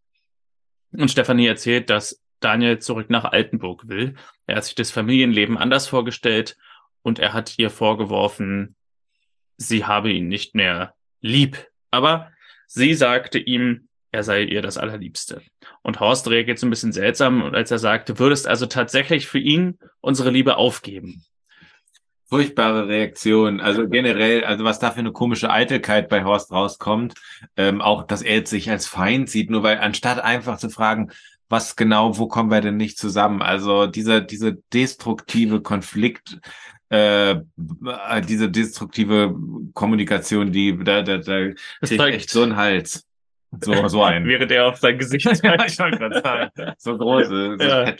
Und 0.92 1.10
Stefanie 1.10 1.46
erzählt, 1.46 1.88
dass 1.88 2.21
Daniel 2.44 2.78
zurück 2.78 3.10
nach 3.10 3.24
Altenburg 3.24 3.88
will. 3.88 4.14
Er 4.46 4.56
hat 4.56 4.64
sich 4.64 4.74
das 4.74 4.90
Familienleben 4.90 5.56
anders 5.56 5.88
vorgestellt 5.88 6.56
und 7.02 7.18
er 7.18 7.32
hat 7.32 7.58
ihr 7.58 7.70
vorgeworfen, 7.70 8.76
sie 9.56 9.84
habe 9.84 10.10
ihn 10.10 10.28
nicht 10.28 10.54
mehr 10.54 10.94
lieb. 11.20 11.68
Aber 11.90 12.30
sie 12.66 12.94
sagte 12.94 13.38
ihm, 13.38 13.88
er 14.12 14.22
sei 14.22 14.42
ihr 14.42 14.60
das 14.60 14.76
Allerliebste. 14.76 15.40
Und 15.82 16.00
Horst 16.00 16.28
reagiert 16.28 16.58
so 16.58 16.66
ein 16.66 16.70
bisschen 16.70 16.92
seltsam, 16.92 17.42
als 17.54 17.70
er 17.70 17.78
sagte, 17.78 18.18
würdest 18.18 18.46
also 18.46 18.66
tatsächlich 18.66 19.26
für 19.26 19.38
ihn 19.38 19.78
unsere 20.00 20.30
Liebe 20.30 20.56
aufgeben. 20.56 21.24
Furchtbare 22.28 22.88
Reaktion. 22.88 23.60
Also 23.60 23.88
generell, 23.88 24.44
also 24.44 24.64
was 24.64 24.78
da 24.78 24.90
für 24.90 25.00
eine 25.00 25.12
komische 25.12 25.50
Eitelkeit 25.50 26.08
bei 26.08 26.24
Horst 26.24 26.50
rauskommt, 26.50 27.14
ähm, 27.56 27.80
auch, 27.80 28.06
dass 28.06 28.22
er 28.22 28.46
sich 28.46 28.70
als 28.70 28.86
Feind 28.86 29.28
sieht, 29.28 29.50
nur 29.50 29.62
weil 29.62 29.78
anstatt 29.78 30.18
einfach 30.18 30.58
zu 30.58 30.70
fragen, 30.70 31.10
was 31.52 31.76
genau, 31.76 32.16
wo 32.16 32.28
kommen 32.28 32.50
wir 32.50 32.62
denn 32.62 32.78
nicht 32.78 32.96
zusammen? 32.96 33.42
Also 33.42 33.86
dieser, 33.86 34.22
diese 34.22 34.54
destruktive 34.72 35.60
Konflikt, 35.60 36.38
äh, 36.88 37.36
diese 38.26 38.50
destruktive 38.50 39.36
Kommunikation, 39.74 40.50
die 40.50 40.82
da, 40.82 41.02
da, 41.02 41.18
da 41.18 41.50
kriegt 41.82 42.00
echt 42.00 42.30
so 42.30 42.42
ein 42.42 42.56
Hals. 42.56 43.06
So, 43.60 43.86
so 43.88 44.02
ein. 44.02 44.24
Wäre 44.24 44.46
der 44.46 44.66
auf 44.66 44.78
sein 44.78 44.96
Gesicht 44.96 45.26
ja, 45.42 45.66
ich 45.66 45.76
gerade 45.76 46.22
sagen. 46.22 46.74
So 46.78 46.96
große, 46.96 47.56
so 47.58 47.64
ja. 47.64 47.94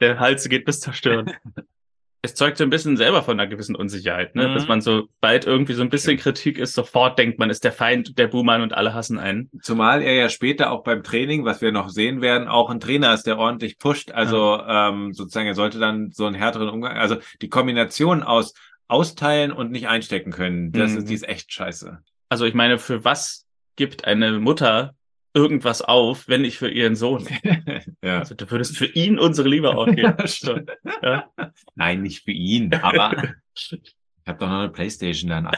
Der 0.00 0.20
Hals 0.20 0.46
geht 0.46 0.66
bis 0.66 0.80
zerstören 0.80 1.32
es 2.22 2.34
zeugt 2.34 2.58
so 2.58 2.64
ein 2.64 2.70
bisschen 2.70 2.96
selber 2.96 3.22
von 3.22 3.38
einer 3.38 3.48
gewissen 3.48 3.74
Unsicherheit, 3.74 4.34
ne? 4.34 4.48
Mhm. 4.48 4.54
Dass 4.54 4.68
man 4.68 4.80
so 4.80 5.08
bald 5.20 5.46
irgendwie 5.46 5.72
so 5.72 5.82
ein 5.82 5.88
bisschen 5.88 6.18
Kritik 6.18 6.58
ist, 6.58 6.74
sofort 6.74 7.18
denkt 7.18 7.38
man, 7.38 7.48
ist 7.48 7.64
der 7.64 7.72
Feind 7.72 8.18
der 8.18 8.26
Buhmann 8.26 8.60
und 8.60 8.74
alle 8.74 8.92
hassen 8.92 9.18
einen. 9.18 9.50
Zumal 9.62 10.02
er 10.02 10.14
ja 10.14 10.28
später 10.28 10.70
auch 10.70 10.82
beim 10.82 11.02
Training, 11.02 11.44
was 11.44 11.62
wir 11.62 11.72
noch 11.72 11.88
sehen 11.88 12.20
werden, 12.20 12.48
auch 12.48 12.68
ein 12.68 12.80
Trainer 12.80 13.14
ist, 13.14 13.26
der 13.26 13.38
ordentlich 13.38 13.78
pusht. 13.78 14.12
Also 14.12 14.56
ja. 14.56 14.90
ähm, 14.90 15.12
sozusagen, 15.14 15.46
er 15.46 15.54
sollte 15.54 15.78
dann 15.78 16.10
so 16.10 16.26
einen 16.26 16.34
härteren 16.34 16.68
Umgang, 16.68 16.96
also 16.98 17.16
die 17.40 17.48
Kombination 17.48 18.22
aus 18.22 18.54
austeilen 18.88 19.52
und 19.52 19.70
nicht 19.70 19.88
einstecken 19.88 20.32
können, 20.32 20.72
das 20.72 20.92
mhm. 20.92 20.98
ist, 20.98 21.08
die 21.08 21.14
ist 21.14 21.28
echt 21.28 21.52
scheiße. 21.52 22.00
Also 22.28 22.44
ich 22.44 22.54
meine, 22.54 22.78
für 22.78 23.04
was 23.04 23.46
gibt 23.76 24.04
eine 24.04 24.38
Mutter 24.40 24.94
irgendwas 25.34 25.82
auf, 25.82 26.28
wenn 26.28 26.42
nicht 26.42 26.58
für 26.58 26.70
ihren 26.70 26.96
Sohn. 26.96 27.26
ja. 28.02 28.18
Also 28.18 28.34
du 28.34 28.50
würdest 28.50 28.76
für 28.76 28.86
ihn 28.86 29.18
unsere 29.18 29.48
Liebe 29.48 29.70
aufgeben. 29.76 30.14
Ja, 30.18 30.60
Ja. 31.02 31.30
Nein, 31.74 32.02
nicht 32.02 32.24
für 32.24 32.32
ihn, 32.32 32.74
aber 32.74 33.34
ich 33.54 33.80
habe 34.26 34.38
doch 34.38 34.48
noch 34.48 34.60
eine 34.60 34.68
Playstation 34.70 35.30
dann. 35.30 35.50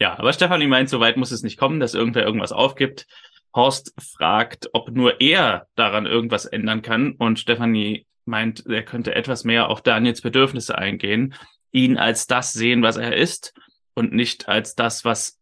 ja, 0.00 0.18
aber 0.18 0.32
Stefanie 0.32 0.66
meint, 0.66 0.88
so 0.88 1.00
weit 1.00 1.16
muss 1.16 1.30
es 1.30 1.42
nicht 1.42 1.58
kommen, 1.58 1.80
dass 1.80 1.94
irgendwer 1.94 2.24
irgendwas 2.24 2.52
aufgibt. 2.52 3.06
Horst 3.54 3.94
fragt, 3.98 4.68
ob 4.72 4.90
nur 4.90 5.20
er 5.20 5.66
daran 5.74 6.06
irgendwas 6.06 6.44
ändern 6.44 6.82
kann 6.82 7.12
und 7.12 7.38
Stefanie 7.38 8.06
meint, 8.26 8.66
er 8.66 8.84
könnte 8.84 9.14
etwas 9.14 9.44
mehr 9.44 9.70
auf 9.70 9.82
Daniels 9.82 10.20
Bedürfnisse 10.20 10.76
eingehen, 10.76 11.34
ihn 11.72 11.96
als 11.96 12.26
das 12.26 12.52
sehen, 12.52 12.82
was 12.82 12.96
er 12.98 13.16
ist 13.16 13.54
und 13.94 14.12
nicht 14.12 14.48
als 14.48 14.74
das, 14.74 15.04
was 15.04 15.37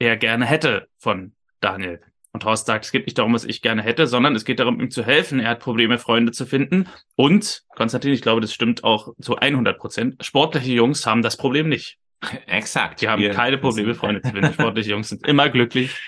er 0.00 0.16
gerne 0.16 0.46
hätte 0.46 0.88
von 0.98 1.32
Daniel. 1.60 2.00
Und 2.32 2.44
Horst 2.44 2.66
sagt, 2.66 2.84
es 2.84 2.92
geht 2.92 3.06
nicht 3.06 3.18
darum, 3.18 3.34
was 3.34 3.44
ich 3.44 3.60
gerne 3.60 3.82
hätte, 3.82 4.06
sondern 4.06 4.34
es 4.36 4.44
geht 4.44 4.60
darum, 4.60 4.80
ihm 4.80 4.90
zu 4.90 5.04
helfen. 5.04 5.40
Er 5.40 5.50
hat 5.50 5.60
Probleme, 5.60 5.98
Freunde 5.98 6.32
zu 6.32 6.46
finden. 6.46 6.88
Und, 7.16 7.64
Konstantin, 7.74 8.12
ich 8.12 8.22
glaube, 8.22 8.40
das 8.40 8.54
stimmt 8.54 8.84
auch 8.84 9.14
zu 9.20 9.36
100 9.36 9.78
Prozent. 9.78 10.24
Sportliche 10.24 10.72
Jungs 10.72 11.06
haben 11.06 11.22
das 11.22 11.36
Problem 11.36 11.68
nicht. 11.68 11.98
Exakt. 12.46 13.00
Die 13.00 13.08
haben 13.08 13.20
Wir 13.20 13.32
keine 13.32 13.58
Probleme, 13.58 13.94
Freunde 13.94 14.22
zu 14.22 14.30
finden. 14.30 14.52
Sportliche 14.54 14.90
Jungs 14.90 15.08
sind 15.08 15.26
immer 15.26 15.48
glücklich. 15.48 15.98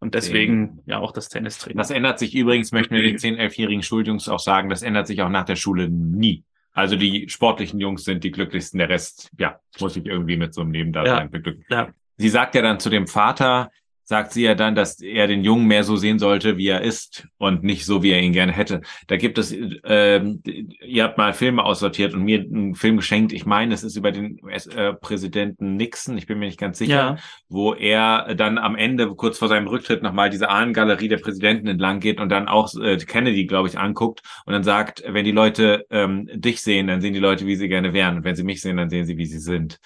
Und 0.00 0.14
deswegen 0.14 0.80
ja 0.86 0.98
auch 0.98 1.12
das 1.12 1.28
Tennistraining. 1.28 1.76
Das 1.76 1.90
ändert 1.90 2.18
sich 2.18 2.34
übrigens, 2.34 2.72
möchten 2.72 2.94
wir 2.94 3.02
den 3.02 3.18
10-, 3.18 3.36
11-jährigen 3.36 3.82
Schuljungs 3.82 4.30
auch 4.30 4.38
sagen, 4.38 4.70
das 4.70 4.80
ändert 4.80 5.06
sich 5.06 5.20
auch 5.20 5.28
nach 5.28 5.44
der 5.44 5.56
Schule 5.56 5.90
nie. 5.90 6.42
Also 6.72 6.96
die 6.96 7.28
sportlichen 7.28 7.80
Jungs 7.80 8.04
sind 8.04 8.24
die 8.24 8.30
glücklichsten, 8.30 8.78
der 8.78 8.88
Rest, 8.88 9.30
ja, 9.38 9.60
muss 9.78 9.96
ich 9.96 10.06
irgendwie 10.06 10.38
mit 10.38 10.54
so 10.54 10.62
einem 10.62 10.70
Nebendasein 10.70 11.24
ja, 11.24 11.24
beglücken. 11.26 11.66
Ja. 11.68 11.92
Sie 12.20 12.28
sagt 12.28 12.54
ja 12.54 12.60
dann 12.60 12.80
zu 12.80 12.90
dem 12.90 13.06
Vater, 13.06 13.70
sagt 14.10 14.32
sie 14.32 14.42
ja 14.42 14.56
dann, 14.56 14.74
dass 14.74 15.00
er 15.00 15.28
den 15.28 15.44
Jungen 15.44 15.68
mehr 15.68 15.84
so 15.84 15.94
sehen 15.94 16.18
sollte, 16.18 16.56
wie 16.58 16.66
er 16.66 16.80
ist 16.80 17.28
und 17.38 17.62
nicht 17.62 17.86
so, 17.86 18.02
wie 18.02 18.10
er 18.10 18.20
ihn 18.20 18.32
gerne 18.32 18.50
hätte. 18.50 18.80
Da 19.06 19.16
gibt 19.16 19.38
es, 19.38 19.54
ähm, 19.84 20.42
ihr 20.84 21.04
habt 21.04 21.16
mal 21.16 21.32
Filme 21.32 21.64
aussortiert 21.64 22.12
und 22.12 22.24
mir 22.24 22.40
einen 22.40 22.74
Film 22.74 22.96
geschenkt. 22.96 23.32
Ich 23.32 23.46
meine, 23.46 23.72
es 23.72 23.84
ist 23.84 23.94
über 23.94 24.10
den 24.10 24.40
US-Präsidenten 24.42 25.76
Nixon, 25.76 26.18
ich 26.18 26.26
bin 26.26 26.40
mir 26.40 26.46
nicht 26.46 26.58
ganz 26.58 26.78
sicher, 26.78 26.92
ja. 26.92 27.16
wo 27.48 27.72
er 27.72 28.34
dann 28.34 28.58
am 28.58 28.74
Ende, 28.74 29.06
kurz 29.14 29.38
vor 29.38 29.46
seinem 29.46 29.68
Rücktritt, 29.68 30.02
nochmal 30.02 30.28
diese 30.28 30.50
Ahnengalerie 30.50 31.06
der 31.06 31.18
Präsidenten 31.18 31.68
entlang 31.68 32.00
geht 32.00 32.18
und 32.18 32.30
dann 32.30 32.48
auch 32.48 32.74
äh, 32.82 32.96
Kennedy, 32.96 33.46
glaube 33.46 33.68
ich, 33.68 33.78
anguckt 33.78 34.22
und 34.44 34.52
dann 34.52 34.64
sagt, 34.64 35.04
wenn 35.06 35.24
die 35.24 35.30
Leute 35.30 35.86
ähm, 35.88 36.28
dich 36.34 36.62
sehen, 36.62 36.88
dann 36.88 37.00
sehen 37.00 37.14
die 37.14 37.20
Leute, 37.20 37.46
wie 37.46 37.54
sie 37.54 37.68
gerne 37.68 37.92
wären. 37.92 38.16
Und 38.16 38.24
wenn 38.24 38.34
sie 38.34 38.42
mich 38.42 38.60
sehen, 38.60 38.76
dann 38.76 38.90
sehen 38.90 39.06
sie, 39.06 39.18
wie 39.18 39.26
sie 39.26 39.38
sind. 39.38 39.78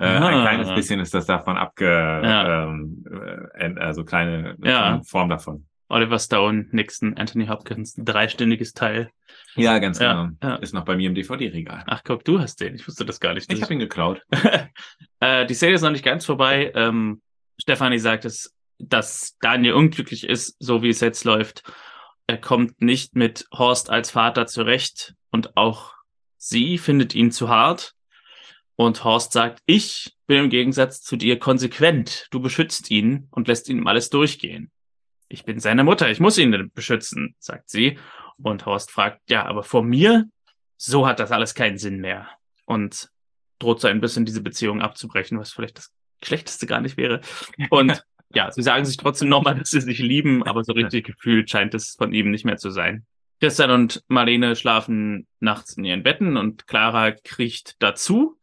Äh, 0.00 0.06
ein 0.06 0.42
kleines 0.42 0.74
bisschen 0.74 1.00
ist 1.00 1.12
das 1.14 1.26
davon 1.26 1.56
abge... 1.56 1.86
Ja. 1.86 2.64
Ähm, 2.64 3.04
äh, 3.54 3.78
also 3.78 4.04
kleine 4.04 4.56
ja. 4.62 5.00
Form 5.04 5.28
davon. 5.28 5.66
Oliver 5.90 6.18
Stone, 6.18 6.66
Nixon, 6.70 7.16
Anthony 7.16 7.48
Hopkins, 7.48 7.98
ein 7.98 8.04
dreistündiges 8.04 8.72
Teil. 8.72 9.10
Ja, 9.56 9.78
ganz 9.78 9.98
genau. 9.98 10.28
Ja. 10.42 10.54
Ist 10.56 10.72
noch 10.72 10.84
bei 10.84 10.96
mir 10.96 11.08
im 11.08 11.14
DVD-Regal. 11.14 11.82
Ach 11.86 12.02
guck, 12.04 12.24
du 12.24 12.38
hast 12.38 12.60
den. 12.60 12.76
Ich 12.76 12.86
wusste 12.86 13.04
das 13.04 13.18
gar 13.18 13.34
nicht. 13.34 13.52
Ich 13.52 13.60
habe 13.60 13.74
ihn 13.74 13.80
geklaut. 13.80 14.22
äh, 15.20 15.46
die 15.46 15.54
Szene 15.54 15.74
ist 15.74 15.82
noch 15.82 15.90
nicht 15.90 16.04
ganz 16.04 16.24
vorbei. 16.24 16.72
Ähm, 16.74 17.20
Stefanie 17.60 17.98
sagt 17.98 18.24
es, 18.24 18.54
dass 18.78 19.36
Daniel 19.40 19.74
unglücklich 19.74 20.24
ist, 20.24 20.56
so 20.60 20.82
wie 20.82 20.88
es 20.88 21.00
jetzt 21.00 21.24
läuft. 21.24 21.64
Er 22.26 22.38
kommt 22.38 22.80
nicht 22.80 23.16
mit 23.16 23.46
Horst 23.52 23.90
als 23.90 24.12
Vater 24.12 24.46
zurecht 24.46 25.14
und 25.32 25.56
auch 25.56 25.94
sie 26.36 26.78
findet 26.78 27.16
ihn 27.16 27.32
zu 27.32 27.48
hart. 27.48 27.94
Und 28.80 29.04
Horst 29.04 29.32
sagt, 29.32 29.60
ich 29.66 30.16
bin 30.26 30.44
im 30.44 30.48
Gegensatz 30.48 31.02
zu 31.02 31.16
dir 31.16 31.38
konsequent. 31.38 32.28
Du 32.30 32.40
beschützt 32.40 32.90
ihn 32.90 33.28
und 33.30 33.46
lässt 33.46 33.68
ihm 33.68 33.86
alles 33.86 34.08
durchgehen. 34.08 34.70
Ich 35.28 35.44
bin 35.44 35.60
seine 35.60 35.84
Mutter, 35.84 36.10
ich 36.10 36.18
muss 36.18 36.38
ihn 36.38 36.70
beschützen, 36.72 37.34
sagt 37.38 37.68
sie. 37.68 37.98
Und 38.38 38.64
Horst 38.64 38.90
fragt, 38.90 39.20
ja, 39.28 39.44
aber 39.44 39.64
vor 39.64 39.82
mir, 39.82 40.30
so 40.78 41.06
hat 41.06 41.20
das 41.20 41.30
alles 41.30 41.54
keinen 41.54 41.76
Sinn 41.76 42.00
mehr. 42.00 42.30
Und 42.64 43.10
droht 43.58 43.82
so 43.82 43.88
ein 43.88 44.00
bisschen 44.00 44.24
diese 44.24 44.40
Beziehung 44.40 44.80
abzubrechen, 44.80 45.38
was 45.38 45.52
vielleicht 45.52 45.76
das 45.76 45.92
Schlechteste 46.24 46.66
gar 46.66 46.80
nicht 46.80 46.96
wäre. 46.96 47.20
Und 47.68 48.02
ja, 48.34 48.50
sie 48.50 48.62
sagen 48.62 48.86
sich 48.86 48.96
trotzdem 48.96 49.28
nochmal, 49.28 49.56
dass 49.56 49.72
sie 49.72 49.82
sich 49.82 49.98
lieben, 49.98 50.42
aber 50.44 50.64
so 50.64 50.72
richtig 50.72 51.04
gefühlt 51.04 51.50
scheint 51.50 51.74
es 51.74 51.96
von 51.98 52.14
ihm 52.14 52.30
nicht 52.30 52.46
mehr 52.46 52.56
zu 52.56 52.70
sein. 52.70 53.04
Christian 53.40 53.72
und 53.72 54.02
Marlene 54.08 54.56
schlafen 54.56 55.26
nachts 55.38 55.76
in 55.76 55.84
ihren 55.84 56.02
Betten 56.02 56.38
und 56.38 56.66
Clara 56.66 57.10
kriecht 57.12 57.76
dazu 57.80 58.39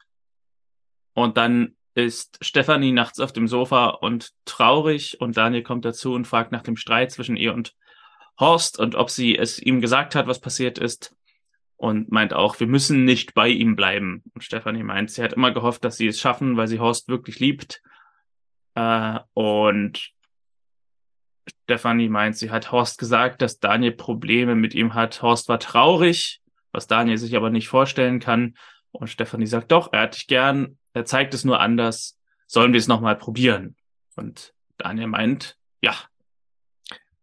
und 1.17 1.35
dann 1.35 1.75
ist 1.95 2.37
Stefanie 2.45 2.91
nachts 2.91 3.19
auf 3.19 3.33
dem 3.33 3.47
Sofa 3.47 3.87
und 3.87 4.33
traurig 4.45 5.19
und 5.19 5.35
Daniel 5.35 5.63
kommt 5.63 5.83
dazu 5.83 6.13
und 6.13 6.27
fragt 6.27 6.51
nach 6.51 6.61
dem 6.61 6.77
Streit 6.77 7.11
zwischen 7.11 7.35
ihr 7.35 7.55
und 7.55 7.73
Horst 8.39 8.77
und 8.77 8.93
ob 8.93 9.09
sie 9.09 9.35
es 9.35 9.57
ihm 9.57 9.81
gesagt 9.81 10.13
hat, 10.13 10.27
was 10.27 10.39
passiert 10.39 10.77
ist 10.77 11.15
und 11.75 12.11
meint 12.11 12.35
auch, 12.35 12.59
wir 12.59 12.67
müssen 12.67 13.03
nicht 13.03 13.33
bei 13.33 13.47
ihm 13.47 13.75
bleiben. 13.75 14.21
Und 14.35 14.43
Stefanie 14.43 14.83
meint, 14.83 15.09
sie 15.09 15.23
hat 15.23 15.33
immer 15.33 15.49
gehofft, 15.49 15.83
dass 15.83 15.97
sie 15.97 16.05
es 16.05 16.19
schaffen, 16.19 16.55
weil 16.55 16.67
sie 16.67 16.79
Horst 16.79 17.07
wirklich 17.07 17.39
liebt. 17.39 17.81
Äh, 18.75 19.17
und 19.33 20.11
Stefanie 21.63 22.09
meint, 22.09 22.37
sie 22.37 22.51
hat 22.51 22.71
Horst 22.71 22.99
gesagt, 22.99 23.41
dass 23.41 23.57
Daniel 23.59 23.93
Probleme 23.93 24.53
mit 24.53 24.75
ihm 24.75 24.93
hat. 24.93 25.23
Horst 25.23 25.49
war 25.49 25.59
traurig, 25.59 26.41
was 26.71 26.85
Daniel 26.85 27.17
sich 27.17 27.35
aber 27.35 27.49
nicht 27.49 27.69
vorstellen 27.69 28.19
kann. 28.19 28.55
Und 28.91 29.07
Stefanie 29.07 29.47
sagt, 29.47 29.71
doch, 29.71 29.93
er 29.93 30.01
hat 30.01 30.13
dich 30.13 30.27
gern, 30.27 30.77
er 30.97 31.05
zeigt 31.05 31.33
es 31.33 31.43
nur 31.43 31.59
anders. 31.59 32.17
Sollen 32.47 32.73
wir 32.73 32.79
es 32.79 32.87
nochmal 32.87 33.15
probieren? 33.15 33.75
Und 34.15 34.53
Daniel 34.77 35.07
meint, 35.07 35.57
ja. 35.81 35.95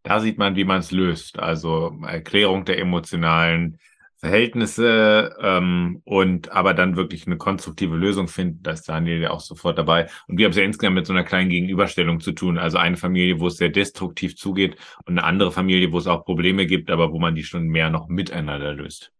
Da 0.02 0.20
sieht 0.20 0.38
man, 0.38 0.56
wie 0.56 0.64
man 0.64 0.80
es 0.80 0.90
löst. 0.90 1.38
Also 1.38 1.98
Erklärung 2.06 2.64
der 2.64 2.78
emotionalen 2.78 3.78
Verhältnisse 4.16 5.36
ähm, 5.40 6.00
und 6.04 6.50
aber 6.50 6.72
dann 6.72 6.96
wirklich 6.96 7.26
eine 7.26 7.36
konstruktive 7.36 7.96
Lösung 7.96 8.28
finden. 8.28 8.62
Da 8.62 8.70
ist 8.70 8.88
Daniel 8.88 9.20
ja 9.20 9.30
auch 9.30 9.40
sofort 9.40 9.76
dabei. 9.76 10.08
Und 10.28 10.38
wir 10.38 10.46
haben 10.46 10.52
es 10.52 10.56
ja 10.56 10.64
insgesamt 10.64 10.94
mit 10.94 11.06
so 11.06 11.12
einer 11.12 11.24
kleinen 11.24 11.50
Gegenüberstellung 11.50 12.20
zu 12.20 12.32
tun. 12.32 12.56
Also 12.56 12.78
eine 12.78 12.96
Familie, 12.96 13.40
wo 13.40 13.48
es 13.48 13.56
sehr 13.56 13.68
destruktiv 13.68 14.36
zugeht 14.36 14.76
und 15.04 15.18
eine 15.18 15.24
andere 15.24 15.52
Familie, 15.52 15.92
wo 15.92 15.98
es 15.98 16.06
auch 16.06 16.24
Probleme 16.24 16.66
gibt, 16.66 16.90
aber 16.90 17.12
wo 17.12 17.18
man 17.18 17.34
die 17.34 17.44
schon 17.44 17.66
mehr 17.66 17.90
noch 17.90 18.08
miteinander 18.08 18.72
löst. 18.72 19.12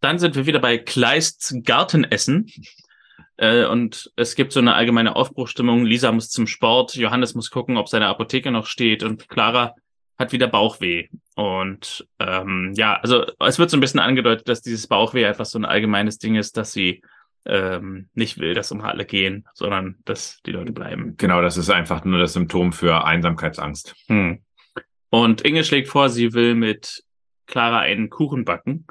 Dann 0.00 0.18
sind 0.18 0.34
wir 0.36 0.46
wieder 0.46 0.60
bei 0.60 0.78
Kleists 0.78 1.54
Gartenessen. 1.62 2.50
Äh, 3.40 3.64
und 3.64 4.12
es 4.16 4.34
gibt 4.34 4.52
so 4.52 4.60
eine 4.60 4.74
allgemeine 4.74 5.16
Aufbruchstimmung. 5.16 5.86
Lisa 5.86 6.12
muss 6.12 6.28
zum 6.28 6.46
Sport, 6.46 6.94
Johannes 6.94 7.34
muss 7.34 7.50
gucken, 7.50 7.78
ob 7.78 7.88
seine 7.88 8.06
Apotheke 8.06 8.50
noch 8.50 8.66
steht 8.66 9.02
und 9.02 9.28
Clara 9.30 9.74
hat 10.18 10.32
wieder 10.32 10.46
Bauchweh. 10.46 11.08
Und 11.36 12.06
ähm, 12.18 12.74
ja, 12.76 12.96
also 12.96 13.24
es 13.38 13.58
wird 13.58 13.70
so 13.70 13.78
ein 13.78 13.80
bisschen 13.80 14.00
angedeutet, 14.00 14.46
dass 14.46 14.60
dieses 14.60 14.86
Bauchweh 14.86 15.24
einfach 15.24 15.46
so 15.46 15.58
ein 15.58 15.64
allgemeines 15.64 16.18
Ding 16.18 16.34
ist, 16.34 16.58
dass 16.58 16.72
sie 16.72 17.00
ähm, 17.46 18.10
nicht 18.12 18.38
will, 18.38 18.52
dass 18.52 18.72
um 18.72 18.82
alle 18.82 19.06
gehen, 19.06 19.48
sondern 19.54 19.96
dass 20.04 20.42
die 20.44 20.52
Leute 20.52 20.72
bleiben. 20.72 21.16
Genau, 21.16 21.40
das 21.40 21.56
ist 21.56 21.70
einfach 21.70 22.04
nur 22.04 22.18
das 22.18 22.34
Symptom 22.34 22.74
für 22.74 23.06
Einsamkeitsangst. 23.06 23.94
Hm. 24.08 24.42
Und 25.08 25.40
Inge 25.40 25.64
schlägt 25.64 25.88
vor, 25.88 26.10
sie 26.10 26.34
will 26.34 26.54
mit 26.54 27.02
Clara 27.46 27.78
einen 27.78 28.10
Kuchen 28.10 28.44
backen. 28.44 28.84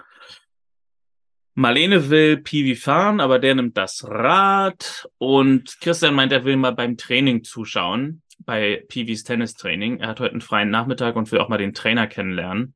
Marlene 1.60 2.10
will 2.10 2.38
Piwi 2.38 2.74
fahren, 2.74 3.20
aber 3.20 3.38
der 3.38 3.54
nimmt 3.54 3.76
das 3.76 4.06
Rad 4.08 5.10
und 5.18 5.82
Christian 5.82 6.14
meint, 6.14 6.32
er 6.32 6.46
will 6.46 6.56
mal 6.56 6.72
beim 6.72 6.96
Training 6.96 7.44
zuschauen, 7.44 8.22
bei 8.46 8.86
Piwis 8.88 9.26
Tennistraining. 9.26 10.00
Er 10.00 10.08
hat 10.08 10.22
heute 10.22 10.32
einen 10.32 10.40
freien 10.40 10.70
Nachmittag 10.70 11.18
und 11.18 11.30
will 11.34 11.40
auch 11.40 11.50
mal 11.50 11.58
den 11.58 11.74
Trainer 11.74 12.08
kennenlernen. 12.08 12.76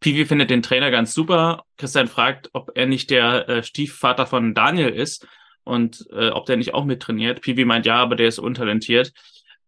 Piwi 0.00 0.24
findet 0.24 0.48
den 0.48 0.62
Trainer 0.62 0.90
ganz 0.90 1.12
super. 1.12 1.64
Christian 1.76 2.08
fragt, 2.08 2.48
ob 2.54 2.70
er 2.74 2.86
nicht 2.86 3.10
der 3.10 3.46
äh, 3.50 3.62
Stiefvater 3.62 4.26
von 4.26 4.54
Daniel 4.54 4.88
ist 4.88 5.28
und 5.64 6.06
äh, 6.10 6.30
ob 6.30 6.46
der 6.46 6.56
nicht 6.56 6.72
auch 6.72 6.86
mittrainiert. 6.86 7.42
Piwi 7.42 7.66
meint, 7.66 7.84
ja, 7.84 7.96
aber 7.96 8.16
der 8.16 8.28
ist 8.28 8.38
untalentiert. 8.38 9.12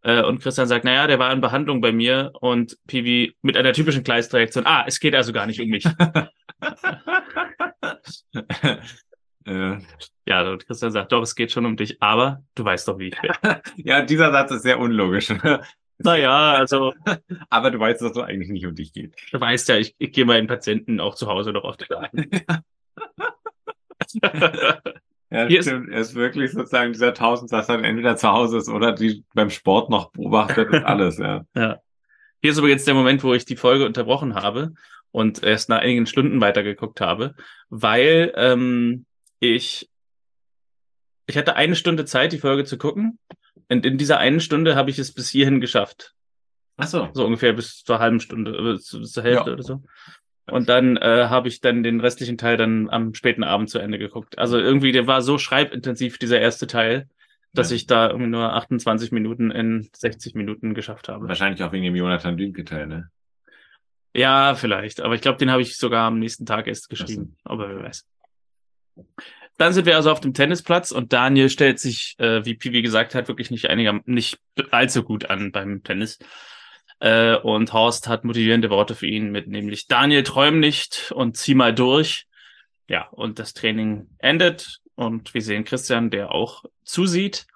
Äh, 0.00 0.22
und 0.22 0.40
Christian 0.40 0.68
sagt, 0.68 0.86
naja, 0.86 1.06
der 1.06 1.18
war 1.18 1.30
in 1.34 1.42
Behandlung 1.42 1.82
bei 1.82 1.92
mir 1.92 2.32
und 2.40 2.78
Piwi 2.86 3.36
mit 3.42 3.58
einer 3.58 3.74
typischen 3.74 4.04
Gleisreaktion, 4.04 4.64
ah, 4.64 4.84
es 4.86 5.00
geht 5.00 5.14
also 5.14 5.34
gar 5.34 5.44
nicht 5.44 5.60
um 5.60 5.68
mich. 5.68 5.84
äh, 9.44 9.76
ja, 10.26 10.50
und 10.50 10.66
Christian 10.66 10.92
sagt, 10.92 11.12
doch, 11.12 11.22
es 11.22 11.34
geht 11.34 11.50
schon 11.50 11.64
um 11.66 11.76
dich, 11.76 12.00
aber 12.00 12.42
du 12.54 12.64
weißt 12.64 12.88
doch, 12.88 12.98
wie 12.98 13.08
ich 13.08 13.20
bin. 13.20 13.32
ja, 13.76 14.00
dieser 14.02 14.30
Satz 14.30 14.52
ist 14.52 14.62
sehr 14.62 14.78
unlogisch. 14.78 15.34
Naja, 16.04 16.54
also. 16.54 16.92
aber 17.48 17.70
du 17.70 17.78
weißt, 17.78 18.02
dass 18.02 18.10
es 18.10 18.18
eigentlich 18.18 18.48
nicht 18.48 18.66
um 18.66 18.74
dich 18.74 18.92
geht. 18.92 19.14
Du 19.30 19.40
weißt 19.40 19.68
ja, 19.68 19.76
ich, 19.76 19.94
ich 19.98 20.10
gehe 20.10 20.24
meinen 20.24 20.48
Patienten 20.48 20.98
auch 20.98 21.14
zu 21.14 21.28
Hause 21.28 21.52
noch 21.52 21.62
auf 21.62 21.76
den 21.76 21.86
Garten. 21.86 22.28
ja, 25.30 25.46
Hier 25.46 25.62
stimmt. 25.62 25.90
Ist, 25.90 25.94
er 25.94 26.00
ist 26.00 26.16
wirklich 26.16 26.50
sozusagen 26.50 26.92
dieser 26.92 27.14
Tausendsasser, 27.14 27.76
der 27.76 27.88
entweder 27.88 28.16
zu 28.16 28.32
Hause 28.32 28.58
ist 28.58 28.68
oder 28.68 28.90
die 28.90 29.22
beim 29.32 29.50
Sport 29.50 29.90
noch 29.90 30.10
beobachtet 30.10 30.70
und 30.70 30.84
alles, 30.84 31.18
ja. 31.18 31.44
ja. 31.54 31.78
Hier 32.40 32.50
ist 32.50 32.58
übrigens 32.58 32.84
der 32.84 32.94
Moment, 32.94 33.22
wo 33.22 33.32
ich 33.34 33.44
die 33.44 33.54
Folge 33.54 33.86
unterbrochen 33.86 34.34
habe 34.34 34.72
und 35.12 35.42
erst 35.42 35.68
nach 35.68 35.78
einigen 35.78 36.06
Stunden 36.06 36.40
weitergeguckt 36.40 37.00
habe, 37.00 37.34
weil 37.68 38.32
ähm, 38.36 39.06
ich 39.38 39.88
ich 41.26 41.36
hatte 41.36 41.56
eine 41.56 41.76
Stunde 41.76 42.04
Zeit, 42.04 42.32
die 42.32 42.38
Folge 42.38 42.64
zu 42.64 42.78
gucken. 42.78 43.18
Und 43.68 43.86
in 43.86 43.96
dieser 43.96 44.18
einen 44.18 44.40
Stunde 44.40 44.74
habe 44.74 44.90
ich 44.90 44.98
es 44.98 45.14
bis 45.14 45.30
hierhin 45.30 45.60
geschafft. 45.60 46.14
Ach 46.76 46.86
so. 46.86 47.08
So 47.12 47.24
ungefähr 47.24 47.52
bis 47.52 47.84
zur 47.84 48.00
halben 48.00 48.20
Stunde, 48.20 48.52
bis 48.52 48.84
zur 48.84 49.22
Hälfte 49.22 49.50
ja. 49.50 49.54
oder 49.54 49.62
so. 49.62 49.82
Und 50.50 50.68
dann 50.68 50.96
äh, 50.96 51.26
habe 51.28 51.48
ich 51.48 51.60
dann 51.60 51.82
den 51.82 52.00
restlichen 52.00 52.36
Teil 52.36 52.56
dann 52.56 52.90
am 52.90 53.14
späten 53.14 53.44
Abend 53.44 53.70
zu 53.70 53.78
Ende 53.78 53.98
geguckt. 53.98 54.38
Also 54.38 54.58
irgendwie, 54.58 54.92
der 54.92 55.06
war 55.06 55.22
so 55.22 55.38
schreibintensiv, 55.38 56.18
dieser 56.18 56.40
erste 56.40 56.66
Teil, 56.66 57.08
dass 57.54 57.70
ja. 57.70 57.76
ich 57.76 57.86
da 57.86 58.08
irgendwie 58.08 58.30
nur 58.30 58.52
28 58.52 59.12
Minuten 59.12 59.50
in 59.50 59.88
60 59.94 60.34
Minuten 60.34 60.74
geschafft 60.74 61.08
habe. 61.08 61.28
Wahrscheinlich 61.28 61.62
auch 61.62 61.72
wegen 61.72 61.84
dem 61.84 61.94
Jonathan 61.94 62.36
Dünke-Teil, 62.36 62.86
ne? 62.88 63.10
Ja, 64.14 64.54
vielleicht. 64.54 65.00
Aber 65.00 65.14
ich 65.14 65.20
glaube, 65.20 65.38
den 65.38 65.50
habe 65.50 65.62
ich 65.62 65.76
sogar 65.76 66.06
am 66.06 66.18
nächsten 66.18 66.46
Tag 66.46 66.66
erst 66.66 66.88
geschrieben. 66.90 67.36
Aber 67.44 67.68
wer 67.68 67.82
weiß. 67.82 68.06
Dann 69.58 69.72
sind 69.72 69.86
wir 69.86 69.96
also 69.96 70.10
auf 70.10 70.20
dem 70.20 70.34
Tennisplatz 70.34 70.90
und 70.90 71.12
Daniel 71.12 71.48
stellt 71.48 71.78
sich, 71.78 72.16
äh, 72.18 72.44
wie 72.44 72.54
Piwi 72.54 72.82
gesagt 72.82 73.14
hat, 73.14 73.28
wirklich 73.28 73.50
nicht 73.50 73.70
einiger, 73.70 74.00
nicht 74.06 74.38
allzu 74.70 75.02
gut 75.02 75.30
an 75.30 75.52
beim 75.52 75.82
Tennis. 75.82 76.18
Äh, 77.00 77.36
und 77.36 77.72
Horst 77.72 78.08
hat 78.08 78.24
motivierende 78.24 78.70
Worte 78.70 78.94
für 78.94 79.06
ihn 79.06 79.30
mit, 79.30 79.48
nämlich 79.48 79.88
Daniel, 79.88 80.22
träum 80.22 80.60
nicht 80.60 81.12
und 81.12 81.36
zieh 81.36 81.54
mal 81.54 81.74
durch. 81.74 82.26
Ja, 82.88 83.08
und 83.08 83.38
das 83.38 83.54
Training 83.54 84.08
endet 84.18 84.80
und 84.94 85.32
wir 85.34 85.42
sehen 85.42 85.64
Christian, 85.64 86.10
der 86.10 86.32
auch 86.32 86.64
zusieht. 86.84 87.46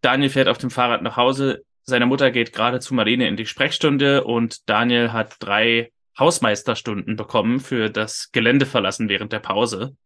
Daniel 0.00 0.30
fährt 0.30 0.48
auf 0.48 0.58
dem 0.58 0.70
Fahrrad 0.70 1.02
nach 1.02 1.16
Hause. 1.16 1.64
Seine 1.84 2.06
Mutter 2.06 2.30
geht 2.30 2.52
gerade 2.52 2.80
zu 2.80 2.94
Marlene 2.94 3.28
in 3.28 3.36
die 3.36 3.46
Sprechstunde 3.46 4.24
und 4.24 4.68
Daniel 4.68 5.12
hat 5.12 5.36
drei 5.40 5.92
Hausmeisterstunden 6.18 7.16
bekommen 7.16 7.60
für 7.60 7.90
das 7.90 8.30
Gelände 8.32 8.66
verlassen 8.66 9.08
während 9.08 9.32
der 9.32 9.40
Pause 9.40 9.96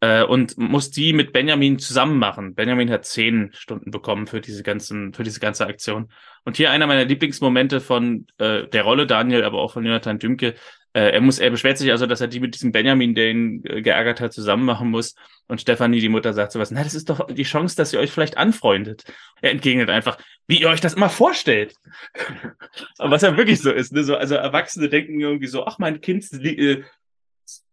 äh, 0.00 0.22
und 0.22 0.56
muss 0.58 0.90
die 0.90 1.12
mit 1.12 1.32
Benjamin 1.32 1.78
zusammen 1.78 2.18
machen. 2.18 2.54
Benjamin 2.54 2.90
hat 2.90 3.04
zehn 3.04 3.50
Stunden 3.52 3.90
bekommen 3.90 4.26
für 4.26 4.40
diese 4.40 4.62
ganzen, 4.62 5.12
für 5.12 5.22
diese 5.22 5.40
ganze 5.40 5.66
Aktion. 5.66 6.10
Und 6.44 6.56
hier 6.56 6.70
einer 6.70 6.86
meiner 6.86 7.04
Lieblingsmomente 7.04 7.80
von 7.80 8.26
äh, 8.38 8.66
der 8.66 8.82
Rolle 8.82 9.06
Daniel, 9.06 9.44
aber 9.44 9.58
auch 9.58 9.72
von 9.72 9.84
Jonathan 9.84 10.18
Dümke. 10.18 10.54
Äh, 10.98 11.12
er 11.12 11.20
muss, 11.20 11.38
er 11.38 11.50
beschwert 11.50 11.78
sich 11.78 11.92
also, 11.92 12.06
dass 12.06 12.20
er 12.20 12.26
die 12.26 12.40
mit 12.40 12.56
diesem 12.56 12.72
Benjamin, 12.72 13.14
der 13.14 13.30
ihn 13.30 13.62
äh, 13.64 13.82
geärgert 13.82 14.20
hat, 14.20 14.32
zusammen 14.32 14.64
machen 14.64 14.90
muss. 14.90 15.14
Und 15.46 15.60
Stefanie, 15.60 16.00
die 16.00 16.08
Mutter, 16.08 16.32
sagt 16.32 16.50
sowas, 16.50 16.72
na, 16.72 16.82
das 16.82 16.94
ist 16.94 17.08
doch 17.08 17.28
die 17.28 17.44
Chance, 17.44 17.76
dass 17.76 17.92
ihr 17.92 18.00
euch 18.00 18.10
vielleicht 18.10 18.36
anfreundet. 18.36 19.04
Er 19.40 19.52
entgegnet 19.52 19.90
einfach, 19.90 20.18
wie 20.48 20.60
ihr 20.60 20.68
euch 20.68 20.80
das 20.80 20.94
immer 20.94 21.08
vorstellt. 21.08 21.76
aber 22.98 23.12
was 23.12 23.22
ja 23.22 23.36
wirklich 23.36 23.60
so 23.60 23.70
ist, 23.70 23.92
ne? 23.92 24.02
so, 24.02 24.16
also 24.16 24.34
Erwachsene 24.34 24.88
denken 24.88 25.20
irgendwie 25.20 25.46
so, 25.46 25.66
ach, 25.66 25.78
mein 25.78 26.00
Kind 26.00 26.24
äh, 26.32 26.82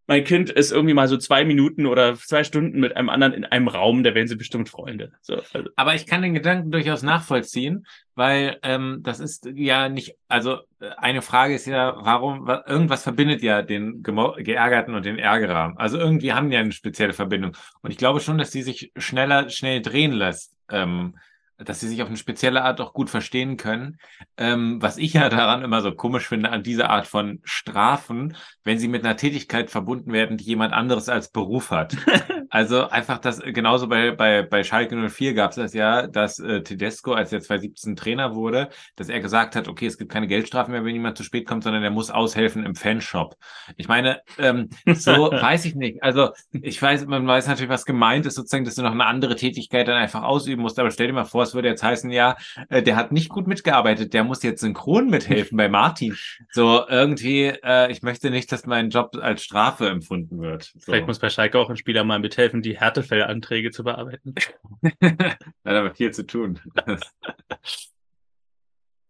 mein 0.07 0.23
Kind 0.23 0.49
ist 0.49 0.71
irgendwie 0.71 0.93
mal 0.93 1.07
so 1.07 1.17
zwei 1.17 1.45
Minuten 1.45 1.85
oder 1.85 2.15
zwei 2.15 2.43
Stunden 2.43 2.79
mit 2.79 2.95
einem 2.95 3.09
anderen 3.09 3.33
in 3.33 3.45
einem 3.45 3.67
Raum, 3.67 4.03
da 4.03 4.13
werden 4.13 4.27
sie 4.27 4.35
bestimmt 4.35 4.69
Freunde. 4.69 5.11
So, 5.21 5.41
also. 5.53 5.69
Aber 5.75 5.95
ich 5.95 6.05
kann 6.05 6.21
den 6.21 6.33
Gedanken 6.33 6.71
durchaus 6.71 7.01
nachvollziehen, 7.01 7.85
weil 8.13 8.59
ähm, 8.63 8.99
das 9.01 9.19
ist 9.19 9.49
ja 9.55 9.89
nicht, 9.89 10.15
also 10.27 10.59
eine 10.97 11.21
Frage 11.21 11.55
ist 11.55 11.65
ja, 11.65 11.95
warum, 11.97 12.47
irgendwas 12.67 13.03
verbindet 13.03 13.41
ja 13.41 13.61
den 13.61 14.03
Geärgerten 14.03 14.93
und 14.93 15.05
den 15.05 15.17
Ärgerer. 15.17 15.73
Also 15.77 15.97
irgendwie 15.97 16.33
haben 16.33 16.49
die 16.49 16.57
eine 16.57 16.71
spezielle 16.71 17.13
Verbindung. 17.13 17.57
Und 17.81 17.91
ich 17.91 17.97
glaube 17.97 18.19
schon, 18.19 18.37
dass 18.37 18.51
die 18.51 18.63
sich 18.63 18.91
schneller, 18.97 19.49
schnell 19.49 19.81
drehen 19.81 20.11
lässt. 20.11 20.55
Ähm, 20.69 21.15
dass 21.57 21.79
sie 21.79 21.87
sich 21.87 22.01
auf 22.01 22.07
eine 22.07 22.17
spezielle 22.17 22.63
Art 22.63 22.81
auch 22.81 22.93
gut 22.93 23.09
verstehen 23.09 23.57
können. 23.57 23.97
Ähm, 24.37 24.81
was 24.81 24.97
ich 24.97 25.13
ja 25.13 25.29
daran 25.29 25.63
immer 25.63 25.81
so 25.81 25.91
komisch 25.93 26.27
finde, 26.27 26.49
an 26.51 26.63
dieser 26.63 26.89
Art 26.89 27.07
von 27.07 27.39
Strafen, 27.43 28.35
wenn 28.63 28.79
sie 28.79 28.87
mit 28.87 29.05
einer 29.05 29.17
Tätigkeit 29.17 29.71
verbunden 29.71 30.11
werden, 30.11 30.37
die 30.37 30.45
jemand 30.45 30.73
anderes 30.73 31.09
als 31.09 31.29
Beruf 31.29 31.71
hat. 31.71 31.95
also 32.55 32.87
einfach 32.87 33.17
das, 33.17 33.41
genauso 33.41 33.89
bei, 33.89 34.11
bei, 34.11 34.41
bei 34.41 34.63
Schalke 34.63 34.95
04 34.95 35.33
gab 35.33 35.49
es 35.49 35.57
das 35.57 35.73
ja, 35.73 36.07
dass 36.07 36.39
äh, 36.39 36.63
Tedesco, 36.63 37.11
als 37.11 37.33
er 37.33 37.41
2017 37.41 37.97
Trainer 37.97 38.33
wurde, 38.33 38.69
dass 38.95 39.09
er 39.09 39.19
gesagt 39.19 39.57
hat, 39.57 39.67
okay, 39.67 39.87
es 39.87 39.97
gibt 39.97 40.09
keine 40.09 40.25
Geldstrafen 40.25 40.71
mehr, 40.71 40.85
wenn 40.85 40.93
jemand 40.93 41.17
zu 41.17 41.25
spät 41.25 41.45
kommt, 41.45 41.65
sondern 41.65 41.83
er 41.83 41.89
muss 41.89 42.11
aushelfen 42.11 42.65
im 42.65 42.73
Fanshop. 42.73 43.35
Ich 43.75 43.89
meine, 43.89 44.21
ähm, 44.37 44.69
so 44.85 45.11
weiß 45.31 45.65
ich 45.65 45.75
nicht. 45.75 46.01
Also 46.01 46.29
ich 46.53 46.81
weiß, 46.81 47.07
man 47.07 47.27
weiß 47.27 47.49
natürlich, 47.49 47.69
was 47.69 47.83
gemeint 47.83 48.25
ist, 48.25 48.35
sozusagen, 48.35 48.63
dass 48.63 48.75
du 48.75 48.83
noch 48.83 48.93
eine 48.93 49.05
andere 49.05 49.35
Tätigkeit 49.35 49.89
dann 49.89 49.97
einfach 49.97 50.23
ausüben 50.23 50.61
musst, 50.61 50.79
aber 50.79 50.91
stell 50.91 51.07
dir 51.07 51.13
mal 51.13 51.25
vor, 51.25 51.43
es 51.43 51.55
würde 51.55 51.67
jetzt 51.67 51.83
heißen, 51.83 52.09
ja, 52.09 52.37
äh, 52.69 52.81
der 52.81 52.95
hat 52.95 53.11
nicht 53.11 53.27
gut 53.27 53.47
mitgearbeitet, 53.47 54.13
der 54.13 54.23
muss 54.23 54.43
jetzt 54.43 54.61
synchron 54.61 55.09
mithelfen 55.09 55.57
bei 55.57 55.67
Martin. 55.67 56.15
So 56.53 56.87
irgendwie, 56.87 57.47
äh, 57.47 57.91
ich 57.91 58.01
möchte 58.01 58.29
nicht, 58.29 58.49
dass 58.53 58.65
mein 58.65 58.91
Job 58.91 59.17
als 59.19 59.43
Strafe 59.43 59.89
empfunden 59.89 60.39
wird. 60.39 60.71
So. 60.73 60.79
Vielleicht 60.79 61.07
muss 61.07 61.19
bei 61.19 61.29
Schalke 61.29 61.59
auch 61.59 61.69
ein 61.69 61.75
Spieler 61.75 62.05
mal 62.05 62.19
mithelfen, 62.19 62.44
die 62.53 62.77
Härtefeldanträge 62.79 63.71
zu 63.71 63.83
bearbeiten. 63.83 64.35
hat 65.01 65.39
aber 65.63 65.93
viel 65.95 66.11
zu 66.11 66.25
tun. 66.25 66.59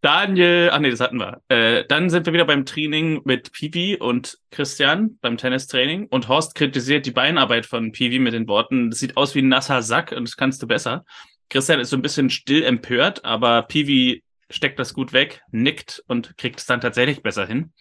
Daniel, 0.02 0.70
ach 0.72 0.78
nee, 0.78 0.90
das 0.90 1.00
hatten 1.00 1.18
wir. 1.18 1.42
Äh, 1.48 1.84
dann 1.88 2.10
sind 2.10 2.26
wir 2.26 2.32
wieder 2.32 2.44
beim 2.44 2.64
Training 2.64 3.22
mit 3.24 3.50
Pipi 3.50 3.96
und 3.96 4.38
Christian 4.50 5.18
beim 5.20 5.36
Tennistraining 5.36 6.06
und 6.06 6.28
Horst 6.28 6.54
kritisiert 6.54 7.06
die 7.06 7.10
Beinarbeit 7.10 7.66
von 7.66 7.90
Pipi 7.90 8.20
mit 8.20 8.32
den 8.32 8.46
Worten, 8.46 8.90
das 8.90 9.00
sieht 9.00 9.16
aus 9.16 9.34
wie 9.34 9.42
ein 9.42 9.48
nasser 9.48 9.82
Sack 9.82 10.12
und 10.12 10.28
das 10.28 10.36
kannst 10.36 10.62
du 10.62 10.68
besser. 10.68 11.04
Christian 11.48 11.80
ist 11.80 11.90
so 11.90 11.96
ein 11.96 12.02
bisschen 12.02 12.30
still 12.30 12.62
empört, 12.62 13.24
aber 13.24 13.62
Piwi 13.62 14.22
steckt 14.50 14.78
das 14.78 14.94
gut 14.94 15.12
weg, 15.12 15.42
nickt 15.50 16.04
und 16.06 16.36
kriegt 16.36 16.60
es 16.60 16.66
dann 16.66 16.80
tatsächlich 16.80 17.22
besser 17.22 17.46
hin. 17.46 17.72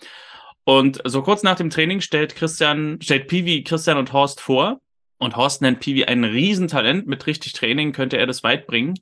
Und 0.64 1.02
so 1.06 1.22
kurz 1.22 1.44
nach 1.44 1.56
dem 1.56 1.70
Training 1.70 2.02
stellt 2.02 2.36
Christian, 2.36 3.00
stellt 3.02 3.28
Piwi 3.28 3.64
Christian 3.64 3.98
und 3.98 4.14
Horst 4.14 4.42
vor. 4.42 4.82
Und 5.18 5.36
Horst 5.36 5.62
nennt 5.62 5.80
Piwi 5.80 6.06
ein 6.06 6.24
Riesentalent. 6.24 7.08
Mit 7.08 7.26
richtig 7.28 7.54
Training 7.54 7.94
könnte 7.94 8.18
er 8.18 8.28
das 8.28 8.44
weit 8.44 8.68
bringen. 8.68 8.96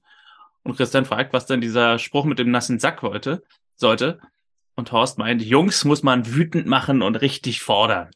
Und 0.63 0.77
Christian 0.77 1.05
fragt, 1.05 1.33
was 1.33 1.45
denn 1.45 1.61
dieser 1.61 1.99
Spruch 1.99 2.25
mit 2.25 2.39
dem 2.39 2.51
nassen 2.51 2.79
Sack 2.79 3.03
wollte, 3.03 3.43
sollte. 3.75 4.19
Und 4.75 4.91
Horst 4.91 5.17
meint, 5.17 5.41
Jungs 5.41 5.85
muss 5.85 6.03
man 6.03 6.33
wütend 6.33 6.67
machen 6.67 7.01
und 7.01 7.15
richtig 7.15 7.61
fordern. 7.61 8.11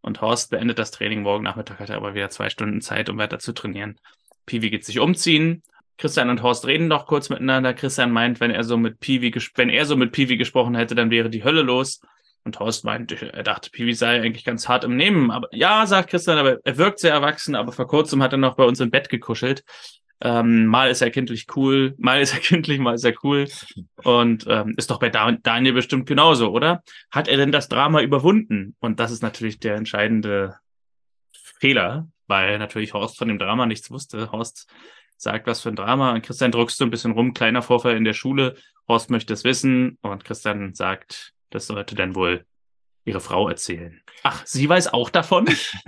Und 0.00 0.20
Horst 0.20 0.50
beendet 0.50 0.78
das 0.78 0.90
Training 0.90 1.22
morgen 1.22 1.44
Nachmittag, 1.44 1.78
hat 1.78 1.90
er 1.90 1.96
aber 1.96 2.14
wieder 2.14 2.30
zwei 2.30 2.50
Stunden 2.50 2.80
Zeit, 2.80 3.08
um 3.08 3.18
weiter 3.18 3.38
zu 3.38 3.52
trainieren. 3.52 3.98
Piwi 4.46 4.70
geht 4.70 4.84
sich 4.84 4.98
umziehen 4.98 5.62
Christian 5.98 6.28
und 6.28 6.42
Horst 6.42 6.66
reden 6.66 6.88
noch 6.88 7.06
kurz 7.06 7.30
miteinander. 7.30 7.72
Christian 7.72 8.10
meint, 8.10 8.40
wenn 8.40 8.50
er 8.50 8.64
so 8.64 8.76
mit 8.76 9.00
Piwi, 9.00 9.34
wenn 9.54 9.70
er 9.70 9.86
so 9.86 9.96
mit 9.96 10.12
Piwi 10.12 10.36
gesprochen 10.36 10.74
hätte, 10.74 10.94
dann 10.94 11.10
wäre 11.10 11.30
die 11.30 11.44
Hölle 11.44 11.62
los. 11.62 12.00
Und 12.46 12.60
Horst 12.60 12.84
meint, 12.84 13.10
er 13.10 13.42
dachte, 13.42 13.70
Piwi 13.70 13.92
sei 13.92 14.22
eigentlich 14.22 14.44
ganz 14.44 14.68
hart 14.68 14.84
im 14.84 14.96
Nehmen. 14.96 15.32
Aber 15.32 15.48
ja, 15.50 15.84
sagt 15.84 16.10
Christian, 16.10 16.38
aber 16.38 16.58
er 16.64 16.78
wirkt 16.78 17.00
sehr 17.00 17.12
erwachsen, 17.12 17.56
aber 17.56 17.72
vor 17.72 17.88
kurzem 17.88 18.22
hat 18.22 18.32
er 18.32 18.38
noch 18.38 18.54
bei 18.54 18.62
uns 18.62 18.78
im 18.78 18.92
Bett 18.92 19.08
gekuschelt. 19.08 19.64
Ähm, 20.20 20.66
mal 20.66 20.88
ist 20.88 21.02
er 21.02 21.10
kindlich 21.10 21.46
cool, 21.56 21.96
mal 21.98 22.20
ist 22.20 22.34
er 22.34 22.40
kindlich, 22.40 22.78
mal 22.78 22.94
ist 22.94 23.04
er 23.04 23.14
cool. 23.24 23.48
Und 24.04 24.46
ähm, 24.48 24.74
ist 24.76 24.92
doch 24.92 25.00
bei 25.00 25.10
Daniel 25.10 25.74
bestimmt 25.74 26.06
genauso, 26.06 26.52
oder? 26.52 26.84
Hat 27.10 27.26
er 27.26 27.36
denn 27.36 27.50
das 27.50 27.68
Drama 27.68 28.00
überwunden? 28.00 28.76
Und 28.78 29.00
das 29.00 29.10
ist 29.10 29.22
natürlich 29.22 29.58
der 29.58 29.74
entscheidende 29.74 30.54
Fehler, 31.58 32.06
weil 32.28 32.60
natürlich 32.60 32.94
Horst 32.94 33.18
von 33.18 33.26
dem 33.26 33.40
Drama 33.40 33.66
nichts 33.66 33.90
wusste. 33.90 34.30
Horst 34.30 34.68
sagt, 35.16 35.48
was 35.48 35.62
für 35.62 35.70
ein 35.70 35.76
Drama. 35.76 36.12
Und 36.12 36.22
Christian 36.22 36.52
druckst 36.52 36.78
so 36.78 36.84
ein 36.84 36.90
bisschen 36.90 37.10
rum, 37.10 37.34
kleiner 37.34 37.62
Vorfall 37.62 37.96
in 37.96 38.04
der 38.04 38.12
Schule. 38.12 38.54
Horst 38.86 39.10
möchte 39.10 39.32
es 39.32 39.42
wissen 39.42 39.98
und 40.00 40.24
Christian 40.24 40.74
sagt, 40.74 41.34
das 41.50 41.66
sollte 41.66 41.94
dann 41.94 42.14
wohl 42.14 42.44
ihre 43.06 43.20
Frau 43.20 43.48
erzählen. 43.48 44.00
Ach, 44.24 44.44
sie 44.44 44.68
weiß 44.68 44.92
auch 44.92 45.10
davon? 45.10 45.46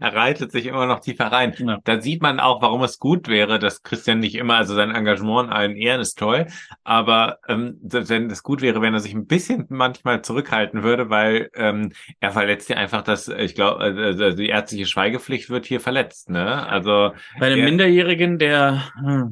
er 0.00 0.14
reitet 0.14 0.50
sich 0.50 0.64
immer 0.64 0.86
noch 0.86 1.00
tiefer 1.00 1.26
rein. 1.26 1.54
Ja. 1.58 1.78
Da 1.84 2.00
sieht 2.00 2.22
man 2.22 2.40
auch, 2.40 2.62
warum 2.62 2.82
es 2.82 2.98
gut 2.98 3.28
wäre, 3.28 3.58
dass 3.58 3.82
Christian 3.82 4.20
nicht 4.20 4.36
immer, 4.36 4.56
also 4.56 4.74
sein 4.74 4.94
Engagement 4.94 5.48
in 5.48 5.52
allen 5.52 5.76
Ehren 5.76 6.00
ist 6.00 6.18
toll, 6.18 6.46
aber 6.82 7.38
ähm, 7.46 7.78
wenn 7.82 8.30
es 8.30 8.42
gut 8.42 8.62
wäre, 8.62 8.80
wenn 8.80 8.94
er 8.94 9.00
sich 9.00 9.12
ein 9.12 9.26
bisschen 9.26 9.66
manchmal 9.68 10.22
zurückhalten 10.22 10.82
würde, 10.82 11.10
weil 11.10 11.50
ähm, 11.54 11.92
er 12.20 12.30
verletzt 12.30 12.70
ja 12.70 12.76
einfach 12.76 13.02
das, 13.02 13.28
ich 13.28 13.54
glaube, 13.54 13.80
also 13.80 14.30
die 14.30 14.48
ärztliche 14.48 14.86
Schweigepflicht 14.86 15.50
wird 15.50 15.66
hier 15.66 15.80
verletzt, 15.80 16.30
ne? 16.30 16.66
Also 16.66 17.12
bei 17.38 17.46
einem 17.46 17.64
Minderjährigen, 17.64 18.38
der, 18.38 18.82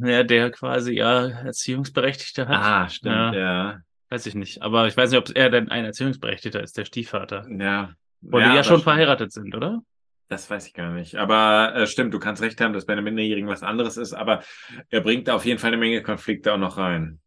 der, 0.03 0.24
der 0.24 0.51
quasi 0.51 0.95
ja 0.95 1.26
Erziehungsberechtigte 1.26 2.49
hat. 2.49 2.57
Ah, 2.57 2.89
stimmt, 2.91 3.14
ja. 3.14 3.32
ja. 3.35 3.80
Weiß 4.11 4.27
ich 4.27 4.35
nicht. 4.35 4.63
Aber 4.63 4.87
ich 4.87 4.97
weiß 4.97 5.11
nicht, 5.11 5.19
ob 5.19 5.35
er 5.35 5.51
denn 5.51 5.69
ein 5.69 5.85
Erziehungsberechtigter 5.85 6.63
ist, 6.63 6.77
der 6.77 6.85
Stiefvater. 6.85 7.47
Ja. 7.51 7.95
Weil 8.21 8.43
ja, 8.43 8.51
die 8.51 8.57
ja 8.57 8.65
schon 8.65 8.81
verheiratet 8.81 9.33
sind, 9.33 9.55
oder? 9.55 9.83
Das 10.29 10.49
weiß 10.49 10.67
ich 10.67 10.75
gar 10.75 10.91
nicht. 10.93 11.17
Aber 11.17 11.75
äh, 11.75 11.87
stimmt, 11.87 12.15
du 12.15 12.19
kannst 12.19 12.43
recht 12.43 12.61
haben, 12.61 12.73
dass 12.73 12.87
bei 12.87 12.95
einem 12.95 13.05
Minderjährigen 13.05 13.49
was 13.49 13.63
anderes 13.63 13.97
ist, 13.97 14.15
aber 14.15 14.43
er 14.89 15.01
bringt 15.01 15.29
auf 15.29 15.45
jeden 15.45 15.59
Fall 15.59 15.69
eine 15.69 15.77
Menge 15.77 16.03
Konflikte 16.03 16.53
auch 16.53 16.59
noch 16.59 16.79
rein. 16.79 17.21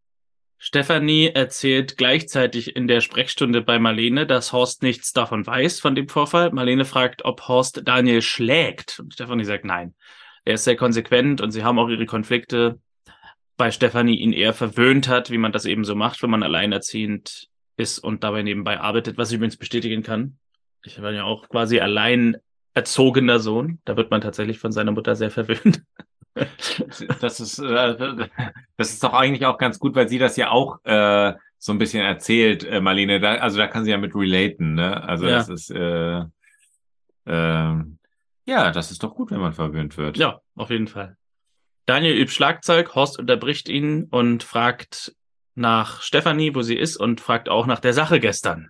Stefanie 0.60 1.28
erzählt 1.28 1.98
gleichzeitig 1.98 2.76
in 2.76 2.88
der 2.88 3.02
Sprechstunde 3.02 3.62
bei 3.62 3.78
Marlene, 3.78 4.26
dass 4.26 4.54
Horst 4.54 4.82
nichts 4.82 5.14
davon 5.14 5.46
weiß, 5.46 5.80
von 5.80 5.94
dem 5.94 6.10
Vorfall. 6.10 6.52
Marlene 6.52 6.84
fragt, 6.84 7.26
ob 7.26 7.48
Horst 7.48 7.82
Daniel 7.86 8.24
schlägt. 8.24 9.00
Und 9.00 9.14
Stefanie 9.14 9.46
sagt 9.46 9.66
nein. 9.66 9.94
Er 10.46 10.56
ist 10.56 10.64
sehr 10.64 10.76
konsequent 10.76 11.42
und 11.42 11.52
sie 11.52 11.64
haben 11.64 11.78
auch 11.78 11.90
ihre 11.90 12.08
Konflikte, 12.08 12.80
weil 13.58 13.72
Stefanie 13.72 14.16
ihn 14.16 14.34
eher 14.34 14.54
verwöhnt 14.54 15.08
hat, 15.08 15.32
wie 15.32 15.38
man 15.38 15.52
das 15.52 15.66
eben 15.66 15.84
so 15.84 15.96
macht, 15.96 16.22
wenn 16.22 16.30
man 16.30 16.44
alleinerziehend 16.44 17.48
ist 17.76 18.00
und 18.00 18.24
dabei 18.24 18.44
nebenbei 18.44 18.80
arbeitet, 18.80 19.18
was 19.18 19.30
ich 19.30 19.36
übrigens 19.36 19.58
bestätigen 19.58 20.04
kann. 20.04 20.38
Ich 20.84 21.02
war 21.02 21.12
ja 21.12 21.24
auch 21.24 21.50
quasi 21.50 21.80
allein 21.80 22.38
erzogener 22.74 23.40
Sohn. 23.40 23.80
Da 23.86 23.98
wird 23.98 24.12
man 24.12 24.22
tatsächlich 24.22 24.60
von 24.60 24.72
seiner 24.72 24.92
Mutter 24.92 25.16
sehr 25.16 25.32
verwöhnt. 25.32 25.84
das 27.22 27.40
ist, 27.40 27.60
äh, 27.60 28.28
das 28.78 28.94
ist 28.94 29.04
doch 29.04 29.14
eigentlich 29.14 29.46
auch 29.46 29.58
ganz 29.58 29.80
gut, 29.80 29.96
weil 29.96 30.08
sie 30.08 30.20
das 30.20 30.38
ja 30.38 30.52
auch 30.52 30.84
äh, 30.86 31.34
so 31.58 31.72
ein 31.72 31.80
bisschen 31.80 32.04
erzählt, 32.04 32.64
äh, 32.64 32.80
Marlene. 32.80 33.20
Da, 33.20 33.36
also 33.36 33.58
da 33.58 33.68
kann 33.68 33.84
sie 33.84 33.92
ja 33.92 33.98
mit 33.98 34.16
relaten, 34.16 34.76
ne? 34.76 35.04
Also 35.04 35.26
ja. 35.26 35.38
das 35.38 35.50
ist, 35.50 35.72
äh, 35.72 36.20
äh, 37.26 37.84
ja, 38.46 38.72
das 38.72 38.92
ist 38.92 39.04
doch 39.04 39.16
gut, 39.16 39.32
wenn 39.32 39.40
man 39.40 39.54
verwöhnt 39.54 39.98
wird. 39.98 40.18
Ja, 40.18 40.40
auf 40.56 40.70
jeden 40.70 40.88
Fall. 40.88 41.17
Daniel 41.88 42.16
übt 42.18 42.34
Schlagzeug, 42.34 42.96
Horst 42.96 43.18
unterbricht 43.18 43.70
ihn 43.70 44.04
und 44.12 44.44
fragt 44.44 45.16
nach 45.56 46.02
Stefanie, 46.02 46.54
wo 46.54 46.62
sie 46.62 46.76
ist, 46.76 46.98
und 46.98 47.22
fragt 47.22 47.48
auch 47.48 47.66
nach 47.66 47.80
der 47.80 47.94
Sache 47.94 48.20
gestern. 48.20 48.70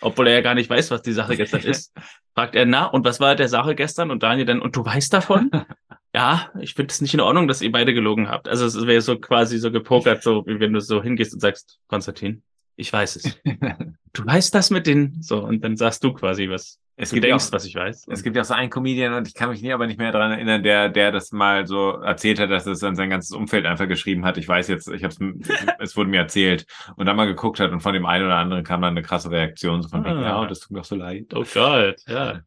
Obwohl 0.00 0.28
er 0.28 0.34
ja 0.34 0.40
gar 0.40 0.54
nicht 0.54 0.70
weiß, 0.70 0.90
was 0.90 1.02
die 1.02 1.12
Sache 1.12 1.36
gestern 1.36 1.60
ist. 1.60 1.92
Fragt 2.34 2.56
er, 2.56 2.66
na, 2.66 2.86
und 2.86 3.04
was 3.04 3.20
war 3.20 3.36
der 3.36 3.48
Sache 3.48 3.76
gestern? 3.76 4.10
Und 4.10 4.24
Daniel 4.24 4.44
dann, 4.44 4.60
und 4.60 4.74
du 4.74 4.84
weißt 4.84 5.12
davon? 5.12 5.50
ja, 6.14 6.50
ich 6.58 6.74
finde 6.74 6.90
es 6.90 7.00
nicht 7.00 7.14
in 7.14 7.20
Ordnung, 7.20 7.46
dass 7.46 7.62
ihr 7.62 7.70
beide 7.70 7.94
gelogen 7.94 8.28
habt. 8.28 8.48
Also 8.48 8.66
es 8.66 8.86
wäre 8.86 9.00
so 9.02 9.18
quasi 9.18 9.58
so 9.58 9.70
gepokert, 9.70 10.24
so 10.24 10.44
wie 10.46 10.58
wenn 10.58 10.72
du 10.72 10.80
so 10.80 11.00
hingehst 11.00 11.32
und 11.32 11.40
sagst, 11.40 11.78
Konstantin, 11.86 12.42
ich 12.74 12.92
weiß 12.92 13.16
es. 13.16 13.38
du 14.12 14.26
weißt 14.26 14.52
das 14.52 14.70
mit 14.70 14.88
den, 14.88 15.22
so, 15.22 15.44
und 15.44 15.62
dann 15.62 15.76
sagst 15.76 16.02
du 16.02 16.12
quasi, 16.12 16.48
was 16.48 16.80
es 16.96 17.10
du 17.10 17.16
gibt 17.16 17.26
denkst, 17.26 17.48
auch, 17.48 17.52
was 17.52 17.64
ich 17.64 17.74
weiß. 17.74 18.06
Es 18.08 18.22
gibt 18.22 18.36
ja 18.36 18.42
auch 18.42 18.46
so 18.46 18.54
einen 18.54 18.70
Comedian, 18.70 19.14
und 19.14 19.26
ich 19.26 19.34
kann 19.34 19.50
mich 19.50 19.62
nie, 19.62 19.72
aber 19.72 19.86
nicht 19.86 19.98
mehr 19.98 20.12
daran 20.12 20.30
erinnern, 20.30 20.62
der, 20.62 20.88
der 20.88 21.10
das 21.10 21.32
mal 21.32 21.66
so 21.66 21.90
erzählt 21.90 22.38
hat, 22.38 22.50
dass 22.50 22.66
es 22.66 22.78
dann 22.78 22.94
sein 22.94 23.10
ganzes 23.10 23.32
Umfeld 23.32 23.66
einfach 23.66 23.88
geschrieben 23.88 24.24
hat. 24.24 24.38
Ich 24.38 24.46
weiß 24.46 24.68
jetzt, 24.68 24.88
ich 24.88 25.02
hab's, 25.02 25.18
es 25.80 25.96
wurde 25.96 26.10
mir 26.10 26.20
erzählt. 26.20 26.66
Und 26.94 27.06
dann 27.06 27.16
mal 27.16 27.26
geguckt 27.26 27.58
hat 27.58 27.72
und 27.72 27.80
von 27.80 27.94
dem 27.94 28.06
einen 28.06 28.26
oder 28.26 28.36
anderen 28.36 28.62
kam 28.62 28.82
dann 28.82 28.92
eine 28.92 29.02
krasse 29.02 29.30
Reaktion, 29.30 29.82
so 29.82 29.88
von 29.88 30.06
ah. 30.06 30.22
ja, 30.22 30.46
das 30.46 30.60
tut 30.60 30.70
mir 30.70 30.80
auch 30.80 30.84
so 30.84 30.94
leid. 30.94 31.34
Oh 31.34 31.44
Gott, 31.52 31.96
ja. 32.06 32.42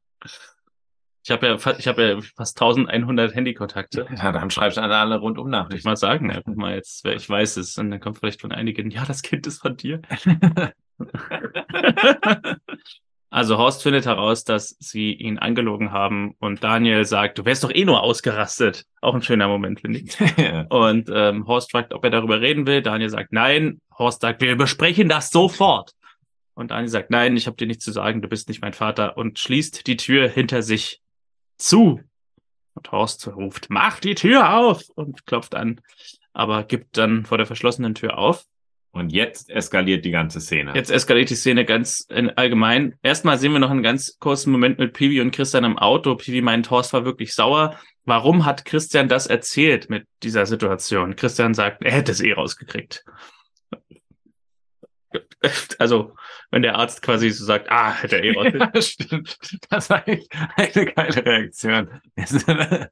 Ich 1.24 1.32
habe 1.32 1.46
ja, 1.46 1.56
ich 1.78 1.88
habe 1.90 2.08
ja 2.08 2.22
fast 2.38 2.62
1100 2.62 3.36
Handykontakte. 3.36 4.08
Ja, 4.16 4.32
dann 4.32 4.50
schreibst 4.50 4.78
du 4.78 4.82
alle, 4.82 4.96
alle 4.96 5.18
rundum 5.18 5.50
nach. 5.50 5.70
Ich 5.72 5.84
mal 5.84 5.98
sagen, 5.98 6.32
einfach 6.32 6.56
mal 6.56 6.74
jetzt, 6.74 7.06
ich 7.06 7.30
weiß 7.30 7.58
es. 7.58 7.78
Und 7.78 7.92
dann 7.92 8.00
kommt 8.00 8.18
vielleicht 8.18 8.40
von 8.40 8.54
einigen, 8.54 8.92
ja, 8.92 9.04
das 9.04 9.24
Kind 9.24 9.46
ist 9.46 9.60
von 9.60 9.76
dir. 9.76 10.02
Also 13.30 13.58
Horst 13.58 13.84
findet 13.84 14.06
heraus, 14.06 14.46
dass 14.46 14.78
sie 14.80 15.12
ihn 15.12 15.38
angelogen 15.38 15.92
haben 15.92 16.36
und 16.40 16.64
Daniel 16.64 17.04
sagt, 17.04 17.38
du 17.38 17.46
wärst 17.46 17.64
doch 17.64 17.74
eh 17.74 17.84
nur 17.84 18.02
ausgerastet. 18.02 18.86
Auch 19.02 19.16
ein 19.16 19.22
schöner 19.22 19.50
Moment, 19.50 19.82
finde 19.82 20.00
ich. 20.00 20.18
und 20.70 21.10
ähm, 21.14 21.46
Horst 21.46 21.72
fragt, 21.72 21.94
ob 21.94 22.04
er 22.06 22.10
darüber 22.10 22.40
reden 22.40 22.66
will. 22.66 22.82
Daniel 22.82 23.10
sagt 23.10 23.34
nein. 23.34 23.82
Horst 23.98 24.22
sagt, 24.22 24.42
wir 24.42 24.56
besprechen 24.56 25.10
das 25.10 25.30
sofort. 25.30 25.92
Und 26.54 26.72
Daniel 26.72 26.88
sagt, 26.88 27.12
nein, 27.12 27.36
ich 27.36 27.48
habe 27.48 27.58
dir 27.58 27.68
nichts 27.68 27.84
zu 27.84 27.92
sagen, 27.92 28.22
du 28.22 28.30
bist 28.30 28.48
nicht 28.48 28.62
mein 28.62 28.74
Vater 28.74 29.18
und 29.18 29.40
schließt 29.40 29.86
die 29.88 29.98
Tür 29.98 30.30
hinter 30.30 30.64
sich 30.64 31.02
zu. 31.58 32.00
Und 32.76 32.92
Horst 32.92 33.28
ruft, 33.28 33.68
mach 33.70 34.00
die 34.00 34.16
Tür 34.16 34.56
auf 34.56 34.84
und 34.96 35.26
klopft 35.26 35.54
an, 35.54 35.82
aber 36.34 36.64
gibt 36.64 36.98
dann 36.98 37.26
vor 37.26 37.38
der 37.38 37.48
verschlossenen 37.48 37.94
Tür 37.94 38.18
auf. 38.18 38.46
Und 38.92 39.12
jetzt 39.12 39.50
eskaliert 39.50 40.06
die 40.06 40.12
ganze 40.12 40.42
Szene. 40.42 40.74
Jetzt 40.74 40.90
eskaliert 40.90 41.30
die 41.30 41.36
Szene 41.36 41.66
ganz 41.66 42.08
allgemein. 42.36 42.96
Erstmal 43.04 43.38
sehen 43.38 43.52
wir 43.54 43.60
noch 43.60 43.70
einen 43.70 43.84
ganz 43.84 44.18
kurzen 44.20 44.52
Moment 44.52 44.80
mit 44.80 44.94
Pivi 44.94 45.22
und 45.22 45.32
Christian 45.32 45.66
im 45.66 45.78
Auto. 45.78 46.16
Pivi 46.16 46.42
meint, 46.42 46.72
Horst 46.72 46.94
war 46.94 47.06
wirklich 47.06 47.34
sauer. 47.34 47.78
Warum 48.06 48.46
hat 48.46 48.66
Christian 48.66 49.08
das 49.08 49.28
erzählt 49.28 49.90
mit 49.90 50.08
dieser 50.24 50.46
Situation? 50.46 51.16
Christian 51.16 51.54
sagt, 51.54 51.84
er 51.84 51.92
hätte 51.92 52.12
es 52.12 52.22
eh 52.22 52.34
rausgekriegt. 52.34 53.04
Also, 55.80 56.16
wenn 56.52 56.64
der 56.64 56.76
Arzt 56.76 57.02
quasi 57.02 57.30
so 57.30 57.46
sagt, 57.46 57.70
ah, 57.70 57.94
hätte 57.94 58.18
er 58.18 58.24
eh 58.24 58.32
rausgekriegt. 58.36 58.76
ja, 58.76 58.82
stimmt. 58.82 59.38
Das 59.70 59.86
ist 59.86 59.92
eigentlich 59.92 60.28
eine 60.56 60.86
geile 60.86 61.26
Reaktion. 61.26 62.02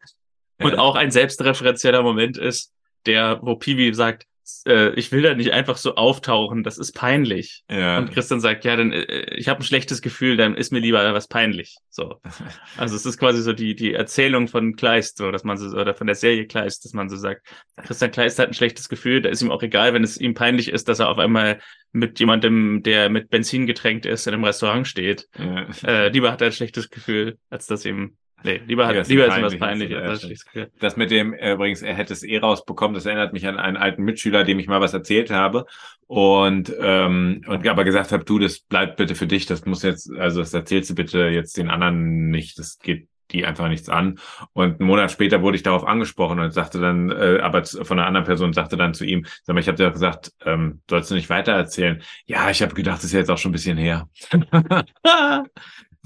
und 0.60 0.76
auch 0.78 0.96
ein 0.96 1.12
selbstreferenzieller 1.12 2.04
Moment 2.04 2.38
ist, 2.38 2.72
der, 3.06 3.40
wo 3.42 3.56
Pivi 3.56 3.94
sagt, 3.94 4.28
äh, 4.68 4.94
ich 4.96 5.12
will 5.12 5.22
da 5.22 5.34
nicht 5.34 5.52
einfach 5.52 5.78
so 5.78 5.96
auftauchen, 5.96 6.64
das 6.64 6.78
ist 6.78 6.94
peinlich. 6.94 7.64
Ja. 7.70 7.98
Und 7.98 8.12
Christian 8.12 8.40
sagt, 8.40 8.66
ja, 8.66 8.76
dann 8.76 8.92
äh, 8.92 9.36
ich 9.36 9.48
habe 9.48 9.62
ein 9.62 9.64
schlechtes 9.64 10.02
Gefühl, 10.02 10.38
dann 10.38 10.56
ist 10.56 10.72
mir 10.72 10.80
lieber 10.80 11.14
was 11.14 11.28
peinlich. 11.28 11.78
So. 11.90 12.20
Also 12.78 12.96
es 12.96 13.06
ist 13.06 13.18
quasi 13.18 13.42
so 13.42 13.54
die 13.54 13.76
die 13.76 13.94
Erzählung 13.94 14.48
von 14.48 14.76
Kleist, 14.76 15.18
so 15.18 15.32
dass 15.32 15.44
man 15.44 15.58
so 15.58 15.68
oder 15.78 15.96
von 15.96 16.08
der 16.08 16.16
Serie 16.16 16.46
Kleist, 16.46 16.84
dass 16.86 16.94
man 16.94 17.10
so 17.10 17.16
sagt, 17.16 17.46
Christian 17.78 18.12
Kleist 18.12 18.40
hat 18.40 18.50
ein 18.50 18.54
schlechtes 18.54 18.90
Gefühl, 18.90 19.22
da 19.22 19.30
ist 19.30 19.42
ihm 19.42 19.52
auch 19.52 19.64
egal, 19.64 19.94
wenn 19.94 20.04
es 20.04 20.18
ihm 20.20 20.34
peinlich 20.34 20.70
ist, 20.70 20.88
dass 20.90 21.00
er 21.00 21.10
auf 21.10 21.18
einmal 21.18 21.60
mit 21.92 22.20
jemandem, 22.20 22.84
der 22.84 23.10
mit 23.10 23.30
Benzin 23.30 23.66
getränkt 23.66 24.06
ist, 24.06 24.28
in 24.28 24.34
einem 24.34 24.44
Restaurant 24.44 24.88
steht. 24.88 25.28
Ja. 25.38 25.68
Äh, 25.86 26.10
lieber 26.10 26.32
hat 26.32 26.42
er 26.42 26.48
ein 26.48 26.54
schlechtes 26.54 26.90
Gefühl, 26.90 27.38
als 27.50 27.68
dass 27.68 27.86
ihm 27.86 28.18
Nee, 28.46 28.62
lieber, 28.68 28.86
hat, 28.86 29.08
lieber 29.08 29.26
ist 29.26 29.42
was 29.42 29.58
peinlich. 29.58 29.96
Also, 29.96 30.30
das, 30.30 30.46
das 30.80 30.98
mit 30.98 31.10
dem, 31.10 31.34
äh, 31.34 31.54
übrigens, 31.54 31.82
er 31.82 31.96
hätte 31.96 32.14
es 32.14 32.22
eh 32.22 32.38
rausbekommen, 32.38 32.94
das 32.94 33.08
erinnert 33.08 33.34
mich 33.34 33.48
an 33.48 33.58
einen 33.58 33.76
alten 33.76 34.04
Mitschüler, 34.04 34.44
dem 34.44 34.60
ich 34.60 34.68
mal 34.68 34.82
was 34.82 34.94
erzählt 34.94 35.32
habe 35.32 35.66
und, 36.06 36.72
ähm, 36.80 37.42
und 37.48 37.68
aber 37.68 37.84
gesagt 37.84 38.12
habe, 38.12 38.24
du, 38.24 38.38
das 38.38 38.60
bleibt 38.60 38.98
bitte 38.98 39.16
für 39.16 39.26
dich, 39.26 39.48
das 39.48 39.66
muss 39.66 39.82
jetzt, 39.82 40.12
also 40.12 40.42
das 40.42 40.54
erzählst 40.54 40.92
du 40.92 40.96
bitte 40.96 41.28
jetzt 41.28 41.58
den 41.58 41.72
anderen 41.72 42.30
nicht, 42.30 42.60
das 42.60 42.78
geht 42.78 43.08
die 43.32 43.44
einfach 43.44 43.68
nichts 43.68 43.90
an. 43.90 44.20
Und 44.54 44.80
einen 44.80 44.88
Monat 44.88 45.12
später 45.12 45.42
wurde 45.42 45.58
ich 45.58 45.64
darauf 45.64 45.84
angesprochen 45.84 46.40
und 46.40 46.52
sagte 46.52 46.80
dann, 46.80 47.10
äh, 47.10 47.40
aber 47.42 47.66
von 47.66 47.98
einer 47.98 48.08
anderen 48.08 48.28
Person 48.28 48.54
sagte 48.54 48.78
dann 48.78 48.94
zu 48.94 49.04
ihm, 49.06 49.26
sag 49.42 49.56
mal, 49.56 49.60
ich 49.60 49.68
habe 49.68 49.78
dir 49.78 49.90
gesagt, 49.90 50.34
ähm, 50.46 50.82
sollst 50.88 51.10
du 51.10 51.16
nicht 51.16 51.32
weiter 51.32 51.54
erzählen? 51.54 52.04
Ja, 52.28 52.52
ich 52.52 52.62
habe 52.62 52.76
gedacht, 52.76 52.98
das 52.98 53.06
ist 53.06 53.14
ja 53.14 53.20
jetzt 53.20 53.32
auch 53.32 53.40
schon 53.40 53.50
ein 53.50 53.54
bisschen 53.54 53.80
her. 53.80 54.08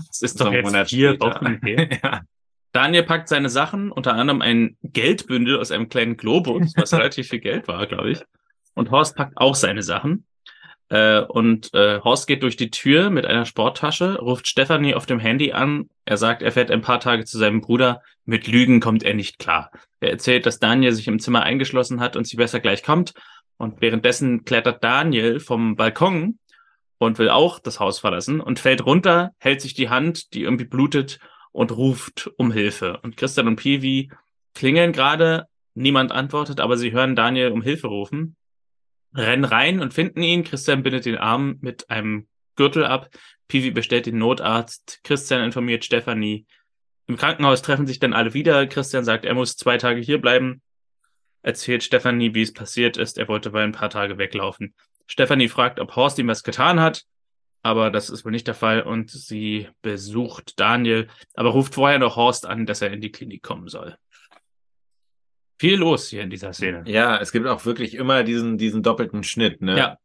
Das 0.08 0.22
ist 0.22 0.40
doch 0.42 0.52
jetzt 0.52 0.90
vier 0.90 1.20
Wochen 1.20 1.60
her. 1.64 1.90
ja. 2.04 2.22
Daniel 2.72 3.04
packt 3.04 3.30
seine 3.30 3.50
Sachen, 3.50 3.92
unter 3.92 4.14
anderem 4.14 4.42
ein 4.42 4.78
Geldbündel 4.84 5.60
aus 5.60 5.72
einem 5.72 5.90
kleinen 5.90 6.18
Globus, 6.18 6.74
was 6.76 6.94
relativ 6.94 7.30
viel 7.30 7.40
Geld 7.40 7.68
war, 7.68 7.88
glaube 7.88 8.12
ich. 8.12 8.22
Und 8.76 8.92
Horst 8.92 9.16
packt 9.16 9.38
auch 9.38 9.56
seine 9.56 9.82
Sachen. 9.82 10.26
Äh, 10.90 11.22
und 11.22 11.74
äh, 11.74 12.00
Horst 12.02 12.28
geht 12.28 12.44
durch 12.44 12.58
die 12.58 12.72
Tür 12.72 13.10
mit 13.10 13.26
einer 13.26 13.46
Sporttasche, 13.46 14.20
ruft 14.20 14.48
Stephanie 14.48 14.96
auf 14.96 15.06
dem 15.06 15.20
Handy 15.20 15.52
an. 15.52 15.90
Er 16.06 16.18
sagt, 16.18 16.42
er 16.42 16.52
fährt 16.52 16.72
ein 16.72 16.82
paar 16.82 17.00
Tage 17.00 17.26
zu 17.26 17.38
seinem 17.38 17.62
Bruder. 17.62 18.02
Mit 18.26 18.48
Lügen 18.48 18.80
kommt 18.80 19.04
er 19.04 19.14
nicht 19.14 19.40
klar. 19.40 19.72
Er 20.00 20.12
erzählt, 20.12 20.46
dass 20.46 20.60
Daniel 20.60 20.94
sich 20.94 21.08
im 21.08 21.20
Zimmer 21.20 21.44
eingeschlossen 21.44 22.00
hat 22.00 22.16
und 22.16 22.28
sie 22.28 22.38
besser 22.38 22.60
gleich 22.60 22.84
kommt. 22.84 23.14
Und 23.58 23.82
währenddessen 23.82 24.46
klettert 24.46 24.84
Daniel 24.84 25.40
vom 25.40 25.76
Balkon 25.76 26.40
und 27.00 27.18
will 27.18 27.30
auch 27.30 27.60
das 27.60 27.80
Haus 27.80 28.00
verlassen 28.00 28.40
und 28.42 28.60
fällt 28.60 28.86
runter, 28.86 29.32
hält 29.40 29.62
sich 29.62 29.74
die 29.74 29.90
Hand, 29.90 30.34
die 30.34 30.44
irgendwie 30.44 30.66
blutet 30.66 31.20
und 31.52 31.72
ruft 31.72 32.30
um 32.38 32.52
Hilfe. 32.52 33.00
Und 33.02 33.18
Christian 33.18 33.48
und 33.48 33.56
Pivi 33.56 34.12
klingeln 34.54 34.92
gerade, 34.92 35.48
niemand 35.74 36.12
antwortet, 36.12 36.60
aber 36.60 36.78
sie 36.78 36.92
hören 36.92 37.16
Daniel 37.16 37.52
um 37.52 37.62
Hilfe 37.62 37.88
rufen, 37.88 38.36
rennen 39.16 39.46
rein 39.46 39.80
und 39.80 39.94
finden 39.94 40.22
ihn. 40.22 40.44
Christian 40.44 40.84
bindet 40.84 41.06
den 41.06 41.18
Arm 41.18 41.58
mit 41.62 41.90
einem 41.90 42.28
Gürtel 42.56 42.86
ab. 42.86 43.10
Pivi 43.48 43.72
bestellt 43.72 44.06
den 44.06 44.18
Notarzt. 44.18 45.00
Christian 45.04 45.42
informiert 45.42 45.86
Stefanie. 45.86 46.46
Im 47.08 47.16
Krankenhaus 47.16 47.62
treffen 47.62 47.88
sich 47.88 48.00
dann 48.00 48.14
alle 48.14 48.34
wieder. 48.34 48.68
Christian 48.68 49.06
sagt, 49.06 49.24
er 49.26 49.34
muss 49.34 49.56
zwei 49.56 49.78
Tage 49.78 50.02
hier 50.02 50.20
bleiben. 50.20 50.62
Erzählt 51.42 51.84
Stefanie, 51.84 52.36
wie 52.36 52.42
es 52.42 52.54
passiert 52.54 52.98
ist. 52.98 53.18
Er 53.18 53.30
wollte 53.30 53.52
bei 53.52 53.64
ein 53.64 53.72
paar 53.72 53.90
Tage 53.90 54.18
weglaufen. 54.18 54.76
Stefanie 55.10 55.50
fragt, 55.50 55.80
ob 55.80 55.96
Horst 55.96 56.20
ihm 56.20 56.28
was 56.28 56.44
getan 56.44 56.80
hat, 56.80 57.04
aber 57.64 57.90
das 57.90 58.10
ist 58.10 58.24
wohl 58.24 58.32
nicht 58.32 58.48
der 58.48 58.54
Fall 58.54 58.84
und 58.84 59.10
sie 59.10 59.68
besucht 59.82 60.60
Daniel, 60.60 61.08
aber 61.34 61.50
ruft 61.50 61.74
vorher 61.74 61.98
noch 61.98 62.16
Horst 62.16 62.46
an, 62.46 62.68
dass 62.68 62.82
er 62.82 62.92
in 62.94 63.02
die 63.02 63.12
Klinik 63.12 63.42
kommen 63.42 63.68
soll. 63.68 63.98
Viel 65.58 65.78
los 65.78 66.10
hier 66.10 66.22
in 66.22 66.30
dieser 66.30 66.54
Szene. 66.54 66.84
Ja, 66.86 67.18
es 67.18 67.32
gibt 67.32 67.48
auch 67.48 67.66
wirklich 67.66 67.96
immer 67.96 68.24
diesen, 68.24 68.58
diesen 68.58 68.84
doppelten 68.84 69.24
Schnitt, 69.24 69.62
ne? 69.62 69.78
Ja. 69.78 69.98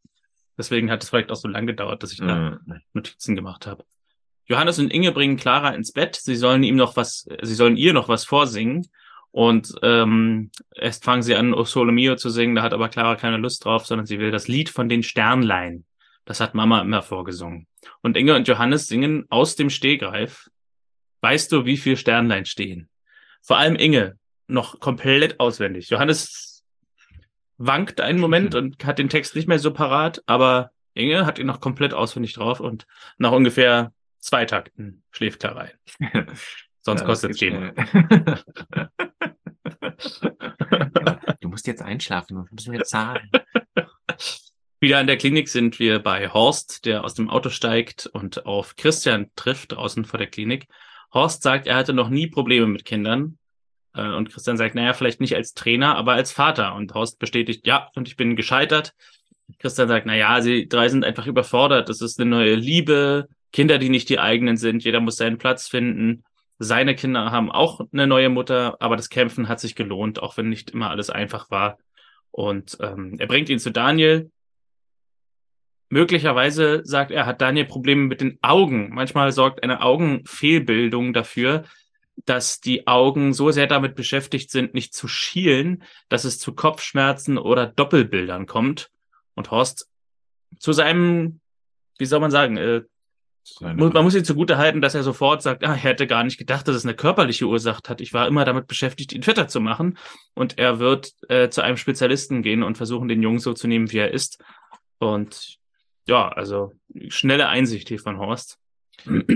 Deswegen 0.56 0.90
hat 0.90 1.02
es 1.02 1.10
vielleicht 1.10 1.30
auch 1.30 1.36
so 1.36 1.48
lange 1.48 1.66
gedauert, 1.66 2.02
dass 2.02 2.12
ich 2.12 2.18
da 2.18 2.58
mhm. 2.64 2.80
Notizen 2.92 3.36
gemacht 3.36 3.66
habe. 3.66 3.84
Johannes 4.46 4.78
und 4.78 4.92
Inge 4.92 5.12
bringen 5.12 5.36
Clara 5.36 5.70
ins 5.74 5.92
Bett. 5.92 6.16
Sie 6.16 6.36
sollen 6.36 6.62
ihm 6.62 6.76
noch 6.76 6.96
was, 6.96 7.28
sie 7.42 7.54
sollen 7.54 7.76
ihr 7.76 7.92
noch 7.92 8.08
was 8.08 8.24
vorsingen. 8.24 8.86
Und 9.34 9.74
ähm, 9.82 10.52
erst 10.76 11.02
fangen 11.02 11.24
sie 11.24 11.34
an, 11.34 11.54
O 11.54 11.64
Sole 11.64 11.90
Mio 11.90 12.14
zu 12.14 12.30
singen, 12.30 12.54
da 12.54 12.62
hat 12.62 12.72
aber 12.72 12.88
Clara 12.88 13.16
keine 13.16 13.36
Lust 13.36 13.64
drauf, 13.64 13.84
sondern 13.84 14.06
sie 14.06 14.20
will 14.20 14.30
das 14.30 14.46
Lied 14.46 14.68
von 14.68 14.88
den 14.88 15.02
Sternlein. 15.02 15.84
Das 16.24 16.38
hat 16.38 16.54
Mama 16.54 16.80
immer 16.80 17.02
vorgesungen. 17.02 17.66
Und 18.00 18.16
Inge 18.16 18.36
und 18.36 18.46
Johannes 18.46 18.86
singen 18.86 19.24
aus 19.30 19.56
dem 19.56 19.70
Stehgreif. 19.70 20.48
Weißt 21.20 21.50
du, 21.50 21.64
wie 21.64 21.76
viel 21.76 21.96
Sternlein 21.96 22.46
stehen? 22.46 22.88
Vor 23.42 23.58
allem 23.58 23.74
Inge, 23.74 24.16
noch 24.46 24.78
komplett 24.78 25.40
auswendig. 25.40 25.90
Johannes 25.90 26.62
wankt 27.58 28.00
einen 28.00 28.20
Moment 28.20 28.54
und 28.54 28.84
hat 28.84 29.00
den 29.00 29.08
Text 29.08 29.34
nicht 29.34 29.48
mehr 29.48 29.58
so 29.58 29.72
parat, 29.72 30.22
aber 30.26 30.70
Inge 30.94 31.26
hat 31.26 31.40
ihn 31.40 31.48
noch 31.48 31.60
komplett 31.60 31.92
auswendig 31.92 32.34
drauf 32.34 32.60
und 32.60 32.86
nach 33.18 33.32
ungefähr 33.32 33.92
zwei 34.20 34.44
Takten 34.44 35.02
schläft 35.10 35.40
Clara 35.40 35.70
ein. 35.98 36.28
Sonst 36.84 37.00
ja, 37.00 37.06
kostet 37.06 37.30
es 37.30 37.38
Geben. 37.38 37.72
du 41.40 41.48
musst 41.48 41.66
jetzt 41.66 41.80
einschlafen, 41.80 42.36
du 42.36 42.44
musst 42.50 42.68
mir 42.68 42.82
zahlen. 42.82 43.30
Wieder 44.80 45.00
in 45.00 45.06
der 45.06 45.16
Klinik 45.16 45.48
sind 45.48 45.78
wir 45.78 46.00
bei 46.00 46.28
Horst, 46.28 46.84
der 46.84 47.04
aus 47.04 47.14
dem 47.14 47.30
Auto 47.30 47.48
steigt 47.48 48.04
und 48.06 48.44
auf 48.44 48.76
Christian 48.76 49.30
trifft 49.34 49.72
draußen 49.72 50.04
vor 50.04 50.18
der 50.18 50.26
Klinik. 50.26 50.66
Horst 51.14 51.42
sagt, 51.42 51.66
er 51.66 51.76
hatte 51.76 51.94
noch 51.94 52.10
nie 52.10 52.26
Probleme 52.26 52.66
mit 52.66 52.84
Kindern, 52.84 53.38
Äh, 53.96 54.08
und 54.08 54.30
Christian 54.30 54.56
sagt, 54.56 54.74
naja, 54.74 54.92
vielleicht 54.92 55.20
nicht 55.20 55.36
als 55.36 55.54
Trainer, 55.54 55.96
aber 55.96 56.14
als 56.14 56.32
Vater. 56.32 56.74
Und 56.74 56.92
Horst 56.94 57.18
bestätigt, 57.18 57.66
ja, 57.66 57.90
und 57.94 58.08
ich 58.08 58.16
bin 58.16 58.36
gescheitert. 58.36 58.92
Christian 59.58 59.88
sagt, 59.88 60.04
naja, 60.04 60.42
sie 60.42 60.68
drei 60.68 60.88
sind 60.88 61.04
einfach 61.04 61.28
überfordert. 61.28 61.88
Das 61.88 62.00
ist 62.00 62.20
eine 62.20 62.28
neue 62.28 62.56
Liebe, 62.56 63.28
Kinder, 63.52 63.78
die 63.78 63.88
nicht 63.88 64.08
die 64.08 64.18
eigenen 64.18 64.56
sind. 64.56 64.82
Jeder 64.84 65.00
muss 65.00 65.16
seinen 65.16 65.38
Platz 65.38 65.68
finden. 65.68 66.24
Seine 66.58 66.94
Kinder 66.94 67.32
haben 67.32 67.50
auch 67.50 67.80
eine 67.92 68.06
neue 68.06 68.28
Mutter, 68.28 68.76
aber 68.80 68.96
das 68.96 69.08
Kämpfen 69.08 69.48
hat 69.48 69.60
sich 69.60 69.74
gelohnt, 69.74 70.22
auch 70.22 70.36
wenn 70.36 70.48
nicht 70.48 70.70
immer 70.70 70.90
alles 70.90 71.10
einfach 71.10 71.50
war. 71.50 71.78
Und 72.30 72.78
ähm, 72.80 73.16
er 73.18 73.26
bringt 73.26 73.48
ihn 73.48 73.58
zu 73.58 73.70
Daniel. 73.70 74.30
Möglicherweise 75.88 76.82
sagt 76.84 77.10
er, 77.10 77.26
hat 77.26 77.40
Daniel 77.40 77.66
Probleme 77.66 78.02
mit 78.02 78.20
den 78.20 78.38
Augen. 78.42 78.90
Manchmal 78.94 79.32
sorgt 79.32 79.62
eine 79.62 79.82
Augenfehlbildung 79.82 81.12
dafür, 81.12 81.64
dass 82.24 82.60
die 82.60 82.86
Augen 82.86 83.32
so 83.32 83.50
sehr 83.50 83.66
damit 83.66 83.94
beschäftigt 83.94 84.50
sind, 84.50 84.74
nicht 84.74 84.94
zu 84.94 85.08
schielen, 85.08 85.82
dass 86.08 86.24
es 86.24 86.38
zu 86.38 86.54
Kopfschmerzen 86.54 87.38
oder 87.38 87.66
Doppelbildern 87.66 88.46
kommt. 88.46 88.90
Und 89.34 89.50
Horst 89.50 89.88
zu 90.58 90.72
seinem, 90.72 91.40
wie 91.98 92.06
soll 92.06 92.20
man 92.20 92.30
sagen, 92.30 92.56
äh, 92.56 92.82
man 93.60 94.04
muss 94.04 94.14
ihm 94.14 94.24
zugute 94.24 94.56
halten, 94.56 94.80
dass 94.80 94.94
er 94.94 95.02
sofort 95.02 95.42
sagt, 95.42 95.64
ah, 95.64 95.72
er 95.72 95.76
hätte 95.76 96.06
gar 96.06 96.24
nicht 96.24 96.38
gedacht, 96.38 96.66
dass 96.66 96.76
es 96.76 96.84
eine 96.84 96.94
körperliche 96.94 97.46
Ursache 97.46 97.80
hat. 97.86 98.00
Ich 98.00 98.12
war 98.14 98.26
immer 98.26 98.44
damit 98.44 98.66
beschäftigt, 98.66 99.12
ihn 99.12 99.22
fitter 99.22 99.48
zu 99.48 99.60
machen. 99.60 99.98
Und 100.34 100.58
er 100.58 100.78
wird 100.78 101.12
äh, 101.28 101.48
zu 101.50 101.62
einem 101.62 101.76
Spezialisten 101.76 102.42
gehen 102.42 102.62
und 102.62 102.76
versuchen, 102.76 103.08
den 103.08 103.22
Jungen 103.22 103.38
so 103.38 103.52
zu 103.52 103.68
nehmen, 103.68 103.92
wie 103.92 103.98
er 103.98 104.12
ist. 104.12 104.42
Und 104.98 105.58
ja, 106.06 106.28
also 106.28 106.72
schnelle 107.08 107.48
Einsicht 107.48 107.88
hier 107.88 107.98
von 107.98 108.18
Horst. 108.18 108.58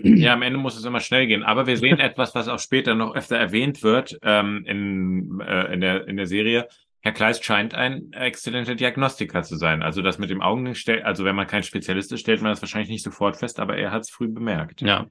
Ja, 0.02 0.32
am 0.32 0.42
Ende 0.42 0.58
muss 0.58 0.78
es 0.78 0.84
immer 0.84 1.00
schnell 1.00 1.26
gehen. 1.26 1.42
Aber 1.42 1.66
wir 1.66 1.76
sehen 1.76 1.98
etwas, 1.98 2.34
was 2.34 2.48
auch 2.48 2.58
später 2.58 2.94
noch 2.94 3.14
öfter 3.14 3.36
erwähnt 3.36 3.82
wird 3.82 4.18
ähm, 4.22 4.64
in, 4.66 5.40
äh, 5.40 5.72
in, 5.74 5.80
der, 5.80 6.08
in 6.08 6.16
der 6.16 6.26
Serie. 6.26 6.68
Herr 7.00 7.12
Kleist 7.12 7.44
scheint 7.44 7.74
ein 7.74 8.12
exzellenter 8.12 8.74
Diagnostiker 8.74 9.42
zu 9.42 9.56
sein. 9.56 9.82
Also 9.82 10.02
das 10.02 10.18
mit 10.18 10.30
dem 10.30 10.42
Augen, 10.42 10.74
also 11.04 11.24
wenn 11.24 11.36
man 11.36 11.46
kein 11.46 11.62
Spezialist 11.62 12.12
ist, 12.12 12.20
stellt 12.20 12.42
man 12.42 12.50
das 12.50 12.60
wahrscheinlich 12.60 12.90
nicht 12.90 13.04
sofort 13.04 13.36
fest, 13.36 13.60
aber 13.60 13.76
er 13.76 13.92
hat 13.92 14.02
es 14.02 14.10
früh 14.10 14.28
bemerkt. 14.28 14.80
Ja. 14.80 15.06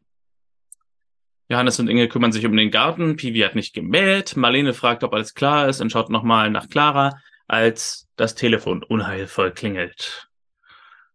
Johannes 1.49 1.79
und 1.79 1.87
Inge 1.87 2.09
kümmern 2.09 2.33
sich 2.33 2.45
um 2.45 2.57
den 2.57 2.71
Garten. 2.71 3.15
Pivi 3.15 3.39
hat 3.39 3.55
nicht 3.55 3.73
gemäht. 3.73 4.35
Marlene 4.35 4.73
fragt, 4.73 5.03
ob 5.05 5.13
alles 5.13 5.33
klar 5.33 5.69
ist 5.69 5.79
und 5.79 5.91
schaut 5.91 6.09
nochmal 6.09 6.49
nach 6.49 6.67
Clara, 6.67 7.21
als 7.47 8.09
das 8.17 8.35
Telefon 8.35 8.83
unheilvoll 8.83 9.51
klingelt. 9.51 10.27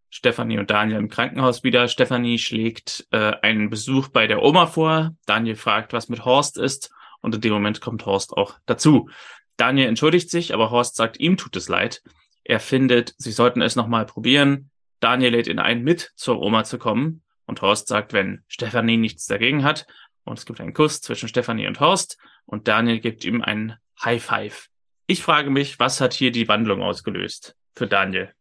Stefanie 0.09 0.59
und 0.59 0.71
Daniel 0.71 0.99
im 0.99 1.09
Krankenhaus 1.11 1.65
wieder. 1.65 1.89
Stefanie 1.89 2.39
schlägt 2.39 3.07
äh, 3.11 3.33
einen 3.43 3.69
Besuch 3.69 4.09
bei 4.09 4.27
der 4.27 4.43
Oma 4.43 4.67
vor. 4.67 5.15
Daniel 5.27 5.57
fragt, 5.57 5.93
was 5.93 6.09
mit 6.09 6.25
Horst 6.25 6.57
ist. 6.57 6.91
Und 7.21 7.35
in 7.35 7.41
dem 7.41 7.53
Moment 7.53 7.81
kommt 7.81 8.05
Horst 8.07 8.33
auch 8.33 8.55
dazu. 8.67 9.09
Daniel 9.57 9.89
entschuldigt 9.89 10.31
sich, 10.31 10.55
aber 10.55 10.71
Horst 10.71 10.97
sagt, 10.97 11.21
ihm 11.21 11.37
tut 11.37 11.57
es 11.57 11.69
leid. 11.69 12.03
Er 12.45 12.61
findet, 12.61 13.15
sie 13.19 13.33
sollten 13.33 13.63
es 13.63 13.77
nochmal 13.77 14.07
probieren. 14.07 14.71
Daniel 15.01 15.33
lädt 15.33 15.47
ihn 15.47 15.59
ein, 15.59 15.83
mit 15.83 16.13
zur 16.17 16.41
Oma 16.41 16.65
zu 16.65 16.79
kommen. 16.79 17.23
Und 17.47 17.63
Horst 17.63 17.89
sagt, 17.89 18.13
wenn 18.13 18.43
Stefanie 18.49 18.97
nichts 18.97 19.27
dagegen 19.27 19.65
hat. 19.65 19.87
Und 20.25 20.39
es 20.39 20.47
gibt 20.47 20.61
einen 20.61 20.75
Kuss 20.75 21.01
zwischen 21.01 21.29
Stefanie 21.29 21.67
und 21.67 21.81
Horst. 21.81 22.19
Und 22.47 22.69
Daniel 22.69 23.01
gibt 23.01 23.25
ihm 23.25 23.43
einen 23.43 23.77
High 24.03 24.23
Five. 24.23 24.69
Ich 25.07 25.23
frage 25.23 25.51
mich, 25.51 25.79
was 25.79 26.01
hat 26.01 26.15
hier 26.15 26.31
die 26.31 26.49
Wandlung 26.49 26.83
ausgelöst 26.83 27.57
für 27.75 27.87
Daniel? 27.87 28.33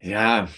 Ja, 0.00 0.48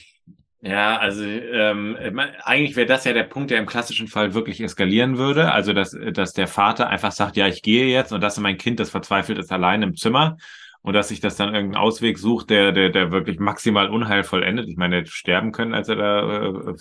ja, 0.64 0.96
also 0.96 1.22
ähm, 1.24 1.96
eigentlich 2.42 2.74
wäre 2.74 2.86
das 2.86 3.04
ja 3.04 3.12
der 3.12 3.24
Punkt, 3.24 3.50
der 3.50 3.58
im 3.58 3.66
klassischen 3.66 4.08
Fall 4.08 4.32
wirklich 4.32 4.62
eskalieren 4.62 5.18
würde. 5.18 5.52
Also 5.52 5.74
dass, 5.74 5.94
dass 6.12 6.32
der 6.32 6.46
Vater 6.46 6.88
einfach 6.88 7.12
sagt, 7.12 7.36
ja, 7.36 7.46
ich 7.46 7.60
gehe 7.60 7.86
jetzt 7.86 8.12
und 8.12 8.22
dass 8.22 8.38
mein 8.40 8.56
Kind, 8.56 8.80
das 8.80 8.88
verzweifelt 8.88 9.38
ist, 9.38 9.52
allein 9.52 9.82
im 9.82 9.94
Zimmer 9.94 10.38
und 10.80 10.94
dass 10.94 11.08
sich 11.08 11.20
das 11.20 11.36
dann 11.36 11.54
irgendeinen 11.54 11.82
Ausweg 11.82 12.18
sucht, 12.18 12.48
der, 12.48 12.72
der, 12.72 12.88
der 12.88 13.10
wirklich 13.10 13.38
maximal 13.38 13.90
unheilvoll 13.90 14.42
endet. 14.42 14.68
Ich 14.68 14.78
meine, 14.78 15.04
sterben 15.06 15.52
können, 15.52 15.74
als 15.74 15.88
er 15.88 15.96
da 15.96 16.46
äh, 16.46 16.74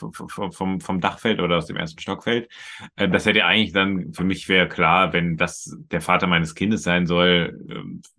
vom, 0.51 0.79
vom 0.79 1.01
Dach 1.01 1.19
fällt 1.19 1.41
oder 1.41 1.57
aus 1.57 1.67
dem 1.67 1.77
ersten 1.77 1.99
Stock 1.99 2.23
fällt. 2.23 2.49
Äh, 2.95 3.09
das 3.09 3.25
hätte 3.25 3.43
eigentlich 3.43 3.73
dann, 3.73 4.13
für 4.13 4.23
mich 4.23 4.47
wäre 4.47 4.69
klar, 4.69 5.11
wenn 5.11 5.35
das 5.35 5.77
der 5.91 6.01
Vater 6.01 6.27
meines 6.27 6.55
Kindes 6.55 6.83
sein 6.83 7.05
soll, 7.05 7.59
äh, 7.69 8.09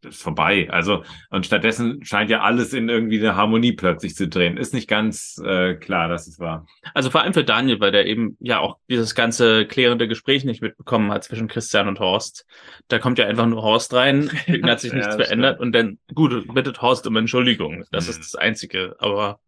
das 0.00 0.16
ist 0.16 0.22
vorbei. 0.22 0.68
Also, 0.70 1.04
und 1.30 1.46
stattdessen 1.46 2.04
scheint 2.04 2.30
ja 2.30 2.40
alles 2.40 2.72
in 2.72 2.88
irgendwie 2.88 3.18
eine 3.18 3.36
Harmonie 3.36 3.72
plötzlich 3.72 4.14
zu 4.14 4.28
drehen. 4.28 4.56
Ist 4.56 4.74
nicht 4.74 4.88
ganz 4.88 5.40
äh, 5.44 5.74
klar, 5.74 6.08
dass 6.08 6.26
es 6.26 6.38
war. 6.38 6.66
Also 6.94 7.10
vor 7.10 7.22
allem 7.22 7.34
für 7.34 7.44
Daniel, 7.44 7.80
weil 7.80 7.92
der 7.92 8.06
eben 8.06 8.36
ja 8.40 8.58
auch 8.58 8.78
dieses 8.88 9.14
ganze 9.14 9.66
klärende 9.66 10.08
Gespräch 10.08 10.44
nicht 10.44 10.62
mitbekommen 10.62 11.10
hat 11.12 11.24
zwischen 11.24 11.48
Christian 11.48 11.88
und 11.88 12.00
Horst. 12.00 12.46
Da 12.88 12.98
kommt 12.98 13.18
ja 13.18 13.26
einfach 13.26 13.46
nur 13.46 13.62
Horst 13.62 13.94
rein, 13.94 14.30
hat 14.62 14.80
sich 14.80 14.92
nichts 14.92 15.08
ja, 15.08 15.16
verändert 15.16 15.60
und 15.60 15.72
dann, 15.72 15.98
gut, 16.14 16.52
bittet 16.52 16.82
Horst 16.82 17.06
um 17.06 17.16
Entschuldigung. 17.16 17.84
Das 17.90 18.06
mhm. 18.06 18.10
ist 18.10 18.20
das 18.20 18.34
Einzige. 18.34 18.96
Aber 18.98 19.40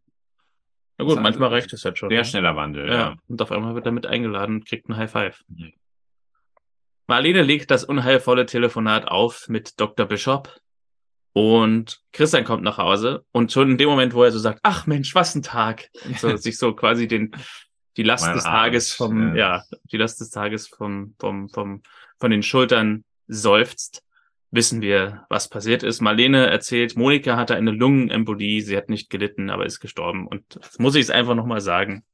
na 0.98 1.04
gut, 1.04 1.20
manchmal 1.20 1.48
reicht 1.48 1.72
es 1.72 1.84
halt 1.84 1.98
schon. 1.98 2.08
Sehr 2.08 2.18
ne? 2.18 2.24
schneller 2.24 2.56
Wandel, 2.56 2.88
ja. 2.88 2.94
ja. 2.94 3.16
Und 3.28 3.42
auf 3.42 3.50
einmal 3.50 3.74
wird 3.74 3.86
er 3.86 3.92
mit 3.92 4.06
eingeladen 4.06 4.56
und 4.56 4.66
kriegt 4.66 4.88
ein 4.88 4.96
High 4.96 5.10
Five. 5.10 5.42
Mhm. 5.48 5.72
Marlene 7.06 7.42
legt 7.42 7.70
das 7.70 7.84
unheilvolle 7.84 8.46
Telefonat 8.46 9.08
auf 9.08 9.48
mit 9.48 9.78
Dr. 9.80 10.06
Bishop 10.06 10.60
und 11.32 12.00
Christian 12.12 12.44
kommt 12.44 12.62
nach 12.62 12.78
Hause 12.78 13.24
und 13.32 13.52
schon 13.52 13.72
in 13.72 13.78
dem 13.78 13.88
Moment, 13.88 14.14
wo 14.14 14.22
er 14.22 14.30
so 14.30 14.38
sagt, 14.38 14.60
ach 14.62 14.86
Mensch, 14.86 15.14
was 15.14 15.34
ein 15.34 15.42
Tag, 15.42 15.90
und 16.04 16.18
so 16.18 16.36
sich 16.36 16.56
so 16.56 16.74
quasi 16.74 17.08
den 17.08 17.32
die 17.96 18.02
Last 18.02 18.26
mein 18.26 18.34
des 18.34 18.44
Tages 18.44 18.92
vom 18.92 19.36
ja. 19.36 19.56
ja. 19.56 19.64
die 19.90 19.96
Last 19.96 20.20
des 20.20 20.30
Tages 20.30 20.68
vom 20.68 21.14
vom 21.18 21.48
vom 21.48 21.82
von 22.18 22.30
den 22.30 22.42
Schultern 22.42 23.04
seufzt, 23.26 24.02
wissen 24.50 24.80
wir, 24.80 25.26
was 25.28 25.48
passiert 25.48 25.82
ist. 25.82 26.00
Marlene 26.00 26.46
erzählt, 26.46 26.96
Monika 26.96 27.36
hatte 27.36 27.56
eine 27.56 27.72
Lungenembolie, 27.72 28.62
sie 28.62 28.76
hat 28.76 28.88
nicht 28.88 29.10
gelitten, 29.10 29.50
aber 29.50 29.66
ist 29.66 29.80
gestorben 29.80 30.26
und 30.26 30.44
das 30.56 30.78
muss 30.78 30.94
ich 30.94 31.02
es 31.02 31.10
einfach 31.10 31.34
noch 31.34 31.46
mal 31.46 31.60
sagen. 31.60 32.04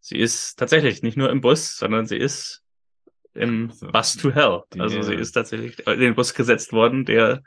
Sie 0.00 0.18
ist 0.18 0.56
tatsächlich 0.56 1.02
nicht 1.02 1.16
nur 1.16 1.30
im 1.30 1.40
Bus, 1.40 1.76
sondern 1.76 2.06
sie 2.06 2.16
ist 2.16 2.62
im 3.36 3.70
so, 3.70 3.88
Bus 3.88 4.16
to 4.16 4.30
Hell. 4.30 4.62
Also 4.78 5.02
sie 5.02 5.14
ist 5.14 5.32
tatsächlich 5.32 5.86
in 5.86 6.00
den 6.00 6.14
Bus 6.14 6.34
gesetzt 6.34 6.72
worden, 6.72 7.04
der 7.04 7.42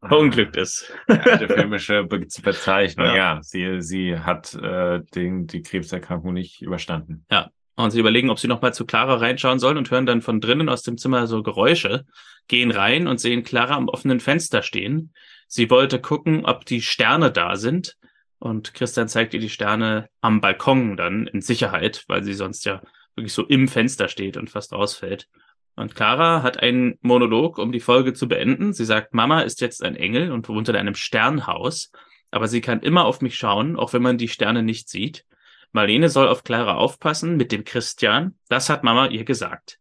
ah, 0.00 0.08
verunglückt 0.08 0.56
ist. 0.56 0.92
Die 1.08 1.14
alte 1.14 1.48
filmische 1.48 2.04
Be 2.04 2.26
Bezeichnung, 2.42 3.06
ja. 3.08 3.16
ja. 3.16 3.38
Sie, 3.42 3.80
sie 3.80 4.18
hat 4.18 4.54
äh, 4.54 5.00
den, 5.14 5.46
die 5.46 5.62
Krebserkrankung 5.62 6.32
nicht 6.34 6.62
überstanden. 6.62 7.24
Ja. 7.30 7.50
Und 7.76 7.92
sie 7.92 8.00
überlegen, 8.00 8.28
ob 8.28 8.40
sie 8.40 8.48
nochmal 8.48 8.74
zu 8.74 8.84
Clara 8.86 9.18
reinschauen 9.18 9.60
sollen 9.60 9.78
und 9.78 9.90
hören 9.92 10.04
dann 10.04 10.20
von 10.20 10.40
drinnen 10.40 10.68
aus 10.68 10.82
dem 10.82 10.98
Zimmer 10.98 11.28
so 11.28 11.44
Geräusche, 11.44 12.06
gehen 12.48 12.72
rein 12.72 13.06
und 13.06 13.20
sehen 13.20 13.44
Clara 13.44 13.76
am 13.76 13.88
offenen 13.88 14.18
Fenster 14.18 14.62
stehen. 14.62 15.12
Sie 15.46 15.70
wollte 15.70 16.00
gucken, 16.00 16.44
ob 16.44 16.64
die 16.64 16.82
Sterne 16.82 17.30
da 17.30 17.54
sind. 17.54 17.96
Und 18.40 18.74
Christian 18.74 19.08
zeigt 19.08 19.32
ihr 19.34 19.40
die 19.40 19.48
Sterne 19.48 20.08
am 20.20 20.40
Balkon 20.40 20.96
dann 20.96 21.28
in 21.28 21.40
Sicherheit, 21.40 22.04
weil 22.08 22.24
sie 22.24 22.34
sonst 22.34 22.64
ja 22.64 22.82
wirklich 23.18 23.34
so 23.34 23.44
im 23.44 23.68
Fenster 23.68 24.08
steht 24.08 24.36
und 24.36 24.48
fast 24.48 24.72
ausfällt. 24.72 25.28
Und 25.76 25.94
Clara 25.94 26.42
hat 26.42 26.60
einen 26.60 26.98
Monolog, 27.02 27.58
um 27.58 27.70
die 27.70 27.80
Folge 27.80 28.12
zu 28.12 28.26
beenden. 28.26 28.72
Sie 28.72 28.84
sagt, 28.84 29.14
Mama 29.14 29.42
ist 29.42 29.60
jetzt 29.60 29.84
ein 29.84 29.94
Engel 29.94 30.32
und 30.32 30.48
wohnt 30.48 30.68
in 30.68 30.76
einem 30.76 30.94
Sternhaus, 30.94 31.92
aber 32.30 32.48
sie 32.48 32.60
kann 32.60 32.80
immer 32.80 33.04
auf 33.04 33.20
mich 33.20 33.36
schauen, 33.36 33.76
auch 33.76 33.92
wenn 33.92 34.02
man 34.02 34.18
die 34.18 34.28
Sterne 34.28 34.62
nicht 34.62 34.88
sieht. 34.88 35.24
Marlene 35.72 36.08
soll 36.08 36.28
auf 36.28 36.44
Clara 36.44 36.74
aufpassen 36.74 37.36
mit 37.36 37.52
dem 37.52 37.64
Christian. 37.64 38.36
Das 38.48 38.70
hat 38.70 38.82
Mama 38.82 39.06
ihr 39.08 39.24
gesagt. 39.24 39.78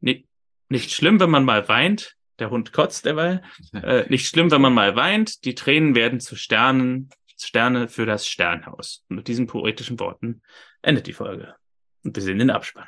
Nicht, 0.00 0.26
nicht 0.68 0.92
schlimm, 0.92 1.20
wenn 1.20 1.30
man 1.30 1.44
mal 1.44 1.68
weint. 1.68 2.16
Der 2.38 2.50
Hund 2.50 2.72
kotzt 2.72 3.04
derweil. 3.04 3.42
Äh, 3.72 4.06
nicht 4.08 4.28
schlimm, 4.28 4.50
wenn 4.50 4.62
man 4.62 4.72
mal 4.72 4.96
weint. 4.96 5.44
Die 5.44 5.54
Tränen 5.54 5.94
werden 5.94 6.20
zu 6.20 6.36
Sternen, 6.36 7.10
Sterne 7.36 7.88
für 7.88 8.06
das 8.06 8.26
Sternhaus. 8.26 9.04
Und 9.08 9.16
mit 9.16 9.28
diesen 9.28 9.46
poetischen 9.46 10.00
Worten 10.00 10.42
endet 10.82 11.06
die 11.06 11.12
Folge. 11.12 11.54
Und 12.04 12.14
wir 12.14 12.22
sehen 12.22 12.38
den 12.38 12.50
Abspann. 12.50 12.86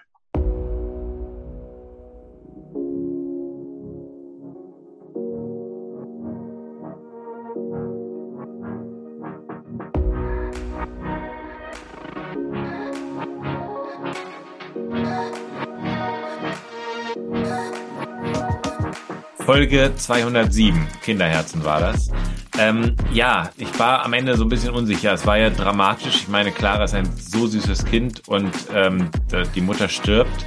Folge 19.47 19.93
207, 19.97 20.89
Kinderherzen 21.03 21.65
war 21.65 21.81
das. 21.81 22.11
Ähm, 22.59 22.97
ja, 23.13 23.51
ich 23.59 23.79
war 23.79 24.05
am 24.05 24.15
Ende 24.15 24.37
so 24.37 24.45
ein 24.45 24.49
bisschen 24.49 24.73
unsicher. 24.73 25.13
Es 25.13 25.27
war 25.27 25.37
ja 25.37 25.51
dramatisch. 25.51 26.17
Ich 26.17 26.29
meine, 26.29 26.53
Clara 26.53 26.85
ist 26.85 26.95
ein 26.95 27.09
so 27.17 27.47
süßes 27.47 27.85
Kind 27.85 28.23
und 28.29 28.53
ähm, 28.75 29.11
die 29.55 29.61
Mutter 29.61 29.89
stirbt. 29.89 30.47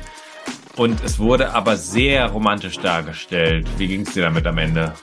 Und 0.76 1.04
es 1.04 1.20
wurde 1.20 1.54
aber 1.54 1.78
sehr 1.78 2.28
romantisch 2.28 2.80
dargestellt. 2.80 3.68
Wie 3.78 3.88
ging 3.88 4.02
es 4.02 4.14
dir 4.14 4.24
damit 4.24 4.48
am 4.48 4.58
Ende? 4.58 4.94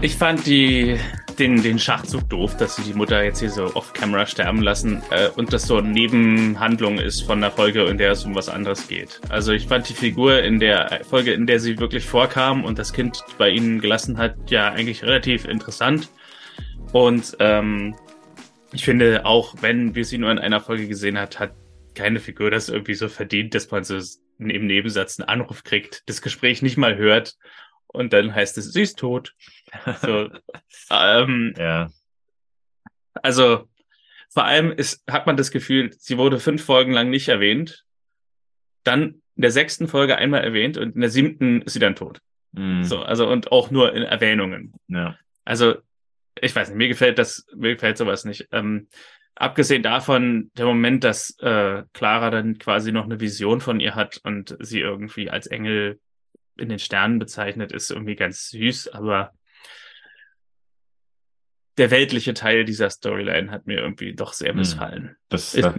Ich 0.00 0.16
fand 0.16 0.46
die 0.46 0.98
den, 1.40 1.62
den 1.62 1.78
Schachzug 1.78 2.28
doof, 2.28 2.56
dass 2.58 2.76
sie 2.76 2.82
die 2.82 2.92
Mutter 2.92 3.24
jetzt 3.24 3.40
hier 3.40 3.50
so 3.50 3.74
off-camera 3.74 4.26
sterben 4.26 4.62
lassen 4.62 5.02
äh, 5.10 5.28
und 5.30 5.52
das 5.52 5.66
so 5.66 5.78
eine 5.78 5.88
Nebenhandlung 5.88 6.98
ist 6.98 7.22
von 7.22 7.40
der 7.40 7.50
Folge, 7.50 7.84
in 7.84 7.98
der 7.98 8.12
es 8.12 8.24
um 8.24 8.34
was 8.34 8.48
anderes 8.48 8.86
geht. 8.86 9.20
Also 9.30 9.52
ich 9.52 9.66
fand 9.66 9.88
die 9.88 9.94
Figur 9.94 10.42
in 10.42 10.60
der 10.60 11.00
Folge, 11.08 11.32
in 11.32 11.46
der 11.46 11.58
sie 11.58 11.78
wirklich 11.78 12.04
vorkam 12.04 12.64
und 12.64 12.78
das 12.78 12.92
Kind 12.92 13.24
bei 13.38 13.48
ihnen 13.48 13.80
gelassen 13.80 14.18
hat, 14.18 14.50
ja 14.50 14.70
eigentlich 14.70 15.02
relativ 15.02 15.46
interessant. 15.46 16.10
Und 16.92 17.36
ähm, 17.40 17.96
ich 18.72 18.84
finde, 18.84 19.24
auch 19.24 19.54
wenn 19.62 19.94
wir 19.94 20.04
sie 20.04 20.18
nur 20.18 20.30
in 20.30 20.38
einer 20.38 20.60
Folge 20.60 20.86
gesehen 20.86 21.18
hat, 21.18 21.40
hat 21.40 21.54
keine 21.94 22.20
Figur 22.20 22.50
das 22.50 22.68
irgendwie 22.68 22.94
so 22.94 23.08
verdient, 23.08 23.54
dass 23.54 23.70
man 23.70 23.82
so 23.82 23.98
im 24.38 24.66
Nebensatz 24.66 25.18
einen 25.18 25.28
Anruf 25.28 25.64
kriegt, 25.64 26.02
das 26.06 26.22
Gespräch 26.22 26.62
nicht 26.62 26.76
mal 26.76 26.96
hört 26.96 27.36
und 27.92 28.12
dann 28.12 28.34
heißt 28.34 28.58
es, 28.58 28.72
sie 28.72 28.82
ist 28.82 28.98
tot. 28.98 29.34
So, 30.02 30.30
ähm, 30.90 31.54
ja. 31.56 31.90
Also 33.14 33.68
vor 34.28 34.44
allem 34.44 34.72
ist, 34.72 35.02
hat 35.10 35.26
man 35.26 35.36
das 35.36 35.50
Gefühl, 35.50 35.92
sie 35.92 36.16
wurde 36.16 36.38
fünf 36.38 36.64
Folgen 36.64 36.92
lang 36.92 37.10
nicht 37.10 37.28
erwähnt, 37.28 37.84
dann 38.84 39.22
in 39.36 39.42
der 39.42 39.50
sechsten 39.50 39.88
Folge 39.88 40.16
einmal 40.16 40.42
erwähnt 40.42 40.78
und 40.78 40.94
in 40.94 41.00
der 41.00 41.10
siebten 41.10 41.62
ist 41.62 41.72
sie 41.72 41.78
dann 41.78 41.96
tot. 41.96 42.20
Mm. 42.52 42.82
So, 42.82 43.02
also 43.02 43.28
und 43.28 43.52
auch 43.52 43.70
nur 43.70 43.92
in 43.94 44.02
Erwähnungen. 44.02 44.74
Ja. 44.88 45.16
Also 45.44 45.76
ich 46.40 46.54
weiß 46.54 46.68
nicht, 46.68 46.78
mir 46.78 46.88
gefällt 46.88 47.18
das, 47.18 47.46
mir 47.54 47.74
gefällt 47.74 47.98
sowas 47.98 48.24
nicht. 48.24 48.48
Ähm, 48.52 48.88
abgesehen 49.34 49.82
davon, 49.82 50.50
der 50.56 50.66
Moment, 50.66 51.02
dass 51.02 51.36
äh, 51.40 51.82
Clara 51.92 52.30
dann 52.30 52.58
quasi 52.58 52.92
noch 52.92 53.04
eine 53.04 53.20
Vision 53.20 53.60
von 53.60 53.80
ihr 53.80 53.94
hat 53.94 54.20
und 54.22 54.56
sie 54.60 54.80
irgendwie 54.80 55.30
als 55.30 55.46
Engel 55.48 55.98
in 56.60 56.68
den 56.68 56.78
Sternen 56.78 57.18
bezeichnet, 57.18 57.72
ist 57.72 57.90
irgendwie 57.90 58.16
ganz 58.16 58.50
süß, 58.50 58.88
aber 58.88 59.32
der 61.78 61.90
weltliche 61.90 62.34
Teil 62.34 62.64
dieser 62.64 62.90
Storyline 62.90 63.50
hat 63.50 63.66
mir 63.66 63.78
irgendwie 63.78 64.14
doch 64.14 64.34
sehr 64.34 64.50
hm. 64.50 64.58
missfallen. 64.58 65.16
Das, 65.28 65.52
das, 65.52 65.74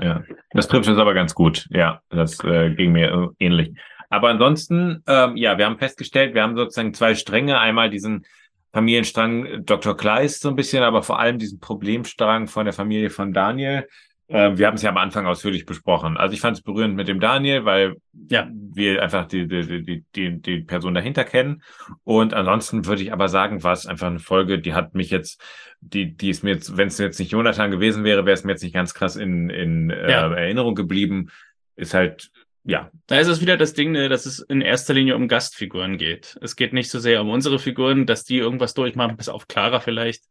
ja. 0.00 0.24
das 0.52 0.68
trifft 0.68 0.88
es 0.88 0.98
aber 0.98 1.14
ganz 1.14 1.34
gut. 1.34 1.66
Ja, 1.70 2.00
das 2.08 2.42
äh, 2.44 2.70
ging 2.70 2.92
mir 2.92 3.30
ähnlich. 3.38 3.74
Aber 4.08 4.28
ansonsten, 4.28 5.02
ähm, 5.06 5.36
ja, 5.36 5.56
wir 5.58 5.66
haben 5.66 5.78
festgestellt, 5.78 6.34
wir 6.34 6.42
haben 6.42 6.56
sozusagen 6.56 6.94
zwei 6.94 7.14
Stränge. 7.14 7.58
Einmal 7.58 7.90
diesen 7.90 8.24
Familienstrang 8.72 9.64
Dr. 9.64 9.96
Kleist 9.96 10.42
so 10.42 10.48
ein 10.48 10.56
bisschen, 10.56 10.82
aber 10.82 11.02
vor 11.02 11.18
allem 11.18 11.38
diesen 11.38 11.60
Problemstrang 11.60 12.46
von 12.46 12.64
der 12.64 12.72
Familie 12.72 13.10
von 13.10 13.32
Daniel. 13.32 13.86
Äh, 14.32 14.56
wir 14.56 14.66
haben 14.66 14.74
es 14.74 14.82
ja 14.82 14.90
am 14.90 14.96
Anfang 14.96 15.26
ausführlich 15.26 15.66
besprochen. 15.66 16.16
Also 16.16 16.34
ich 16.34 16.40
fand 16.40 16.56
es 16.56 16.62
berührend 16.62 16.96
mit 16.96 17.06
dem 17.06 17.20
Daniel, 17.20 17.64
weil 17.64 17.96
ja. 18.30 18.48
wir 18.50 19.02
einfach 19.02 19.26
die, 19.26 19.46
die, 19.46 19.82
die, 19.82 20.04
die, 20.16 20.40
die 20.40 20.60
Person 20.60 20.94
dahinter 20.94 21.24
kennen. 21.24 21.62
Und 22.04 22.32
ansonsten 22.32 22.86
würde 22.86 23.02
ich 23.02 23.12
aber 23.12 23.28
sagen, 23.28 23.62
war 23.62 23.74
es 23.74 23.86
einfach 23.86 24.06
eine 24.06 24.20
Folge, 24.20 24.58
die 24.58 24.72
hat 24.72 24.94
mich 24.94 25.10
jetzt, 25.10 25.40
die, 25.80 26.16
die 26.16 26.30
ist 26.30 26.42
mir 26.42 26.54
jetzt, 26.54 26.76
wenn 26.76 26.88
es 26.88 26.98
jetzt 26.98 27.18
nicht 27.18 27.32
Jonathan 27.32 27.70
gewesen 27.70 28.04
wäre, 28.04 28.24
wäre 28.24 28.34
es 28.34 28.44
mir 28.44 28.52
jetzt 28.52 28.62
nicht 28.62 28.74
ganz 28.74 28.94
krass 28.94 29.16
in, 29.16 29.50
in 29.50 29.90
äh, 29.90 30.10
ja. 30.10 30.32
Erinnerung 30.32 30.74
geblieben. 30.74 31.28
Ist 31.76 31.94
halt 31.94 32.30
ja. 32.64 32.90
Da 33.08 33.18
ist 33.18 33.28
es 33.28 33.40
wieder 33.40 33.56
das 33.56 33.74
Ding, 33.74 33.90
ne, 33.90 34.08
dass 34.08 34.24
es 34.24 34.38
in 34.38 34.60
erster 34.60 34.94
Linie 34.94 35.16
um 35.16 35.26
Gastfiguren 35.26 35.98
geht. 35.98 36.38
Es 36.40 36.54
geht 36.54 36.72
nicht 36.72 36.90
so 36.90 37.00
sehr 37.00 37.20
um 37.20 37.28
unsere 37.28 37.58
Figuren, 37.58 38.06
dass 38.06 38.24
die 38.24 38.38
irgendwas 38.38 38.72
durchmachen, 38.72 39.16
bis 39.16 39.28
auf 39.28 39.48
Clara 39.48 39.80
vielleicht. 39.80 40.24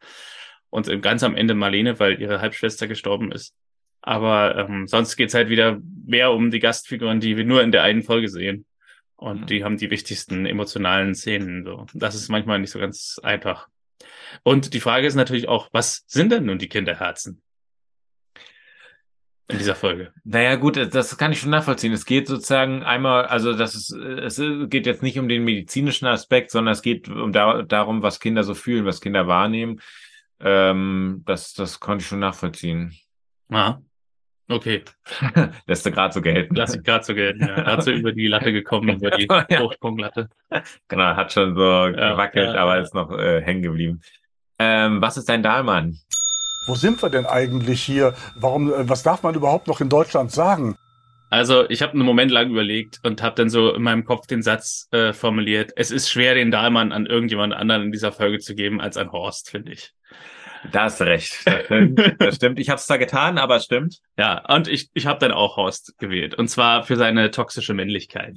Und 0.70 0.90
ganz 1.02 1.24
am 1.24 1.36
Ende 1.36 1.54
Marlene, 1.54 2.00
weil 2.00 2.22
ihre 2.22 2.40
Halbschwester 2.40 2.88
gestorben 2.88 3.34
ist. 3.34 3.54
Aber 4.02 4.58
ähm, 4.58 4.88
sonst 4.88 5.16
geht's 5.16 5.34
halt 5.34 5.50
wieder 5.50 5.80
mehr 6.06 6.32
um 6.32 6.52
die 6.52 6.60
Gastfiguren, 6.60 7.20
die 7.20 7.38
wir 7.38 7.46
nur 7.46 7.62
in 7.62 7.72
der 7.72 7.84
einen 7.84 8.04
Folge 8.04 8.30
sehen. 8.30 8.66
Und 9.16 9.42
mhm. 9.42 9.46
die 9.46 9.64
haben 9.64 9.78
die 9.78 9.92
wichtigsten 9.92 10.46
emotionalen 10.46 11.14
Szenen. 11.14 11.64
So. 11.64 11.86
Das 11.94 12.16
ist 12.16 12.30
manchmal 12.30 12.60
nicht 12.60 12.72
so 12.72 12.80
ganz 12.80 13.20
einfach. 13.22 13.68
Und 14.44 14.74
die 14.74 14.80
Frage 14.80 15.06
ist 15.06 15.16
natürlich 15.16 15.48
auch, 15.48 15.70
was 15.72 16.04
sind 16.08 16.32
denn 16.32 16.46
nun 16.46 16.58
die 16.58 16.70
Kinderherzen? 16.70 17.42
in 19.52 19.58
dieser 19.58 19.76
Folge. 19.76 20.14
Naja, 20.24 20.56
gut, 20.56 20.78
das 20.78 21.18
kann 21.18 21.32
ich 21.32 21.40
schon 21.40 21.50
nachvollziehen. 21.50 21.94
Es 21.94 22.06
geht 22.06 22.28
sozusagen 22.28 22.84
einmal, 22.84 23.26
also 23.26 23.54
das 23.54 23.76
ist, 23.76 23.92
es 23.92 24.42
geht 24.70 24.86
jetzt 24.86 25.04
nicht 25.04 25.20
um 25.20 25.28
den 25.28 25.44
medizinischen 25.44 26.08
Aspekt, 26.08 26.52
sondern 26.52 26.72
es 26.72 26.82
geht 26.82 27.10
um 27.10 27.32
da, 27.32 27.62
darum, 27.62 28.02
was 28.02 28.20
Kinder 28.20 28.44
so 28.44 28.54
fühlen, 28.54 28.86
was 28.86 29.02
Kinder 29.02 29.28
wahrnehmen. 29.28 29.82
Ähm, 30.40 31.24
das, 31.26 31.54
das 31.54 31.80
konnte 31.80 32.04
ich 32.04 32.08
schon 32.08 32.20
nachvollziehen. 32.20 32.96
Ah, 33.50 33.80
okay. 34.52 34.84
Lässt 35.68 35.86
du 35.86 35.92
gerade 35.92 36.14
so 36.14 36.22
gelten. 36.22 36.56
Lass 36.56 36.76
ich 36.76 36.84
gerade 36.84 37.04
so 37.04 37.14
gelten, 37.14 37.42
ja. 37.42 37.56
Gerade 37.56 37.82
so 37.82 37.92
über 37.92 38.12
die 38.12 38.28
Latte 38.28 38.52
gekommen, 38.52 38.90
über 38.98 39.12
die 39.12 39.28
ja. 39.28 39.60
Hochsprunglatte. 39.60 40.30
Genau, 40.88 41.16
hat 41.16 41.34
schon 41.34 41.56
so 41.56 41.62
ja, 41.62 42.12
gewackelt, 42.12 42.54
ja, 42.54 42.62
aber 42.62 42.80
ist 42.80 42.94
noch 42.94 43.12
äh, 43.18 43.42
hängen 43.42 43.62
geblieben. 43.62 44.02
Ähm, 44.60 45.02
was 45.02 45.18
ist 45.18 45.30
dein 45.30 45.44
Dahlmann? 45.44 45.98
Wo 46.68 46.76
sind 46.76 47.02
wir 47.02 47.10
denn 47.10 47.26
eigentlich 47.26 47.82
hier? 47.82 48.14
Warum, 48.36 48.72
äh, 48.72 48.88
was 48.88 49.04
darf 49.04 49.24
man 49.24 49.34
überhaupt 49.34 49.68
noch 49.68 49.82
in 49.82 49.90
Deutschland 49.90 50.32
sagen? 50.32 50.78
Also 51.32 51.68
ich 51.70 51.82
habe 51.82 51.94
einen 51.94 52.06
Moment 52.06 52.30
lang 52.30 52.52
überlegt 52.52 53.00
und 53.04 53.24
habe 53.24 53.36
dann 53.36 53.50
so 53.50 53.74
in 53.74 53.82
meinem 53.82 54.04
Kopf 54.04 54.28
den 54.28 54.44
Satz 54.44 54.90
äh, 54.92 55.14
formuliert, 55.14 55.72
es 55.78 55.90
ist 55.90 56.10
schwer, 56.10 56.36
den 56.36 56.52
Dahlmann 56.52 56.92
an 56.92 57.06
irgendjemand 57.06 57.54
anderen 57.54 57.84
in 57.84 57.92
dieser 57.94 58.12
Folge 58.12 58.40
zu 58.40 58.54
geben 58.54 58.82
als 58.82 58.98
an 58.98 59.14
Horst, 59.14 59.50
finde 59.50 59.72
ich. 59.72 59.94
Da 60.72 60.84
hast 60.84 61.00
du 61.00 61.06
recht. 61.06 61.46
Das 61.46 61.66
stimmt. 61.66 62.16
Das 62.20 62.36
stimmt. 62.36 62.60
Ich 62.60 62.70
habe 62.70 62.78
es 62.78 62.86
zwar 62.86 62.98
getan, 62.98 63.38
aber 63.38 63.56
es 63.56 63.66
stimmt. 63.66 64.00
Ja, 64.18 64.44
und 64.54 64.68
ich, 64.68 64.90
ich 64.94 65.08
habe 65.08 65.20
dann 65.20 65.32
auch 65.32 65.58
Horst 65.58 65.98
gewählt. 65.98 66.36
Und 66.36 66.50
zwar 66.50 66.84
für 66.84 66.96
seine 66.96 67.32
toxische 67.32 67.74
Männlichkeit. 67.74 68.36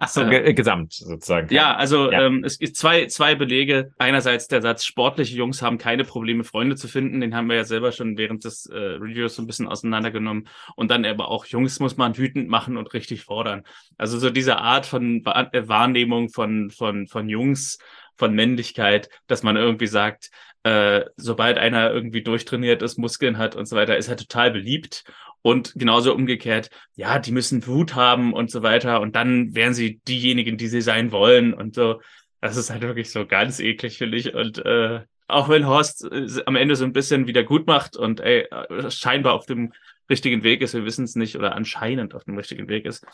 Ach 0.00 0.08
so, 0.08 0.22
äh, 0.22 0.54
gesamt 0.54 0.94
sozusagen. 0.94 1.52
Ja, 1.52 1.76
also 1.76 2.10
ja. 2.10 2.22
Ähm, 2.22 2.44
es 2.44 2.58
gibt 2.58 2.76
zwei, 2.76 3.06
zwei 3.06 3.34
Belege. 3.34 3.92
Einerseits 3.98 4.48
der 4.48 4.62
Satz, 4.62 4.84
sportliche 4.84 5.36
Jungs 5.36 5.60
haben 5.60 5.78
keine 5.78 6.04
Probleme, 6.04 6.44
Freunde 6.44 6.76
zu 6.76 6.88
finden. 6.88 7.20
Den 7.20 7.34
haben 7.34 7.48
wir 7.48 7.56
ja 7.56 7.64
selber 7.64 7.92
schon 7.92 8.16
während 8.16 8.44
des 8.44 8.66
äh, 8.66 8.76
Reviews 8.76 9.36
so 9.36 9.42
ein 9.42 9.46
bisschen 9.46 9.68
auseinandergenommen. 9.68 10.48
Und 10.76 10.90
dann 10.90 11.04
aber 11.04 11.28
auch, 11.28 11.44
Jungs 11.46 11.80
muss 11.80 11.96
man 11.96 12.16
wütend 12.16 12.48
machen 12.48 12.76
und 12.76 12.94
richtig 12.94 13.22
fordern. 13.22 13.64
Also 13.98 14.18
so 14.18 14.30
diese 14.30 14.56
Art 14.58 14.86
von 14.86 15.24
Wahrnehmung 15.24 16.30
von, 16.30 16.70
von, 16.70 17.06
von 17.06 17.28
Jungs, 17.28 17.78
von 18.20 18.34
Männlichkeit, 18.34 19.08
dass 19.26 19.42
man 19.42 19.56
irgendwie 19.56 19.86
sagt, 19.86 20.30
äh, 20.62 21.04
sobald 21.16 21.58
einer 21.58 21.90
irgendwie 21.90 22.22
durchtrainiert 22.22 22.82
ist, 22.82 22.98
Muskeln 22.98 23.38
hat 23.38 23.56
und 23.56 23.66
so 23.66 23.76
weiter, 23.76 23.96
ist 23.96 24.08
er 24.08 24.16
total 24.16 24.50
beliebt. 24.50 25.04
Und 25.42 25.72
genauso 25.74 26.14
umgekehrt, 26.14 26.68
ja, 26.96 27.18
die 27.18 27.32
müssen 27.32 27.66
Wut 27.66 27.94
haben 27.94 28.34
und 28.34 28.50
so 28.50 28.62
weiter. 28.62 29.00
Und 29.00 29.16
dann 29.16 29.54
wären 29.54 29.72
sie 29.72 30.00
diejenigen, 30.06 30.58
die 30.58 30.68
sie 30.68 30.82
sein 30.82 31.12
wollen 31.12 31.54
und 31.54 31.74
so. 31.74 32.00
Das 32.42 32.56
ist 32.56 32.70
halt 32.70 32.82
wirklich 32.82 33.10
so 33.10 33.26
ganz 33.26 33.58
eklig, 33.58 33.96
finde 33.98 34.18
ich. 34.18 34.34
Und 34.34 34.64
äh, 34.66 35.00
auch 35.28 35.48
wenn 35.48 35.66
Horst 35.66 36.04
äh, 36.04 36.26
am 36.44 36.56
Ende 36.56 36.76
so 36.76 36.84
ein 36.84 36.92
bisschen 36.92 37.26
wieder 37.26 37.42
gut 37.42 37.66
macht 37.66 37.96
und 37.96 38.20
ey, 38.20 38.48
äh, 38.50 38.90
scheinbar 38.90 39.32
auf 39.34 39.46
dem 39.46 39.72
richtigen 40.10 40.42
Weg 40.42 40.60
ist, 40.60 40.74
wir 40.74 40.84
wissen 40.84 41.04
es 41.04 41.14
nicht, 41.14 41.36
oder 41.36 41.54
anscheinend 41.54 42.14
auf 42.14 42.24
dem 42.24 42.36
richtigen 42.36 42.68
Weg 42.68 42.84
ist, 42.84 43.06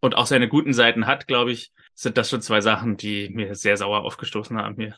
und 0.00 0.16
auch 0.16 0.26
seine 0.26 0.48
guten 0.48 0.72
Seiten 0.72 1.06
hat, 1.06 1.26
glaube 1.26 1.52
ich, 1.52 1.72
sind 1.94 2.16
das 2.16 2.30
schon 2.30 2.42
zwei 2.42 2.60
Sachen, 2.60 2.96
die 2.96 3.28
mir 3.30 3.54
sehr 3.54 3.76
sauer 3.76 4.02
aufgestoßen 4.04 4.56
haben 4.56 4.76
hier 4.76 4.96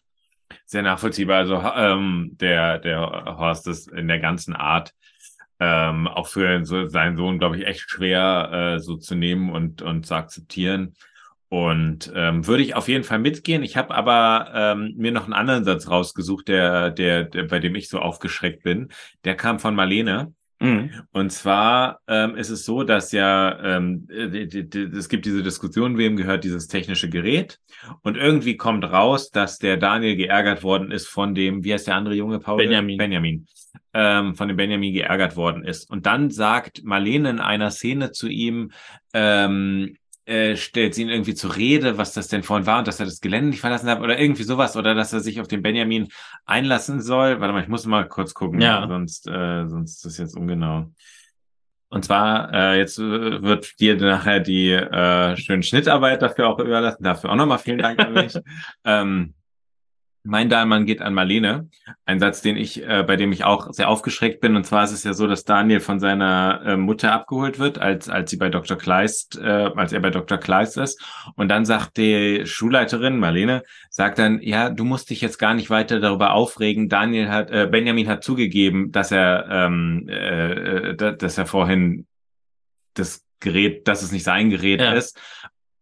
sehr 0.65 0.83
nachvollziehbar. 0.83 1.39
Also 1.39 1.63
ähm, 1.77 2.31
der, 2.41 2.79
der 2.79 3.01
Horst 3.39 3.67
ist 3.69 3.91
in 3.91 4.09
der 4.09 4.19
ganzen 4.19 4.55
Art 4.55 4.93
ähm, 5.61 6.09
auch 6.09 6.27
für 6.27 6.65
seinen 6.89 7.17
Sohn, 7.17 7.39
glaube 7.39 7.57
ich, 7.57 7.67
echt 7.67 7.89
schwer 7.89 8.51
äh, 8.53 8.81
so 8.81 8.97
zu 8.97 9.15
nehmen 9.15 9.51
und, 9.51 9.81
und 9.81 10.07
zu 10.07 10.15
akzeptieren. 10.15 10.95
Und 11.49 12.11
ähm, 12.17 12.47
würde 12.47 12.63
ich 12.63 12.75
auf 12.75 12.89
jeden 12.89 13.05
Fall 13.05 13.19
mitgehen. 13.19 13.63
Ich 13.63 13.77
habe 13.77 13.95
aber 13.95 14.51
ähm, 14.55 14.95
mir 14.97 15.13
noch 15.13 15.25
einen 15.25 15.35
anderen 15.35 15.65
Satz 15.65 15.89
rausgesucht, 15.89 16.49
der, 16.49 16.91
der, 16.91 17.25
der, 17.25 17.45
bei 17.45 17.59
dem 17.59 17.75
ich 17.75 17.89
so 17.91 17.99
aufgeschreckt 17.99 18.63
bin. 18.63 18.89
Der 19.25 19.37
kam 19.37 19.59
von 19.59 19.75
Marlene. 19.75 20.33
Mhm. 20.63 20.91
Und 21.13 21.33
zwar 21.33 22.01
ähm, 22.07 22.37
ist 22.37 22.51
es 22.51 22.65
so, 22.65 22.85
dass 22.85 23.11
ja 23.11 23.79
ähm, 23.79 24.07
es 24.09 25.09
gibt 25.09 25.27
diese 25.27 25.43
Diskussion, 25.43 25.99
wem 25.99 26.17
gehört 26.17 26.45
dieses 26.45 26.69
technische 26.69 27.11
Gerät. 27.11 27.59
Und 28.03 28.17
irgendwie 28.17 28.57
kommt 28.57 28.85
raus, 28.85 29.31
dass 29.31 29.59
der 29.59 29.77
Daniel 29.77 30.15
geärgert 30.15 30.63
worden 30.63 30.93
ist 30.93 31.09
von 31.09 31.35
dem, 31.35 31.65
wie 31.65 31.73
heißt 31.73 31.89
der 31.89 31.97
andere 31.97 32.15
Junge, 32.15 32.39
Paul? 32.39 32.59
Benjamin. 32.59 32.97
Benjamin. 32.97 33.47
Ähm, 33.93 34.37
von 34.37 34.49
dem 34.49 34.57
Benjamin 34.57 34.95
geärgert 34.95 35.35
worden 35.37 35.65
ist. 35.65 35.91
Und 35.91 36.07
dann 36.07 36.31
sagt 36.31 36.85
Marlene 36.85 37.29
in 37.29 37.41
einer 37.41 37.71
Szene 37.71 38.13
zu 38.13 38.29
ihm, 38.29 38.71
ähm, 39.13 39.97
äh, 40.25 40.57
stellt 40.57 40.95
sie 40.95 41.03
ihn 41.03 41.09
irgendwie 41.09 41.35
zur 41.35 41.57
Rede, 41.57 41.99
was 41.99 42.13
das 42.13 42.29
denn 42.29 42.43
vorhin 42.43 42.67
war 42.67 42.79
und 42.79 42.87
dass 42.87 43.01
er 43.01 43.07
das 43.07 43.21
Gelände 43.21 43.51
nicht 43.51 43.61
verlassen 43.61 43.89
hat 43.89 44.01
oder 44.01 44.19
irgendwie 44.19 44.45
sowas 44.45 44.77
oder 44.77 44.95
dass 44.95 45.13
er 45.13 45.21
sich 45.21 45.41
auf 45.41 45.49
den 45.49 45.63
Benjamin 45.63 46.09
einlassen 46.45 47.01
soll. 47.01 47.41
Warte 47.41 47.53
mal, 47.53 47.63
ich 47.63 47.69
muss 47.69 47.87
mal 47.87 48.09
kurz 48.09 48.33
gucken, 48.33 48.61
ja. 48.61 48.87
sonst, 48.87 49.27
äh, 49.29 49.67
sonst 49.67 49.97
ist 49.97 50.05
das 50.05 50.19
jetzt 50.19 50.37
ungenau. 50.37 50.91
Und 51.89 52.07
zwar, 52.07 52.53
äh, 52.55 52.79
jetzt 52.79 52.99
äh, 52.99 53.43
wird 53.43 53.79
dir 53.79 53.97
nachher 53.97 54.41
die 54.41 54.71
äh, 54.71 55.37
schöne 55.37 55.63
Schnittarbeit 55.63 56.23
dafür 56.23 56.49
auch 56.49 56.59
überlassen. 56.59 57.03
Dafür 57.03 57.31
auch 57.31 57.37
nochmal 57.37 57.59
vielen 57.59 57.79
Dank 57.79 57.99
an 57.99 58.15
mich. 58.15 58.35
ähm, 58.85 59.35
Mein 60.25 60.49
Dahlmann 60.49 60.87
geht 60.87 61.03
an 61.03 61.15
Marlene. 61.15 61.69
Ein 62.05 62.21
Satz, 62.21 62.43
den 62.43 62.57
ich, 62.57 62.87
äh, 62.87 63.03
bei 63.05 63.17
dem 63.17 63.33
ich 63.33 63.43
auch 63.43 63.73
sehr 63.73 63.89
aufgeschreckt 63.89 64.41
bin. 64.41 64.55
Und 64.55 64.65
zwar 64.65 64.85
ist 64.85 64.93
es 64.93 65.03
ja 65.03 65.15
so, 65.15 65.27
dass 65.27 65.45
Daniel 65.45 65.81
von 65.81 65.99
seiner 65.99 66.63
äh, 66.65 66.77
Mutter 66.77 67.13
abgeholt 67.13 67.59
wird, 67.59 67.79
als, 67.79 68.09
als 68.09 68.31
sie 68.31 68.37
bei 68.37 68.49
Dr. 68.49 68.79
Kleist, 68.79 69.37
äh, 69.39 69.71
als 69.75 69.93
er 69.93 69.99
bei 69.99 70.11
Dr. 70.11 70.39
Kleist 70.39 70.77
ist. 70.77 71.03
Und 71.35 71.49
dann 71.49 71.65
sagt 71.65 71.97
die 71.97 72.47
Schulleiterin, 72.47 73.19
Marlene, 73.19 73.65
sagt 73.91 74.21
dann, 74.21 74.41
ja, 74.41 74.71
du 74.71 74.85
musst 74.85 75.11
dich 75.11 75.21
jetzt 75.23 75.39
gar 75.39 75.55
nicht 75.55 75.71
weiter 75.71 75.99
darüber 75.99 76.35
aufregen. 76.35 76.89
Daniel 76.89 77.29
hat, 77.29 77.51
äh, 77.51 77.67
Benjamin 77.69 78.09
hat 78.09 78.23
zugegeben, 78.23 78.93
dass 78.93 79.11
er, 79.11 79.49
ähm, 79.51 80.07
äh, 80.09 80.91
äh 80.91 81.17
dass 81.17 81.37
er 81.37 81.47
vorhin 81.47 82.07
das 82.95 83.25
Gerät, 83.41 83.89
dass 83.89 84.03
es 84.03 84.13
nicht 84.13 84.23
sein 84.23 84.51
Gerät 84.51 84.81
ja. 84.81 84.93
ist 84.93 85.19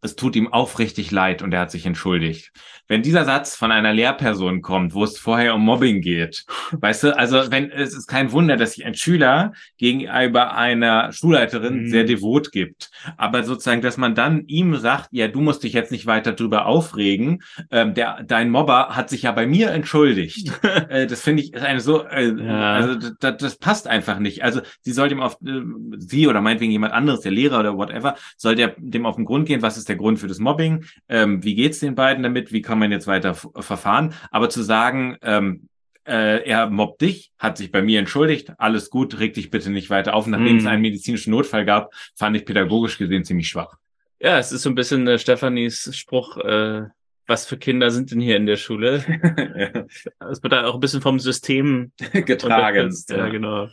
es 0.02 0.16
tut 0.16 0.36
ihm 0.36 0.52
aufrichtig 0.52 1.10
leid 1.10 1.42
und 1.42 1.52
er 1.52 1.60
hat 1.60 1.70
sich 1.70 1.86
entschuldigt. 1.86 2.52
Wenn 2.88 3.02
dieser 3.02 3.24
Satz 3.24 3.54
von 3.54 3.70
einer 3.70 3.92
Lehrperson 3.92 4.62
kommt, 4.62 4.94
wo 4.94 5.04
es 5.04 5.18
vorher 5.18 5.54
um 5.54 5.64
Mobbing 5.64 6.00
geht, 6.00 6.44
weißt 6.72 7.04
du, 7.04 7.16
also 7.16 7.50
wenn 7.50 7.70
es 7.70 7.94
ist 7.94 8.06
kein 8.06 8.32
Wunder, 8.32 8.56
dass 8.56 8.72
sich 8.72 8.84
ein 8.84 8.94
Schüler 8.94 9.52
gegenüber 9.78 10.54
einer 10.56 11.12
Schulleiterin 11.12 11.82
mhm. 11.82 11.88
sehr 11.88 12.04
devot 12.04 12.50
gibt, 12.50 12.90
aber 13.16 13.44
sozusagen, 13.44 13.82
dass 13.82 13.96
man 13.96 14.14
dann 14.14 14.46
ihm 14.46 14.74
sagt, 14.76 15.08
ja, 15.12 15.28
du 15.28 15.40
musst 15.40 15.62
dich 15.62 15.72
jetzt 15.72 15.92
nicht 15.92 16.06
weiter 16.06 16.32
drüber 16.32 16.66
aufregen, 16.66 17.42
ähm, 17.70 17.94
der 17.94 18.22
dein 18.24 18.50
Mobber 18.50 18.90
hat 18.90 19.10
sich 19.10 19.22
ja 19.22 19.32
bei 19.32 19.46
mir 19.46 19.70
entschuldigt. 19.70 20.50
äh, 20.88 21.06
das 21.06 21.20
finde 21.20 21.42
ich 21.42 21.52
ist 21.52 21.62
eine 21.62 21.80
so, 21.80 22.04
äh, 22.04 22.32
ja. 22.32 22.72
also 22.72 23.10
das, 23.20 23.36
das 23.36 23.56
passt 23.56 23.86
einfach 23.86 24.18
nicht. 24.18 24.42
Also 24.42 24.62
sie 24.80 24.92
soll 24.92 25.08
dem 25.08 25.20
auf 25.20 25.36
äh, 25.44 25.60
sie 25.98 26.26
oder 26.26 26.40
meinetwegen 26.40 26.72
jemand 26.72 26.94
anderes, 26.94 27.20
der 27.20 27.32
Lehrer 27.32 27.60
oder 27.60 27.76
whatever, 27.76 28.16
soll 28.36 28.54
der 28.54 28.74
dem 28.78 29.04
auf 29.04 29.16
den 29.16 29.26
Grund 29.26 29.46
gehen, 29.46 29.62
was 29.62 29.76
ist 29.76 29.89
der 29.90 29.96
Grund 29.96 30.18
für 30.18 30.28
das 30.28 30.38
Mobbing, 30.38 30.84
ähm, 31.08 31.44
wie 31.44 31.54
geht's 31.54 31.80
den 31.80 31.94
beiden 31.94 32.22
damit, 32.22 32.52
wie 32.52 32.62
kann 32.62 32.78
man 32.78 32.90
jetzt 32.90 33.06
weiter 33.06 33.34
verfahren, 33.34 34.14
aber 34.30 34.48
zu 34.48 34.62
sagen, 34.62 35.18
ähm, 35.20 35.68
äh, 36.04 36.48
er 36.48 36.70
mobbt 36.70 37.02
dich, 37.02 37.32
hat 37.38 37.58
sich 37.58 37.70
bei 37.70 37.82
mir 37.82 37.98
entschuldigt, 37.98 38.54
alles 38.58 38.90
gut, 38.90 39.18
reg 39.18 39.34
dich 39.34 39.50
bitte 39.50 39.70
nicht 39.70 39.90
weiter 39.90 40.14
auf. 40.14 40.26
Nachdem 40.26 40.54
mm. 40.54 40.58
es 40.58 40.62
mhm. 40.62 40.68
einen 40.68 40.82
medizinischen 40.82 41.30
Notfall 41.30 41.64
gab, 41.64 41.92
fand 42.16 42.36
ich 42.36 42.44
pädagogisch 42.46 42.98
gesehen 42.98 43.24
ziemlich 43.24 43.48
schwach. 43.48 43.76
Ja, 44.18 44.38
es 44.38 44.52
ist 44.52 44.62
so 44.62 44.70
ein 44.70 44.74
bisschen 44.74 45.06
äh, 45.06 45.18
Stefanis 45.18 45.94
Spruch, 45.96 46.36
äh, 46.38 46.82
was 47.26 47.46
für 47.46 47.58
Kinder 47.58 47.90
sind 47.90 48.10
denn 48.10 48.20
hier 48.20 48.36
in 48.36 48.46
der 48.46 48.56
Schule? 48.56 49.04
Es 50.30 50.42
wird 50.42 50.52
da 50.52 50.66
auch 50.66 50.74
ein 50.74 50.80
bisschen 50.80 51.00
vom 51.00 51.20
System 51.20 51.92
getragen. 52.12 52.92
Ja, 53.08 53.16
ja, 53.16 53.28
genau. 53.28 53.68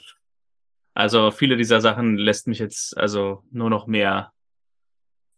Also 0.93 1.32
viele 1.32 1.57
dieser 1.57 1.82
Sachen 1.82 2.18
lässt 2.18 2.47
mich 2.47 2.59
jetzt 2.59 2.97
also 2.97 3.43
nur 3.51 3.70
noch 3.70 3.88
mehr 3.88 4.32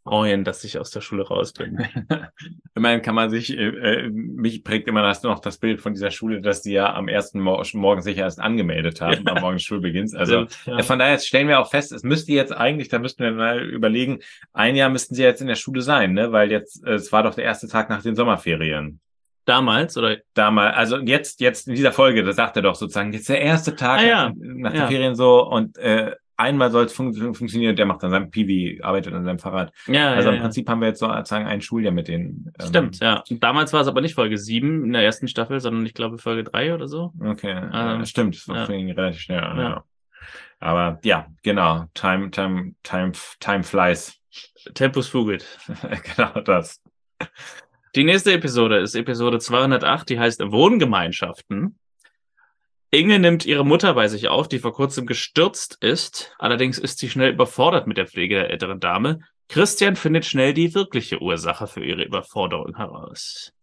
freuen, 0.03 0.43
dass 0.43 0.63
ich 0.63 0.77
aus 0.77 0.91
der 0.91 1.01
Schule 1.01 1.27
raus 1.27 1.53
bin. 1.53 1.85
Immerhin 2.75 3.01
kann 3.01 3.15
man 3.15 3.29
sich, 3.29 3.55
äh, 3.55 3.67
äh, 3.67 4.09
mich 4.09 4.63
prägt 4.63 4.87
immer 4.87 5.01
das 5.01 5.23
noch 5.23 5.39
das 5.39 5.57
Bild 5.57 5.81
von 5.81 5.93
dieser 5.93 6.11
Schule, 6.11 6.41
dass 6.41 6.61
die 6.61 6.71
ja 6.71 6.93
am 6.93 7.07
ersten 7.07 7.39
Mor 7.39 7.65
Morgen 7.73 8.01
sich 8.01 8.17
erst 8.17 8.39
angemeldet 8.39 9.01
haben, 9.01 9.23
ja. 9.25 9.33
am 9.33 9.41
Morgen 9.41 9.57
des 9.57 9.63
Schulbeginns. 9.63 10.15
Also 10.15 10.47
ja. 10.65 10.81
von 10.83 10.99
daher 10.99 11.19
stellen 11.19 11.47
wir 11.47 11.59
auch 11.59 11.69
fest, 11.69 11.91
es 11.91 12.03
müsste 12.03 12.31
jetzt 12.31 12.51
eigentlich, 12.51 12.89
da 12.89 12.99
müssten 12.99 13.23
wir 13.23 13.31
mal 13.31 13.61
überlegen, 13.61 14.19
ein 14.53 14.75
Jahr 14.75 14.89
müssten 14.89 15.15
sie 15.15 15.23
jetzt 15.23 15.41
in 15.41 15.47
der 15.47 15.55
Schule 15.55 15.81
sein, 15.81 16.13
ne? 16.13 16.31
Weil 16.31 16.51
jetzt, 16.51 16.85
äh, 16.85 16.93
es 16.93 17.11
war 17.11 17.23
doch 17.23 17.35
der 17.35 17.43
erste 17.43 17.67
Tag 17.67 17.89
nach 17.89 18.01
den 18.01 18.15
Sommerferien. 18.15 18.99
Damals 19.45 19.97
oder? 19.97 20.17
Damals, 20.33 20.75
also 20.75 20.97
jetzt, 20.99 21.41
jetzt 21.41 21.67
in 21.67 21.75
dieser 21.75 21.91
Folge, 21.91 22.23
das 22.23 22.35
sagt 22.35 22.55
er 22.55 22.61
doch 22.61 22.75
sozusagen, 22.75 23.11
jetzt 23.13 23.29
der 23.29 23.41
erste 23.41 23.75
Tag 23.75 23.99
ah, 23.99 24.05
ja. 24.05 24.29
nach, 24.29 24.71
nach 24.71 24.73
den 24.73 24.87
Ferien 24.87 25.15
so 25.15 25.45
und 25.45 25.77
äh, 25.77 26.15
einmal 26.39 26.71
soll 26.71 26.85
es 26.85 26.93
fun 26.93 27.13
funktionieren, 27.33 27.75
der 27.75 27.85
macht 27.85 28.03
an 28.03 28.11
seinem 28.11 28.31
PV, 28.31 28.83
arbeitet 28.83 29.13
an 29.13 29.25
seinem 29.25 29.39
Fahrrad. 29.39 29.73
Ja, 29.87 30.13
also 30.13 30.29
ja, 30.29 30.35
im 30.35 30.41
Prinzip 30.41 30.69
haben 30.69 30.81
wir 30.81 30.87
jetzt 30.87 30.99
sozusagen 30.99 31.45
ein 31.45 31.61
Schuljahr 31.61 31.93
mit 31.93 32.07
denen. 32.07 32.51
Ähm, 32.59 32.67
Stimmt, 32.67 32.99
ja. 32.99 33.23
Und 33.29 33.43
damals 33.43 33.73
war 33.73 33.81
es 33.81 33.87
aber 33.87 34.01
nicht 34.01 34.15
Folge 34.15 34.37
7 34.37 34.85
in 34.85 34.93
der 34.93 35.03
ersten 35.03 35.27
Staffel, 35.27 35.59
sondern 35.59 35.85
ich 35.85 35.93
glaube 35.93 36.17
Folge 36.17 36.43
3 36.45 36.73
oder 36.73 36.87
so. 36.87 37.13
Okay, 37.23 37.61
ähm, 37.73 38.05
stimmt, 38.05 38.35
das 38.47 38.47
ja. 38.47 38.65
ging 38.65 38.91
relativ 38.91 39.21
schnell 39.21 39.41
an, 39.41 39.57
ja. 39.57 39.83
Aber 40.59 40.99
ja, 41.03 41.27
genau, 41.43 41.85
time, 41.93 42.31
time, 42.31 42.73
time, 42.83 43.11
time 43.39 43.63
flies. 43.63 44.17
Tempus 44.73 45.07
fugit. 45.07 45.45
genau 46.15 46.41
das. 46.41 46.81
Die 47.95 48.03
nächste 48.03 48.33
Episode 48.33 48.77
ist 48.77 48.95
Episode 48.95 49.39
208, 49.39 50.09
die 50.09 50.19
heißt 50.19 50.41
Wohngemeinschaften. 50.51 51.79
Inge 52.91 53.19
nimmt 53.19 53.45
ihre 53.45 53.63
Mutter 53.63 53.93
bei 53.93 54.07
sich 54.07 54.29
auf, 54.29 54.47
die 54.47 54.57
vor 54.57 54.73
kurzem 54.73 55.05
gestürzt 55.05 55.77
ist. 55.79 56.33
Allerdings 56.39 56.79
ist 56.79 56.97
sie 56.97 57.07
schnell 57.07 57.33
überfordert 57.33 57.85
mit 57.85 57.97
der 57.97 58.07
Pflege 58.07 58.35
der 58.35 58.49
älteren 58.49 58.79
Dame. 58.79 59.19
Christian 59.47 59.95
findet 59.95 60.25
schnell 60.25 60.55
die 60.55 60.73
wirkliche 60.73 61.21
Ursache 61.21 61.67
für 61.67 61.85
ihre 61.85 62.03
Überforderung 62.03 62.77
heraus. 62.77 63.53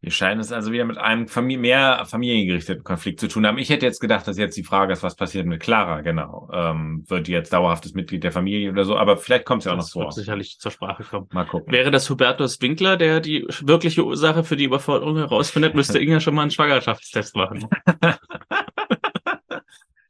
Wir 0.00 0.12
scheinen 0.12 0.40
es 0.40 0.52
also 0.52 0.72
wieder 0.72 0.84
mit 0.84 0.98
einem 0.98 1.26
Familie, 1.26 1.58
mehr 1.58 2.04
familiengerichteten 2.06 2.84
Konflikt 2.84 3.18
zu 3.18 3.28
tun 3.28 3.46
haben. 3.46 3.58
Ich 3.58 3.70
hätte 3.70 3.86
jetzt 3.86 4.00
gedacht, 4.00 4.28
dass 4.28 4.38
jetzt 4.38 4.56
die 4.56 4.62
Frage 4.62 4.92
ist, 4.92 5.02
was 5.02 5.16
passiert 5.16 5.46
mit 5.46 5.60
Clara, 5.60 6.02
genau. 6.02 6.48
Ähm, 6.52 7.04
wird 7.08 7.26
die 7.26 7.32
jetzt 7.32 7.52
dauerhaftes 7.52 7.94
Mitglied 7.94 8.22
der 8.22 8.32
Familie 8.32 8.70
oder 8.70 8.84
so, 8.84 8.96
aber 8.96 9.16
vielleicht 9.16 9.46
kommt 9.46 9.62
es 9.62 9.66
ja 9.66 9.72
auch 9.72 9.76
noch 9.76 9.88
vor. 9.88 10.04
Wird 10.04 10.14
sicherlich 10.14 10.58
zur 10.58 10.70
Sprache 10.70 11.02
kommen. 11.02 11.28
Mal 11.32 11.46
gucken. 11.46 11.72
Wäre 11.72 11.90
das 11.90 12.08
Hubertus 12.10 12.60
Winkler, 12.60 12.96
der 12.96 13.20
die 13.20 13.46
wirkliche 13.62 14.04
Ursache 14.04 14.44
für 14.44 14.56
die 14.56 14.64
Überforderung 14.64 15.16
herausfindet, 15.16 15.74
müsste 15.74 15.98
Inga 15.98 16.20
schon 16.20 16.34
mal 16.34 16.42
einen 16.42 16.50
Schwangerschaftstest 16.50 17.34
machen. 17.34 17.66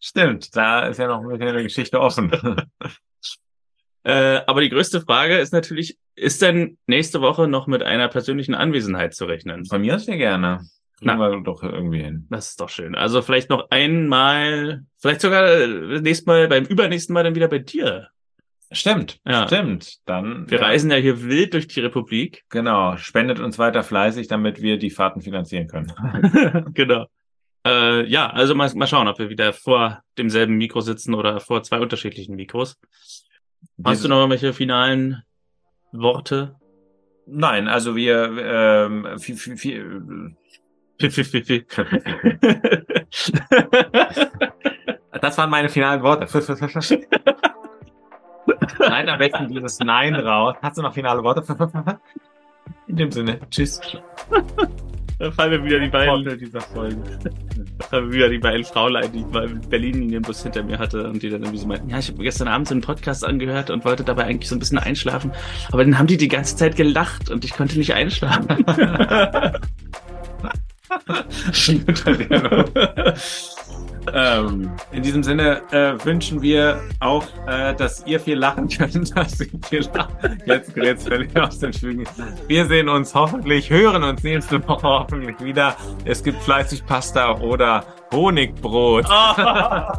Stimmt, 0.00 0.54
da 0.54 0.86
ist 0.86 0.98
ja 0.98 1.06
noch 1.08 1.22
eine 1.22 1.62
Geschichte 1.62 2.00
offen. 2.00 2.30
äh, 4.06 4.40
aber 4.46 4.60
die 4.60 4.68
größte 4.68 5.00
Frage 5.00 5.36
ist 5.38 5.52
natürlich, 5.52 5.98
ist 6.14 6.40
denn 6.40 6.78
nächste 6.86 7.20
Woche 7.20 7.48
noch 7.48 7.66
mit 7.66 7.82
einer 7.82 8.06
persönlichen 8.06 8.54
Anwesenheit 8.54 9.14
zu 9.14 9.24
rechnen? 9.24 9.64
Von 9.64 9.80
mir 9.80 9.96
aus 9.96 10.06
ja 10.06 10.14
gerne. 10.14 10.60
Kriegen 11.00 11.18
wir 11.18 11.40
doch 11.42 11.64
irgendwie 11.64 12.04
hin. 12.04 12.28
Das 12.30 12.50
ist 12.50 12.60
doch 12.60 12.68
schön. 12.68 12.94
Also 12.94 13.20
vielleicht 13.20 13.50
noch 13.50 13.68
einmal, 13.70 14.84
vielleicht 14.98 15.22
sogar 15.22 15.66
nächstes 15.66 16.24
Mal, 16.24 16.46
beim 16.46 16.66
übernächsten 16.66 17.14
Mal 17.14 17.24
dann 17.24 17.34
wieder 17.34 17.48
bei 17.48 17.58
dir. 17.58 18.06
Stimmt, 18.70 19.18
ja. 19.26 19.48
stimmt. 19.48 19.96
Dann. 20.06 20.48
Wir 20.48 20.58
ja. 20.58 20.64
reisen 20.66 20.92
ja 20.92 20.98
hier 20.98 21.24
wild 21.24 21.54
durch 21.54 21.66
die 21.66 21.80
Republik. 21.80 22.44
Genau. 22.50 22.96
Spendet 22.98 23.40
uns 23.40 23.58
weiter 23.58 23.82
fleißig, 23.82 24.28
damit 24.28 24.62
wir 24.62 24.78
die 24.78 24.90
Fahrten 24.90 25.20
finanzieren 25.20 25.66
können. 25.66 25.92
genau. 26.74 27.06
Äh, 27.66 28.06
ja, 28.06 28.30
also 28.30 28.54
mal, 28.54 28.72
mal 28.76 28.86
schauen, 28.86 29.08
ob 29.08 29.18
wir 29.18 29.30
wieder 29.30 29.52
vor 29.52 30.00
demselben 30.16 30.56
Mikro 30.56 30.80
sitzen 30.80 31.12
oder 31.12 31.40
vor 31.40 31.64
zwei 31.64 31.80
unterschiedlichen 31.80 32.36
Mikros. 32.36 32.78
Hast 33.84 34.04
du 34.04 34.08
noch 34.08 34.16
irgendwelche 34.16 34.52
finalen 34.52 35.22
Worte? 35.92 36.56
Nein, 37.26 37.68
also 37.68 37.96
wir 37.96 38.30
ähm, 38.38 39.18
viel, 39.18 39.36
viel, 39.36 39.56
viel, 39.56 40.06
Das 45.20 45.36
waren 45.38 45.50
meine 45.50 45.68
finalen 45.68 46.02
Worte. 46.02 46.26
Nein, 48.78 49.08
am 49.08 49.18
besten 49.18 49.48
dieses 49.48 49.80
Nein 49.80 50.14
raus. 50.14 50.54
Hast 50.62 50.78
du 50.78 50.82
noch 50.82 50.94
finale 50.94 51.22
Worte? 51.22 51.42
In 52.86 52.96
dem 52.96 53.10
Sinne, 53.10 53.40
tschüss. 53.50 53.80
Da 55.18 55.30
fallen 55.30 55.50
mir 55.50 55.64
wieder 55.64 55.80
die 55.80 55.88
beiden. 55.88 56.38
Dieser 56.38 56.60
Folge. 56.60 56.96
Da 57.78 57.86
fallen 57.88 58.08
mir 58.08 58.14
wieder 58.14 58.28
die 58.30 58.38
beiden 58.38 58.64
Fraulein, 58.64 59.12
die 59.12 59.20
ich 59.20 59.26
mal 59.26 59.44
in 59.44 59.60
Berlin 59.60 60.02
in 60.02 60.10
den 60.10 60.22
Bus 60.22 60.42
hinter 60.42 60.62
mir 60.62 60.78
hatte 60.78 61.08
und 61.08 61.22
die 61.22 61.28
dann 61.28 61.42
irgendwie 61.42 61.58
so 61.58 61.66
meinten, 61.66 61.90
ja, 61.90 61.98
ich 61.98 62.08
habe 62.08 62.22
gestern 62.22 62.48
Abend 62.48 62.68
so 62.68 62.74
einen 62.74 62.80
Podcast 62.80 63.22
angehört 63.24 63.68
und 63.68 63.84
wollte 63.84 64.02
dabei 64.02 64.24
eigentlich 64.24 64.48
so 64.48 64.56
ein 64.56 64.58
bisschen 64.58 64.78
einschlafen. 64.78 65.30
Aber 65.70 65.84
dann 65.84 65.98
haben 65.98 66.06
die 66.06 66.16
die 66.16 66.28
ganze 66.28 66.56
Zeit 66.56 66.76
gelacht 66.76 67.30
und 67.30 67.44
ich 67.44 67.52
konnte 67.52 67.78
nicht 67.78 67.92
einschlafen. 67.92 68.64
ähm, 74.12 74.70
in 74.92 75.02
diesem 75.02 75.22
Sinne 75.22 75.62
äh, 75.70 76.04
wünschen 76.04 76.42
wir 76.42 76.80
auch, 77.00 77.24
äh, 77.46 77.74
dass 77.74 78.04
ihr 78.06 78.20
viel 78.20 78.38
lachen 78.38 78.68
könnt, 78.68 79.16
dass 79.16 79.40
ihr 79.40 79.48
viel 79.68 79.88
lachen. 79.94 80.40
Jetzt 80.46 80.74
gerät 80.74 81.00
völlig 81.00 81.36
aus 81.38 81.58
den 81.58 81.72
Schwingen. 81.72 82.06
Wir 82.46 82.66
sehen 82.66 82.88
uns 82.88 83.14
hoffentlich, 83.14 83.70
hören 83.70 84.02
uns 84.02 84.22
nächste 84.22 84.66
Woche 84.66 84.86
hoffentlich 84.86 85.38
wieder. 85.40 85.76
Es 86.04 86.22
gibt 86.22 86.42
fleißig 86.42 86.84
Pasta 86.86 87.36
oder 87.38 87.84
Honigbrot. 88.12 89.06
Oh. 89.08 89.92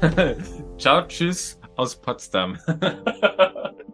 Ciao, 0.78 1.02
tschüss 1.06 1.58
aus 1.76 1.96
Potsdam. 1.96 2.58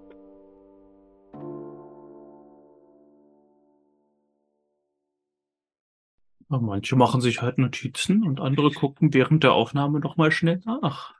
manche 6.48 6.96
machen 6.96 7.20
sich 7.20 7.42
halt 7.42 7.58
Notizen 7.58 8.24
und 8.24 8.40
andere 8.40 8.70
gucken 8.70 9.12
während 9.12 9.44
der 9.44 9.52
Aufnahme 9.52 10.00
nochmal 10.00 10.32
schnell 10.32 10.60
nach. 10.64 11.14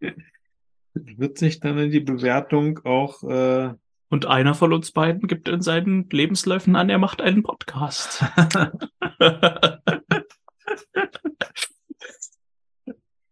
Wird 0.94 1.38
sich 1.38 1.60
dann 1.60 1.78
in 1.78 1.90
die 1.90 2.00
Bewertung 2.00 2.80
auch. 2.84 3.22
Äh... 3.22 3.74
Und 4.08 4.26
einer 4.26 4.54
von 4.54 4.72
uns 4.72 4.92
beiden 4.92 5.26
gibt 5.26 5.48
in 5.48 5.62
seinen 5.62 6.08
Lebensläufen 6.10 6.76
an, 6.76 6.90
er 6.90 6.98
macht 6.98 7.22
einen 7.22 7.42
Podcast. 7.42 8.24